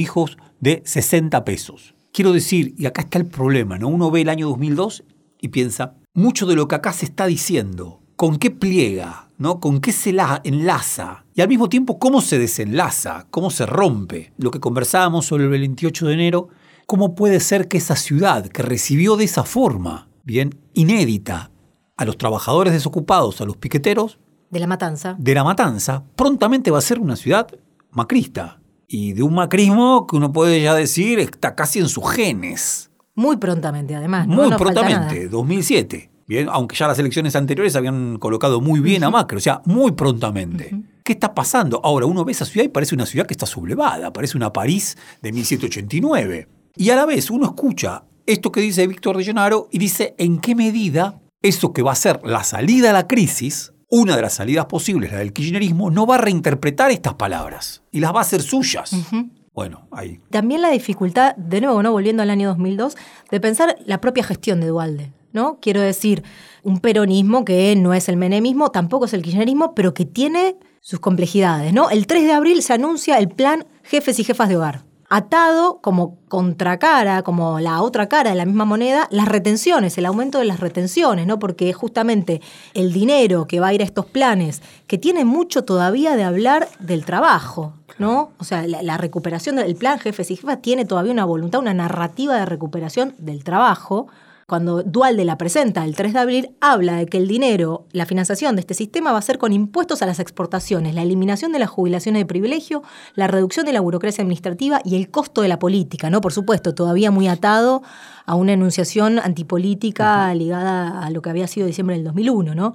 de 0.61 0.83
60 0.85 1.45
pesos. 1.45 1.95
Quiero 2.13 2.33
decir, 2.33 2.75
y 2.79 2.87
acá 2.87 3.03
está 3.03 3.19
el 3.19 3.27
problema, 3.27 3.79
¿no? 3.79 3.89
Uno 3.89 4.11
ve 4.11 4.23
el 4.23 4.29
año 4.29 4.49
2002 4.49 5.05
y 5.41 5.49
piensa, 5.49 5.95
mucho 6.15 6.47
de 6.47 6.57
lo 6.57 6.67
que 6.67 6.75
acá 6.77 6.93
se 6.93 7.05
está 7.05 7.27
diciendo, 7.27 8.01
¿con 8.17 8.39
qué 8.39 8.51
pliega? 8.51 9.27
¿no? 9.39 9.61
¿Con 9.61 9.81
qué 9.81 9.93
se 9.93 10.13
la 10.13 10.41
enlaza? 10.45 11.25
Y 11.35 11.41
al 11.41 11.49
mismo 11.49 11.69
tiempo, 11.69 11.99
¿cómo 11.99 12.21
se 12.21 12.39
desenlaza? 12.39 13.27
¿Cómo 13.31 13.51
se 13.51 13.67
rompe? 13.67 14.33
Lo 14.39 14.51
que 14.51 14.61
conversábamos 14.61 15.27
sobre 15.27 15.45
el 15.45 15.51
28 15.51 16.07
de 16.07 16.15
enero, 16.15 16.49
¿cómo 16.87 17.15
puede 17.15 17.41
ser 17.41 17.69
que 17.69 17.79
esa 17.79 17.97
ciudad 17.97 18.47
que 18.47 18.63
recibió 18.63 19.17
de 19.17 19.25
esa 19.25 19.45
forma, 19.45 20.09
bien, 20.25 20.59
inédita, 20.75 21.51
a 21.97 22.05
los 22.05 22.19
trabajadores 22.19 22.73
desocupados, 22.73 23.41
a 23.41 23.45
los 23.45 23.57
piqueteros, 23.57 24.19
de 24.51 24.61
la 24.61 24.67
matanza, 24.67 25.17
de 25.19 25.35
la 25.35 25.45
matanza, 25.45 26.05
prontamente 26.15 26.71
va 26.71 26.79
a 26.79 26.83
ser 26.83 26.99
una 26.99 27.17
ciudad 27.17 27.49
macrista? 27.91 28.61
Y 28.89 29.13
de 29.15 29.23
un 29.23 29.35
macrismo 29.35 30.07
que 30.07 30.17
uno 30.17 30.33
puede 30.33 30.63
ya 30.63 30.75
decir 30.75 31.19
está 31.19 31.55
casi 31.55 31.81
en 31.81 31.89
sus 31.89 32.09
genes. 32.11 32.91
Muy 33.15 33.37
prontamente, 33.37 33.95
además. 33.95 34.27
Muy 34.27 34.51
no 34.51 34.57
prontamente, 34.57 35.29
2007. 35.29 36.11
Bien, 36.29 36.49
aunque 36.51 36.77
ya 36.77 36.89
las 36.89 36.99
elecciones 36.99 37.37
anteriores 37.37 37.77
habían 37.77 38.19
colocado 38.19 38.61
muy 38.61 38.81
bien 38.81 39.03
uh 39.03 39.07
-huh. 39.07 39.09
a 39.09 39.11
Macri, 39.11 39.39
o 39.39 39.41
sea, 39.41 39.63
muy 39.65 39.93
prontamente. 39.93 40.71
Uh 40.73 40.77
-huh. 40.77 40.85
¿Qué 41.05 41.13
está 41.13 41.33
pasando? 41.33 41.81
Ahora 41.85 42.07
uno 42.07 42.25
ve 42.25 42.33
esa 42.33 42.45
ciudad 42.45 42.65
y 42.65 42.69
parece 42.69 42.97
una 42.97 43.07
ciudad 43.07 43.27
que 43.27 43.35
está 43.35 43.47
sublevada, 43.47 44.13
parece 44.13 44.37
una 44.37 44.53
París 44.53 44.97
de 45.23 45.31
1789. 45.31 46.49
Y 46.77 46.91
a 46.91 46.97
la 46.97 47.07
vez 47.07 47.31
uno 47.31 47.47
escucha 47.47 48.03
esto 48.27 48.51
que 48.51 48.61
dice 48.61 48.87
Víctor 48.89 49.17
de 49.17 49.25
Llenaro 49.25 49.69
y 49.71 49.79
dice 49.79 50.15
en 50.19 50.39
qué 50.39 50.57
medida 50.57 51.21
eso 51.43 51.73
que 51.73 51.83
va 51.83 51.93
a 51.93 51.95
ser 51.95 52.21
la 52.25 52.43
salida 52.43 52.91
a 52.91 52.93
la 52.93 53.07
crisis, 53.07 53.73
una 53.89 54.17
de 54.17 54.23
las 54.23 54.35
salidas 54.35 54.67
posibles, 54.67 55.13
la 55.13 55.19
del 55.19 55.33
kirchnerismo, 55.33 55.91
no 55.91 56.07
va 56.07 56.17
a 56.17 56.19
reinterpretar 56.19 56.91
estas 56.91 57.15
palabras 57.15 57.83
y 57.93 58.01
las 58.01 58.15
va 58.15 58.19
a 58.19 58.23
hacer 58.23 58.43
suyas. 58.43 58.93
Uh 58.93 58.97
-huh. 58.97 59.31
Bueno, 59.55 59.89
ahí. 59.91 60.21
También 60.31 60.61
la 60.61 60.71
dificultad, 60.71 61.35
de 61.37 61.61
nuevo, 61.63 61.83
¿no? 61.83 61.91
volviendo 61.91 62.23
al 62.23 62.31
año 62.31 62.49
2002, 62.49 62.95
de 63.31 63.41
pensar 63.41 63.77
la 63.87 64.01
propia 64.01 64.23
gestión 64.23 64.61
de 64.61 64.67
Dualde. 64.67 65.13
¿no? 65.33 65.59
Quiero 65.61 65.81
decir, 65.81 66.25
un 66.63 66.81
peronismo 66.81 67.45
que 67.45 67.77
no 67.77 67.95
es 67.95 68.09
el 68.09 68.17
menemismo, 68.17 68.71
tampoco 68.71 69.05
es 69.05 69.13
el 69.13 69.23
kirchnerismo, 69.23 69.75
pero 69.75 69.95
que 69.95 70.05
tiene 70.05 70.57
sus 70.81 70.99
complejidades, 70.99 71.73
¿no? 71.73 71.91
El 71.91 72.07
3 72.07 72.25
de 72.25 72.33
abril 72.33 72.63
se 72.63 72.73
anuncia 72.73 73.19
el 73.19 73.29
plan 73.29 73.67
Jefes 73.83 74.19
y 74.19 74.25
Jefas 74.25 74.49
de 74.49 74.57
Hogar. 74.57 74.86
Atado 75.09 75.81
como 75.81 76.17
contracara, 76.29 77.23
como 77.23 77.61
la 77.61 77.83
otra 77.83 78.09
cara 78.09 78.31
de 78.31 78.37
la 78.37 78.45
misma 78.45 78.65
moneda, 78.65 79.09
las 79.11 79.29
retenciones, 79.29 79.97
el 79.99 80.07
aumento 80.07 80.39
de 80.39 80.45
las 80.45 80.61
retenciones, 80.61 81.27
¿no? 81.27 81.39
Porque 81.39 81.73
justamente 81.73 82.41
el 82.75 82.93
dinero 82.93 83.47
que 83.47 83.61
va 83.61 83.69
a 83.69 83.75
ir 83.75 83.83
a 83.83 83.85
estos 83.85 84.07
planes, 84.07 84.63
que 84.87 84.99
tiene 84.99 85.25
mucho 85.25 85.65
todavía 85.65 86.17
de 86.17 86.25
hablar 86.25 86.69
del 86.81 87.05
trabajo, 87.05 87.75
¿no? 87.99 88.33
O 88.39 88.45
sea, 88.45 88.67
la, 88.67 88.97
recuperación 88.97 89.57
del 89.57 89.77
plan 89.77 89.99
jefes 89.99 90.31
y 90.31 90.41
tiene 90.61 90.85
todavía 90.85 91.13
una 91.13 91.25
voluntad, 91.25 91.61
una 91.61 91.75
narrativa 91.75 92.37
de 92.37 92.47
recuperación 92.47 93.15
del 93.19 93.45
trabajo, 93.45 94.09
cuando 94.47 94.85
Dualde 94.85 95.25
la 95.25 95.39
presenta 95.39 95.85
el 95.85 95.97
3 95.97 96.13
de 96.13 96.19
abril, 96.21 96.51
habla 96.61 96.99
de 96.99 97.07
que 97.07 97.19
el 97.19 97.27
dinero, 97.27 97.87
la 97.91 98.07
financiación 98.07 98.55
de 98.55 98.61
este 98.61 98.75
sistema 98.75 99.11
va 99.11 99.19
a 99.19 99.23
ser 99.23 99.39
con 99.39 99.53
impuestos 99.53 100.03
a 100.03 100.07
las 100.07 100.21
exportaciones, 100.21 100.95
la 100.95 101.03
eliminación 101.03 101.51
de 101.51 101.59
las 101.59 101.69
jubilaciones 101.69 102.21
de 102.21 102.27
privilegio, 102.27 102.85
la 103.17 103.27
reducción 103.27 103.67
de 103.67 103.73
la 103.73 103.81
burocracia 103.81 104.23
administrativa 104.23 104.81
y 104.85 104.95
el 104.95 105.11
costo 105.11 105.43
de 105.43 105.49
la 105.49 105.59
política, 105.59 106.11
¿no? 106.11 106.21
Por 106.21 106.33
supuesto, 106.33 106.75
todavía 106.75 107.11
muy 107.11 107.27
atado 107.27 107.83
a 108.25 108.37
una 108.37 108.53
enunciación 108.53 109.19
antipolítica 109.19 110.33
ligada 110.33 111.05
a 111.05 111.11
lo 111.11 111.23
que 111.23 111.31
había 111.31 111.49
sido 111.49 111.67
diciembre 111.67 111.97
del 111.97 112.05
2001, 112.05 112.55
¿no? 112.55 112.75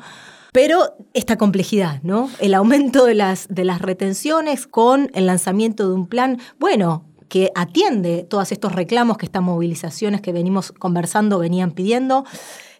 Pero 0.51 0.97
esta 1.13 1.37
complejidad, 1.37 2.01
¿no? 2.03 2.29
El 2.39 2.53
aumento 2.53 3.05
de 3.05 3.15
las, 3.15 3.47
de 3.47 3.63
las 3.63 3.81
retenciones 3.81 4.67
con 4.67 5.09
el 5.13 5.25
lanzamiento 5.25 5.87
de 5.87 5.95
un 5.95 6.07
plan, 6.07 6.39
bueno, 6.59 7.05
que 7.31 7.49
atiende 7.55 8.27
todos 8.29 8.51
estos 8.51 8.73
reclamos 8.73 9.17
que 9.17 9.25
estas 9.25 9.41
movilizaciones 9.41 10.19
que 10.19 10.33
venimos 10.33 10.73
conversando 10.73 11.39
venían 11.39 11.71
pidiendo. 11.71 12.25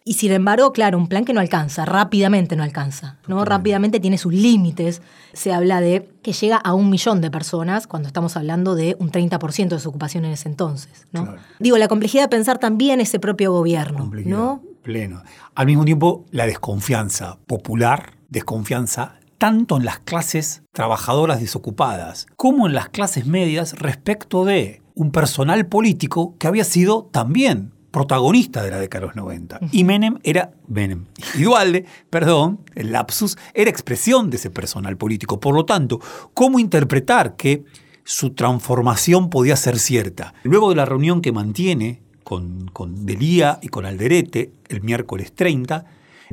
Y 0.04 0.12
sin 0.14 0.30
embargo, 0.30 0.74
claro, 0.74 0.98
un 0.98 1.08
plan 1.08 1.24
que 1.24 1.32
no 1.32 1.40
alcanza, 1.40 1.86
rápidamente 1.86 2.54
no 2.54 2.62
alcanza, 2.62 3.16
¿no? 3.26 3.46
Rápidamente 3.46 3.98
tiene 3.98 4.18
sus 4.18 4.34
límites. 4.34 5.00
Se 5.32 5.54
habla 5.54 5.80
de 5.80 6.06
que 6.22 6.34
llega 6.34 6.58
a 6.58 6.74
un 6.74 6.90
millón 6.90 7.22
de 7.22 7.30
personas 7.30 7.86
cuando 7.86 8.08
estamos 8.08 8.36
hablando 8.36 8.74
de 8.74 8.94
un 8.98 9.10
30% 9.10 9.68
de 9.68 9.78
su 9.80 9.88
ocupación 9.88 10.26
en 10.26 10.32
ese 10.32 10.50
entonces, 10.50 11.06
¿no? 11.12 11.22
Claro. 11.22 11.38
Digo, 11.58 11.78
la 11.78 11.88
complejidad 11.88 12.24
de 12.24 12.28
pensar 12.28 12.58
también 12.58 13.00
ese 13.00 13.18
propio 13.18 13.52
gobierno, 13.52 14.10
¿no? 14.26 14.62
Pleno. 14.82 15.22
Al 15.54 15.64
mismo 15.64 15.86
tiempo, 15.86 16.26
la 16.30 16.44
desconfianza 16.44 17.38
popular, 17.46 18.18
desconfianza 18.28 19.14
tanto 19.42 19.76
en 19.76 19.84
las 19.84 19.98
clases 19.98 20.62
trabajadoras 20.70 21.40
desocupadas 21.40 22.28
como 22.36 22.68
en 22.68 22.74
las 22.74 22.90
clases 22.90 23.26
medias 23.26 23.76
respecto 23.76 24.44
de 24.44 24.82
un 24.94 25.10
personal 25.10 25.66
político 25.66 26.36
que 26.38 26.46
había 26.46 26.62
sido 26.62 27.08
también 27.10 27.72
protagonista 27.90 28.62
de 28.62 28.70
la 28.70 28.78
década 28.78 29.00
de 29.00 29.06
los 29.08 29.16
90. 29.16 29.58
Y 29.72 29.82
Menem 29.82 30.20
era 30.22 30.52
Menem. 30.68 31.06
Y 31.34 31.42
Dualde, 31.42 31.86
perdón, 32.08 32.60
el 32.76 32.92
lapsus, 32.92 33.36
era 33.52 33.68
expresión 33.68 34.30
de 34.30 34.36
ese 34.36 34.48
personal 34.48 34.96
político. 34.96 35.40
Por 35.40 35.56
lo 35.56 35.64
tanto, 35.64 35.98
¿cómo 36.34 36.60
interpretar 36.60 37.34
que 37.34 37.64
su 38.04 38.34
transformación 38.34 39.28
podía 39.28 39.56
ser 39.56 39.80
cierta? 39.80 40.34
Luego 40.44 40.68
de 40.68 40.76
la 40.76 40.84
reunión 40.84 41.20
que 41.20 41.32
mantiene 41.32 42.00
con, 42.22 42.68
con 42.68 43.06
Delía 43.06 43.58
y 43.60 43.70
con 43.70 43.86
Alderete 43.86 44.52
el 44.68 44.82
miércoles 44.82 45.32
30, 45.34 45.84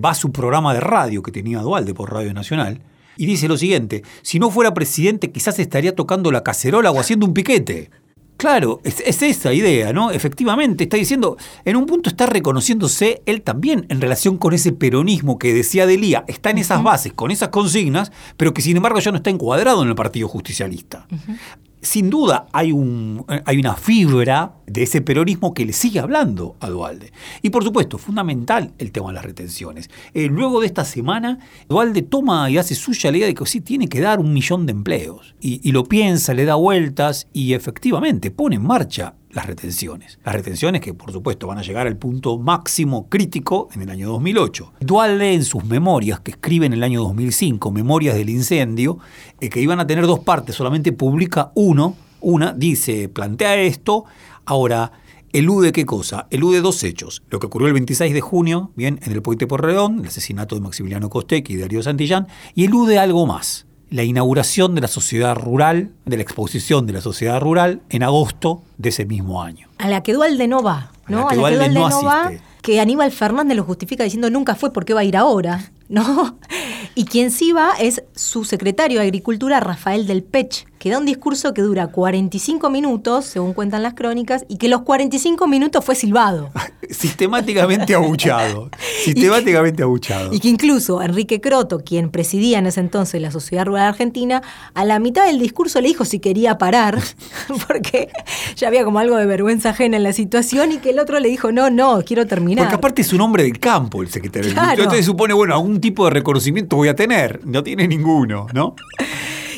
va 0.05 0.11
a 0.11 0.13
su 0.13 0.31
programa 0.31 0.75
de 0.75 0.79
radio 0.79 1.23
que 1.23 1.31
tenía 1.31 1.61
Dualde 1.61 1.95
por 1.95 2.13
Radio 2.13 2.35
Nacional 2.35 2.83
y 3.19 3.25
dice 3.25 3.49
lo 3.49 3.57
siguiente, 3.57 4.01
si 4.21 4.39
no 4.39 4.49
fuera 4.49 4.73
presidente 4.73 5.29
quizás 5.29 5.59
estaría 5.59 5.93
tocando 5.93 6.31
la 6.31 6.41
cacerola 6.41 6.89
o 6.89 6.99
haciendo 7.01 7.25
un 7.25 7.33
piquete. 7.33 7.91
Claro, 8.37 8.79
es, 8.85 9.03
es, 9.05 9.21
esa 9.21 9.51
idea, 9.51 9.91
¿no? 9.91 10.11
Efectivamente, 10.11 10.85
está 10.85 10.95
diciendo, 10.95 11.35
en 11.65 11.75
un 11.75 11.85
punto 11.85 12.09
está 12.09 12.27
reconociéndose 12.27 13.21
él 13.25 13.41
también 13.41 13.85
en 13.89 13.99
relación 13.99 14.37
con 14.37 14.53
ese 14.53 14.71
peronismo 14.71 15.37
que 15.37 15.53
decía 15.53 15.85
Delía, 15.85 16.23
está 16.29 16.51
en 16.51 16.59
esas 16.59 16.81
bases, 16.81 17.11
con 17.11 17.31
esas 17.31 17.49
consignas, 17.49 18.13
pero 18.37 18.53
que 18.53 18.61
sin 18.61 18.77
embargo 18.77 18.99
ya 18.99 19.11
no 19.11 19.17
está 19.17 19.29
encuadrado 19.29 19.83
en 19.83 19.89
el 19.89 19.95
Partido 19.95 20.29
Justicialista. 20.29 21.05
Uh 21.11 21.15
-huh. 21.15 21.37
Sin 21.81 22.09
duda 22.09 22.47
hay, 22.51 22.71
un, 22.71 23.25
hay 23.45 23.57
una 23.57 23.75
fibra 23.75 24.53
de 24.67 24.83
ese 24.83 25.01
peronismo 25.01 25.53
que 25.53 25.65
le 25.65 25.73
sigue 25.73 25.99
hablando 25.99 26.55
a 26.59 26.69
Dualde. 26.69 27.11
Y 27.41 27.49
por 27.49 27.63
supuesto, 27.63 27.97
fundamental 27.97 28.73
el 28.77 28.91
tema 28.91 29.07
de 29.07 29.13
las 29.13 29.25
retenciones. 29.25 29.89
Eh, 30.13 30.27
luego 30.27 30.59
de 30.59 30.67
esta 30.67 30.83
semana, 30.83 31.39
Dualde 31.67 32.01
toma 32.01 32.49
y 32.49 32.57
hace 32.57 32.75
suya 32.75 33.11
la 33.11 33.17
idea 33.17 33.27
de 33.27 33.33
que 33.33 33.45
sí 33.45 33.61
tiene 33.61 33.87
que 33.87 34.01
dar 34.01 34.19
un 34.19 34.33
millón 34.33 34.65
de 34.65 34.71
empleos. 34.71 35.35
Y 35.39 35.71
lo 35.71 35.85
piensa, 35.85 36.33
le 36.33 36.45
da 36.45 36.55
vueltas 36.55 37.27
y 37.33 37.53
efectivamente 37.53 38.29
pone 38.29 38.57
en 38.57 38.63
marcha 38.63 39.15
las 39.31 39.45
retenciones. 39.45 40.19
Las 40.23 40.35
retenciones 40.35 40.81
que 40.81 40.93
por 40.93 41.11
supuesto 41.11 41.47
van 41.47 41.57
a 41.57 41.61
llegar 41.61 41.87
al 41.87 41.97
punto 41.97 42.37
máximo 42.37 43.07
crítico 43.09 43.69
en 43.73 43.81
el 43.81 43.89
año 43.89 44.09
2008. 44.09 44.73
Dualde 44.79 45.33
en 45.33 45.43
sus 45.43 45.63
memorias 45.65 46.19
que 46.19 46.31
escribe 46.31 46.65
en 46.65 46.73
el 46.73 46.83
año 46.83 47.01
2005, 47.01 47.71
Memorias 47.71 48.15
del 48.15 48.29
Incendio, 48.29 48.99
eh, 49.39 49.49
que 49.49 49.61
iban 49.61 49.79
a 49.79 49.87
tener 49.87 50.05
dos 50.07 50.19
partes, 50.19 50.55
solamente 50.55 50.91
publica 50.91 51.51
uno, 51.55 51.95
una, 52.21 52.53
dice, 52.53 53.09
plantea 53.09 53.55
esto, 53.61 54.05
ahora 54.45 54.91
elude 55.31 55.71
qué 55.71 55.85
cosa? 55.85 56.27
Elude 56.31 56.61
dos 56.61 56.83
hechos. 56.83 57.23
Lo 57.29 57.39
que 57.39 57.47
ocurrió 57.47 57.67
el 57.67 57.73
26 57.73 58.13
de 58.13 58.21
junio, 58.21 58.71
bien, 58.75 58.99
en 59.03 59.11
el 59.11 59.21
Puente 59.21 59.47
Porredón, 59.47 59.99
el 59.99 60.07
asesinato 60.07 60.55
de 60.55 60.61
Maximiliano 60.61 61.09
Costec 61.09 61.49
y 61.49 61.57
Darío 61.57 61.83
Santillán, 61.83 62.27
y 62.55 62.65
elude 62.65 62.97
algo 62.97 63.25
más 63.25 63.68
la 63.89 64.03
inauguración 64.03 64.75
de 64.75 64.81
la 64.81 64.87
sociedad 64.87 65.35
rural, 65.35 65.91
de 66.05 66.17
la 66.17 66.23
exposición 66.23 66.85
de 66.85 66.93
la 66.93 67.01
sociedad 67.01 67.39
rural 67.39 67.81
en 67.89 68.03
agosto 68.03 68.61
de 68.77 68.89
ese 68.89 69.05
mismo 69.05 69.41
año. 69.41 69.67
A 69.77 69.87
la 69.87 70.03
que 70.03 70.13
Dualde 70.13 70.47
no 70.47 70.61
va, 70.61 70.91
¿no? 71.07 71.27
A 71.27 71.35
la 71.35 71.41
que, 71.41 71.47
a 71.47 71.49
la 71.49 71.49
que 71.49 71.55
Dualde, 71.57 71.57
Dualde 71.57 71.79
no, 71.79 71.89
no 71.89 72.03
va, 72.03 72.31
que 72.61 72.79
Aníbal 72.79 73.11
Fernández 73.11 73.57
lo 73.57 73.63
justifica 73.63 74.03
diciendo 74.03 74.29
nunca 74.29 74.55
fue, 74.55 74.71
¿por 74.71 74.85
qué 74.85 74.93
va 74.93 75.01
a 75.01 75.05
ir 75.05 75.17
ahora? 75.17 75.71
¿No? 75.87 76.37
Y 76.95 77.05
quien 77.05 77.31
sí 77.31 77.53
va 77.53 77.73
es 77.79 78.03
su 78.13 78.43
secretario 78.43 78.99
de 78.99 79.05
Agricultura, 79.05 79.61
Rafael 79.61 80.05
del 80.05 80.21
Pech, 80.21 80.65
que 80.79 80.89
da 80.89 80.97
un 80.97 81.05
discurso 81.05 81.53
que 81.53 81.61
dura 81.61 81.87
45 81.87 82.69
minutos, 82.69 83.25
según 83.25 83.53
cuentan 83.53 83.83
las 83.83 83.93
crónicas, 83.95 84.45
y 84.47 84.57
que 84.57 84.69
los 84.69 84.81
45 84.83 85.45
minutos 85.45 85.83
fue 85.83 85.93
silbado. 85.93 86.49
Sistemáticamente 86.89 87.93
abuchado. 87.93 88.71
sistemáticamente 89.03 89.83
abuchado. 89.83 90.33
Y 90.33 90.39
que 90.39 90.47
incluso 90.47 91.03
Enrique 91.03 91.39
Croto, 91.39 91.81
quien 91.81 92.09
presidía 92.09 92.57
en 92.57 92.65
ese 92.65 92.79
entonces 92.79 93.21
la 93.21 93.29
Sociedad 93.29 93.65
Rural 93.65 93.89
Argentina, 93.89 94.41
a 94.73 94.85
la 94.85 94.97
mitad 94.97 95.27
del 95.27 95.37
discurso 95.37 95.81
le 95.81 95.89
dijo 95.89 96.05
si 96.05 96.19
quería 96.19 96.57
parar, 96.57 96.97
porque 97.67 98.09
ya 98.55 98.69
había 98.69 98.85
como 98.85 98.97
algo 98.97 99.17
de 99.17 99.27
vergüenza 99.27 99.69
ajena 99.69 99.97
en 99.97 100.03
la 100.03 100.13
situación, 100.13 100.71
y 100.71 100.77
que 100.77 100.91
el 100.91 100.99
otro 100.99 101.19
le 101.19 101.29
dijo, 101.29 101.51
no, 101.51 101.69
no, 101.69 102.01
quiero 102.03 102.25
terminar. 102.25 102.65
Porque 102.65 102.75
aparte 102.75 103.01
es 103.01 103.13
un 103.13 103.21
hombre 103.21 103.43
del 103.43 103.59
campo 103.59 104.01
el 104.01 104.09
secretario. 104.09 104.51
Claro. 104.53 104.81
Entonces 104.81 105.05
supone, 105.05 105.33
bueno, 105.33 105.53
algún 105.53 105.81
tipo 105.81 106.05
de 106.05 106.11
reconocimiento 106.11 106.77
voy 106.77 106.87
a 106.87 106.95
tener. 106.95 107.41
No 107.45 107.61
tiene 107.63 107.87
ninguno, 107.87 108.47
¿no? 108.53 108.75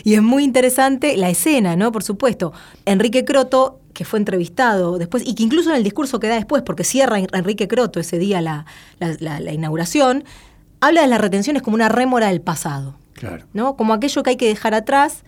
Y 0.03 0.15
es 0.15 0.21
muy 0.21 0.43
interesante 0.43 1.15
la 1.17 1.29
escena, 1.29 1.75
¿no? 1.75 1.91
Por 1.91 2.03
supuesto. 2.03 2.53
Enrique 2.85 3.25
Croto, 3.25 3.79
que 3.93 4.05
fue 4.05 4.19
entrevistado 4.19 4.97
después, 4.97 5.23
y 5.25 5.35
que 5.35 5.43
incluso 5.43 5.69
en 5.69 5.75
el 5.75 5.83
discurso 5.83 6.19
que 6.19 6.27
da 6.27 6.35
después, 6.35 6.63
porque 6.63 6.83
cierra 6.83 7.19
Enrique 7.19 7.67
Croto 7.67 7.99
ese 7.99 8.17
día 8.19 8.41
la, 8.41 8.65
la, 8.99 9.15
la, 9.19 9.39
la 9.39 9.53
inauguración, 9.53 10.23
habla 10.79 11.01
de 11.01 11.07
las 11.07 11.21
retenciones 11.21 11.61
como 11.61 11.75
una 11.75 11.89
rémora 11.89 12.27
del 12.27 12.41
pasado. 12.41 12.95
Claro. 13.13 13.45
¿no? 13.53 13.75
Como 13.75 13.93
aquello 13.93 14.23
que 14.23 14.31
hay 14.31 14.35
que 14.35 14.47
dejar 14.47 14.73
atrás 14.73 15.23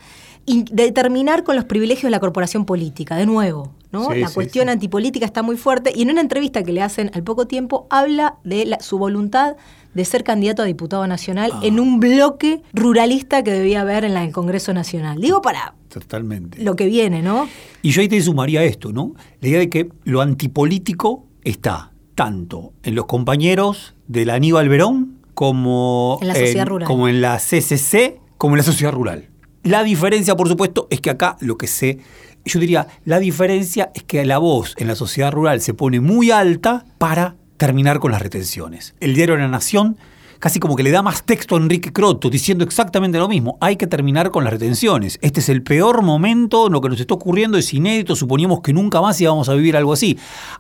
y 0.46 0.64
determinar 0.72 1.44
con 1.44 1.56
los 1.56 1.66
privilegios 1.66 2.04
de 2.04 2.12
la 2.12 2.20
corporación 2.20 2.66
política, 2.66 3.16
de 3.16 3.26
nuevo. 3.26 3.72
¿no? 3.92 4.10
Sí, 4.12 4.20
la 4.20 4.28
sí, 4.28 4.34
cuestión 4.34 4.66
sí. 4.66 4.72
antipolítica 4.72 5.26
está 5.26 5.44
muy 5.44 5.56
fuerte 5.56 5.92
y 5.96 6.02
en 6.02 6.10
una 6.10 6.22
entrevista 6.22 6.64
que 6.64 6.74
le 6.74 6.82
hacen 6.82 7.12
al 7.14 7.24
poco 7.24 7.46
tiempo 7.48 7.86
habla 7.90 8.38
de 8.44 8.66
la, 8.66 8.80
su 8.80 8.98
voluntad 8.98 9.56
de 9.94 10.06
ser 10.06 10.24
candidato 10.24 10.62
a 10.62 10.66
diputado 10.66 11.06
nacional 11.08 11.52
Ah. 11.54 11.60
en 11.64 11.80
un 11.80 12.00
bloque 12.00 12.62
ruralista 12.74 13.44
que 13.44 13.52
debía 13.52 13.82
haber 13.82 14.06
en 14.06 14.14
la, 14.14 14.24
el 14.24 14.32
Congreso 14.32 14.74
Nacional. 14.74 15.20
Digo 15.22 15.42
para 15.42 15.76
Totalmente. 15.90 16.64
lo 16.64 16.76
que 16.76 16.86
viene, 16.88 17.22
¿no? 17.22 17.48
Y 17.82 17.92
yo 17.92 18.02
ahí 18.02 18.08
te 18.08 18.22
sumaría 18.22 18.64
esto, 18.64 18.92
¿no? 18.92 19.14
La 19.42 19.48
idea 19.50 19.60
de 19.60 19.70
que 19.70 19.90
lo 20.06 20.22
antipolítico 20.22 21.26
está 21.44 21.92
tanto 22.16 22.74
en 22.84 22.96
los 22.96 23.06
compañeros 23.06 23.96
del 24.08 24.30
Aníbal 24.30 24.70
Verón 24.70 25.18
como 25.34 26.20
En 26.22 26.28
la 26.28 26.36
sociedad 26.36 26.68
rural. 26.68 26.88
como 26.88 27.08
en 27.08 27.22
la 27.22 27.38
CCC, 27.40 28.20
como 28.38 28.56
en 28.56 28.58
la 28.60 28.64
sociedad 28.64 28.92
rural. 28.94 29.30
La 29.64 29.84
diferencia, 29.84 30.36
por 30.36 30.48
supuesto, 30.48 30.88
es 30.90 31.02
que 31.02 31.10
acá 31.10 31.38
lo 31.40 31.58
que 31.58 31.68
se... 31.68 32.00
Yo 32.46 32.60
diría, 32.60 32.88
la 33.06 33.20
diferencia 33.20 33.90
es 33.96 34.04
que 34.04 34.26
la 34.26 34.38
voz 34.38 34.76
en 34.78 34.88
la 34.88 34.96
sociedad 34.96 35.32
rural 35.32 35.62
se 35.62 35.74
pone 35.74 36.02
muy 36.02 36.30
alta 36.32 36.86
para 36.98 37.36
terminar 37.58 38.00
con 38.00 38.12
las 38.12 38.22
retenciones. 38.22 38.96
El 39.00 39.16
diario 39.16 39.38
La 39.38 39.48
Nación 39.48 39.98
casi 40.44 40.60
como 40.60 40.76
que 40.76 40.84
le 40.84 40.92
da 40.92 41.02
más 41.02 41.24
texto 41.24 41.56
a 41.56 41.58
Enrique 41.58 41.94
Croto 41.94 42.30
diciendo 42.30 42.66
exactamente 42.66 43.18
lo 43.18 43.30
mismo. 43.30 43.58
Hay 43.62 43.78
que 43.78 43.88
terminar 43.88 44.30
con 44.30 44.44
las 44.44 44.52
retenciones. 44.52 45.18
Este 45.22 45.40
es 45.40 45.48
el 45.48 45.64
peor 45.64 46.02
momento, 46.02 46.68
lo 46.68 46.82
que 46.82 46.90
nos 46.90 47.00
está 47.00 47.14
ocurriendo 47.14 47.58
es 47.58 47.74
inédito, 47.74 48.14
suponíamos 48.14 48.60
que 48.60 48.74
nunca 48.74 49.00
más 49.00 49.22
íbamos 49.22 49.48
a 49.48 49.54
vivir 49.54 49.78
algo 49.78 49.94
así. 49.94 50.18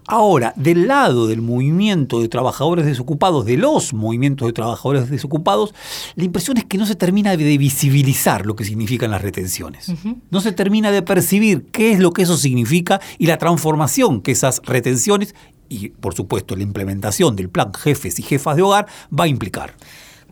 Ahora, 0.08 0.54
del 0.56 0.88
lado 0.88 1.28
del 1.28 1.42
movimiento 1.42 2.22
de 2.22 2.30
trabajadores 2.30 2.86
desocupados, 2.86 3.46
de 3.46 3.58
los 3.58 3.94
movimientos 3.94 4.48
de 4.48 4.54
trabajadores 4.54 5.10
desocupados, 5.10 5.74
la 6.16 6.24
impresión 6.24 6.56
es 6.56 6.64
que 6.64 6.78
no 6.78 6.86
se 6.86 6.96
termina 6.96 7.36
de 7.36 7.58
visibilizar 7.58 8.46
lo 8.46 8.56
que 8.56 8.64
significan 8.64 9.12
las 9.12 9.22
retenciones. 9.22 9.90
Uh 9.90 9.96
-huh. 9.96 10.16
No 10.32 10.40
se 10.40 10.54
termina 10.54 10.92
de 10.92 11.02
percibir 11.02 11.66
qué 11.74 11.92
es 11.92 12.00
lo 12.00 12.14
que 12.14 12.22
eso 12.22 12.38
significa 12.38 13.02
y 13.18 13.26
la 13.26 13.38
transformación 13.38 14.22
que 14.22 14.32
esas 14.32 14.62
retenciones 14.64 15.36
y 15.70 15.90
por 15.90 16.14
supuesto 16.14 16.56
la 16.56 16.64
implementación 16.64 17.36
del 17.36 17.50
plan 17.50 17.74
jefes 17.74 18.20
y 18.20 18.24
jefas 18.24 18.56
de 18.56 18.62
hogar 18.62 18.88
va 19.18 19.26
a 19.26 19.28
implicar. 19.28 19.74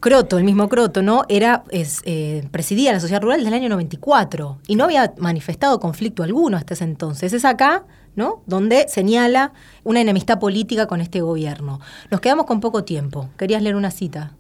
Croto, 0.02 0.40
el 0.40 0.44
mismo 0.44 0.68
Croto, 0.68 1.04
¿no? 1.04 1.26
Era, 1.30 1.64
es, 1.70 2.02
eh, 2.06 2.48
presidía 2.50 2.92
la 2.92 3.00
sociedad 3.00 3.22
rural 3.22 3.38
desde 3.38 3.50
el 3.50 3.54
año 3.54 3.70
94 3.70 4.58
y 4.68 4.76
no 4.76 4.86
había 4.86 5.14
manifestado 5.18 5.80
conflicto 5.80 6.24
alguno 6.24 6.58
hasta 6.58 6.74
ese 6.74 6.86
entonces. 6.86 7.34
Es 7.34 7.46
acá, 7.46 7.86
¿no? 8.16 8.42
Donde 8.48 8.88
señala 8.90 9.54
una 9.84 10.02
enemistad 10.02 10.40
política 10.40 10.88
con 10.88 11.02
este 11.02 11.22
gobierno. 11.22 11.80
Nos 12.10 12.20
quedamos 12.20 12.48
con 12.48 12.62
poco 12.62 12.84
tiempo. 12.84 13.30
¿Querías 13.38 13.62
leer 13.62 13.76
una 13.76 13.92
cita? 13.92 14.34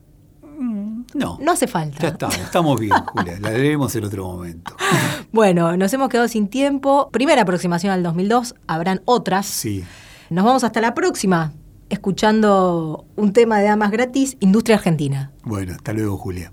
No. 1.13 1.37
No 1.41 1.51
hace 1.51 1.67
falta. 1.67 1.99
Ya 1.99 2.07
estamos, 2.09 2.37
estamos 2.37 2.79
bien, 2.79 2.93
Julia. 3.13 3.39
La 3.39 3.51
leeremos 3.51 3.95
en 3.95 4.05
otro 4.05 4.25
momento. 4.25 4.75
Bueno, 5.31 5.77
nos 5.77 5.93
hemos 5.93 6.09
quedado 6.09 6.27
sin 6.27 6.47
tiempo. 6.47 7.09
Primera 7.11 7.43
aproximación 7.43 7.91
al 7.91 8.03
2002, 8.03 8.55
habrán 8.67 9.01
otras. 9.05 9.45
Sí. 9.45 9.83
Nos 10.31 10.45
vamos 10.45 10.63
hasta 10.63 10.79
la 10.79 10.93
próxima, 10.93 11.51
escuchando 11.89 13.05
un 13.17 13.33
tema 13.33 13.59
de 13.59 13.65
damas 13.65 13.91
gratis, 13.91 14.37
Industria 14.39 14.77
Argentina. 14.77 15.33
Bueno, 15.43 15.73
hasta 15.73 15.91
luego, 15.91 16.17
Julia. 16.17 16.49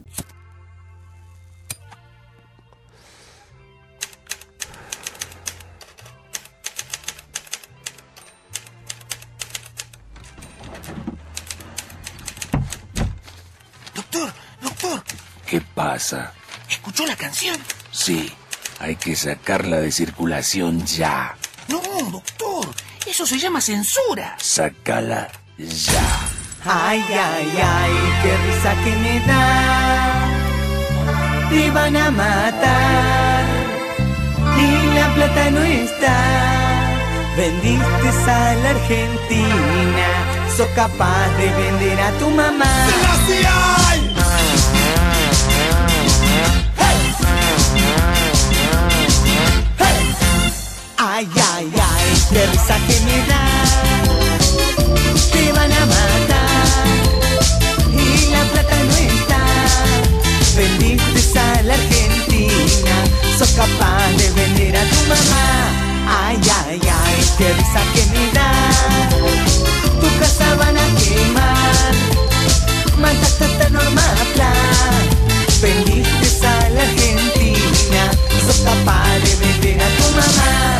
Doctor, 13.95 14.33
doctor, 14.61 15.03
¿Qué 15.47 15.61
pasa? 15.61 16.33
¿escuchó 16.69 17.07
la 17.07 17.15
canción? 17.15 17.57
Sí, 17.93 18.31
hay 18.81 18.97
que 18.97 19.15
sacarla 19.15 19.79
de 19.81 19.93
circulación 19.93 20.85
ya. 20.85 21.37
No, 21.69 21.81
doctor, 22.11 22.67
eso 23.07 23.27
se 23.27 23.39
llama 23.39 23.61
censura. 23.61 24.37
Sácala 24.41 25.29
ya. 25.59 26.21
Ay, 26.65 27.03
ay, 27.09 27.49
ay, 27.63 27.93
qué 28.23 28.37
risa 28.47 28.75
que 28.85 28.91
me 28.97 29.21
da. 29.27 30.29
Te 31.51 31.71
van 31.71 31.97
a 31.97 32.11
matar 32.11 33.45
y 34.59 34.95
la 34.95 35.15
plata 35.15 35.51
no 35.51 35.63
está. 35.63 36.17
Vendiste 37.37 38.31
a 38.31 38.55
la 38.55 38.71
Argentina, 38.71 40.09
sos 40.57 40.69
capaz 40.75 41.29
de 41.39 41.47
vender 41.53 42.01
a 42.01 42.11
tu 42.19 42.31
mamá. 42.31 42.89
Ay, 51.19 51.29
ay, 51.57 51.73
ay, 51.75 52.23
qué 52.31 52.47
risa 52.47 52.77
que 52.87 53.01
me 53.01 53.19
da. 53.27 53.43
Te 55.33 55.51
van 55.51 55.73
a 55.73 55.87
matar 55.87 56.87
y 57.91 58.31
la 58.31 58.43
plata 58.53 58.77
no 58.85 58.97
está. 58.97 59.43
Vendiste 60.57 61.41
a 61.41 61.63
la 61.65 61.75
Argentina, 61.75 62.95
sos 63.37 63.51
capaz 63.51 64.11
de 64.17 64.31
vender 64.31 64.77
a 64.77 64.85
tu 64.91 65.01
mamá. 65.09 65.47
Ay, 66.07 66.39
ay, 66.69 66.81
ay, 66.83 67.17
qué 67.37 67.53
risa 67.53 67.83
que 67.95 68.07
me 68.13 68.25
da. 68.31 68.53
Tu 70.01 70.07
casa 70.21 70.55
van 70.55 70.79
a 70.79 70.87
quemar, 71.01 71.95
mataste 72.97 73.65
a 73.65 73.69
Norma. 73.71 74.03
Vendiste 75.61 76.47
a 76.47 76.71
la 76.71 76.83
Argentina, 76.83 78.03
sos 78.47 78.59
capaz 78.59 79.19
de 79.25 79.35
vender 79.35 79.83
a 79.83 79.89
tu 79.97 80.15
mamá. 80.15 80.78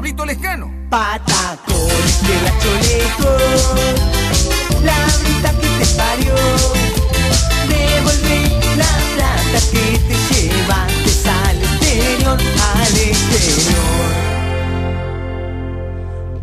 Pablito 0.00 0.24
Lescano. 0.24 0.72
Patacones 0.88 2.22
que 2.24 2.34
la 2.42 2.52
choleco. 2.62 3.32
La 4.82 4.96
brita 5.20 5.50
que 5.60 5.68
te 5.78 5.86
parió. 5.94 6.34
Devolve 7.68 8.38
la 8.78 8.92
plata 9.14 9.60
que 9.70 9.84
te 10.08 10.16
llevaste 10.30 11.12
al 11.28 11.58
exterior 11.62 12.38
Al 12.76 12.96
exterior. 12.96 14.08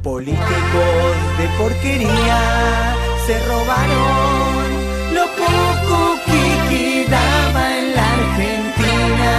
Políticos 0.04 1.16
de 1.40 1.48
porquería 1.58 2.40
Se 3.26 3.36
robaron 3.48 4.68
lo 5.16 5.26
poco 5.32 6.20
que 6.28 6.44
quedaba 6.70 7.76
en 7.76 7.96
la 7.96 8.06
Argentina. 8.14 9.34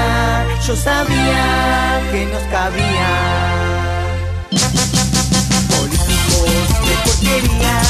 Yo 0.66 0.74
sabía 0.74 2.00
que 2.10 2.26
nos 2.26 2.42
cabía 2.50 3.77
políticos 5.68 6.68
de 6.86 6.94
porquería 7.04 7.82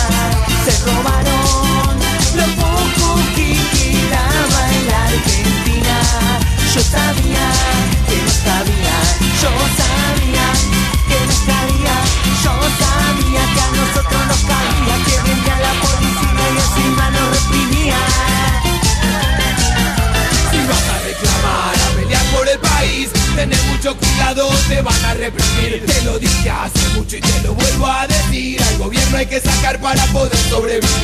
se 0.64 0.72
robaron 0.84 1.94
lo 2.34 2.46
poco 2.56 3.06
que 3.34 3.50
quedaba 3.72 4.60
en 4.72 4.82
la 4.88 4.98
Argentina. 5.04 5.96
Para 29.80 30.04
poder 30.12 30.36
sobrevivir. 30.50 30.97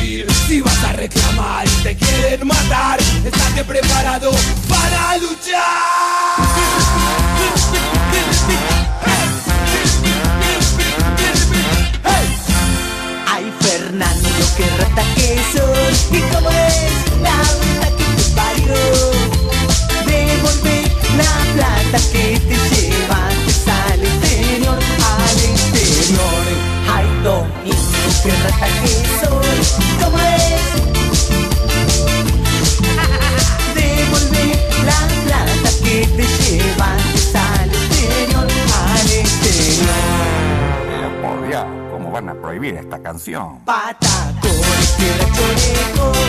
Prohibir 42.55 42.75
esta 42.79 43.01
canción? 43.01 43.59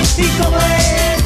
Es 0.01 1.26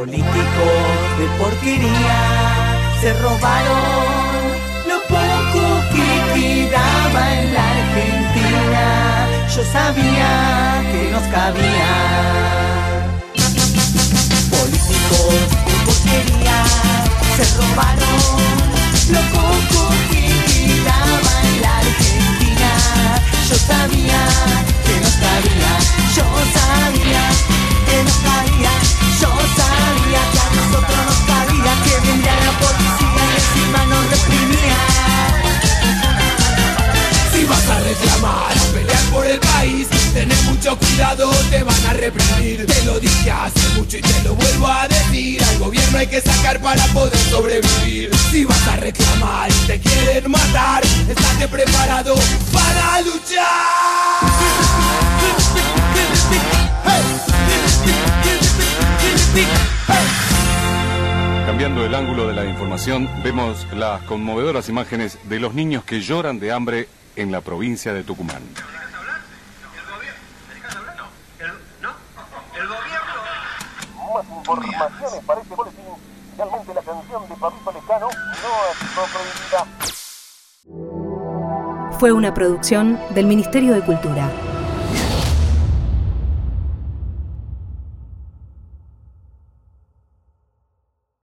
Políticos 0.00 0.32
de 1.18 1.26
porquería 1.38 2.20
se 3.02 3.12
robaron 3.20 3.82
lo 4.88 4.98
poco 5.12 5.62
que 5.92 6.08
quedaba 6.40 7.22
en 7.34 7.52
la 7.52 7.70
Argentina. 7.70 9.28
Yo 9.54 9.62
sabía 9.62 10.82
que 10.90 11.10
nos 11.12 11.22
cabía. 11.24 11.92
Políticos 14.56 15.36
de 15.68 15.74
porquería 15.84 16.64
se 17.36 17.44
robaron 17.58 18.20
lo 19.12 19.20
poco 19.36 19.80
que 20.10 20.24
quedaba 20.48 21.32
en 21.44 21.60
la 21.60 21.76
Argentina. 21.76 22.72
Yo 23.50 23.54
sabía 23.54 24.20
que 24.86 24.94
nos 24.98 25.14
cabía. 25.26 25.72
Yo 26.16 26.24
sabía 26.56 27.22
que 27.84 28.02
nos 28.02 28.16
cabía. 28.16 28.70
Yo 29.20 29.28
sabía 29.28 29.69
nosotros 30.70 31.06
nos 31.06 31.16
cabía 31.26 31.72
que 31.84 32.06
vendría 32.06 32.34
la 32.34 32.52
policía 32.58 33.22
y 33.26 33.34
encima 33.40 33.84
nos 33.86 34.10
reprimía. 34.10 34.78
Si 37.32 37.44
vas 37.44 37.68
a 37.68 37.80
reclamar, 37.80 38.52
a 38.52 38.72
pelear 38.72 39.04
por 39.12 39.26
el 39.26 39.40
país, 39.40 39.88
tenés 40.14 40.42
mucho 40.44 40.78
cuidado, 40.78 41.30
te 41.50 41.62
van 41.62 41.86
a 41.86 41.92
reprimir. 41.94 42.66
Te 42.66 42.74
Te 42.74 42.84
lo 42.84 43.00
dije 43.00 43.30
hace 43.30 43.68
mucho 43.76 43.98
y 43.98 44.02
te 44.02 44.22
lo 44.22 44.34
vuelvo 44.34 44.66
a 44.68 44.86
decir. 44.86 45.42
Al 45.42 45.58
gobierno 45.58 45.98
hay 45.98 46.06
que 46.06 46.20
sacar 46.20 46.60
para 46.60 46.84
poder 46.86 47.18
sobrevivir. 47.30 48.10
Si 48.30 48.44
vas 48.44 48.68
a 48.68 48.76
reclamar 48.76 49.50
y 49.50 49.66
te 49.66 49.80
quieren 49.80 50.30
matar, 50.30 50.84
estate 50.84 51.48
preparado 51.48 52.14
para 52.52 53.00
luchar. 53.02 53.40
Cambiando 61.60 61.84
el 61.84 61.94
ángulo 61.94 62.26
de 62.26 62.32
la 62.32 62.46
información, 62.46 63.06
vemos 63.22 63.66
las 63.74 64.00
conmovedoras 64.04 64.70
imágenes 64.70 65.18
de 65.28 65.38
los 65.38 65.52
niños 65.52 65.84
que 65.84 66.00
lloran 66.00 66.40
de 66.40 66.52
hambre 66.52 66.88
en 67.16 67.30
la 67.30 67.42
provincia 67.42 67.92
de 67.92 68.02
Tucumán. 68.02 68.42
Informaciones 74.48 75.24
para 75.26 75.42
este 75.42 75.54
boletín. 75.54 75.84
Finalmente 76.32 76.72
la 76.72 76.80
canción 76.80 77.28
de 77.28 77.36
Papito 77.36 77.72
Lescano 77.72 78.08
no 78.08 78.52
sido 78.78 79.04
prohibida. 79.12 79.66
Fue 81.98 82.10
una 82.10 82.32
producción 82.32 82.98
del 83.10 83.26
Ministerio 83.26 83.74
de 83.74 83.82
Cultura. 83.82 84.30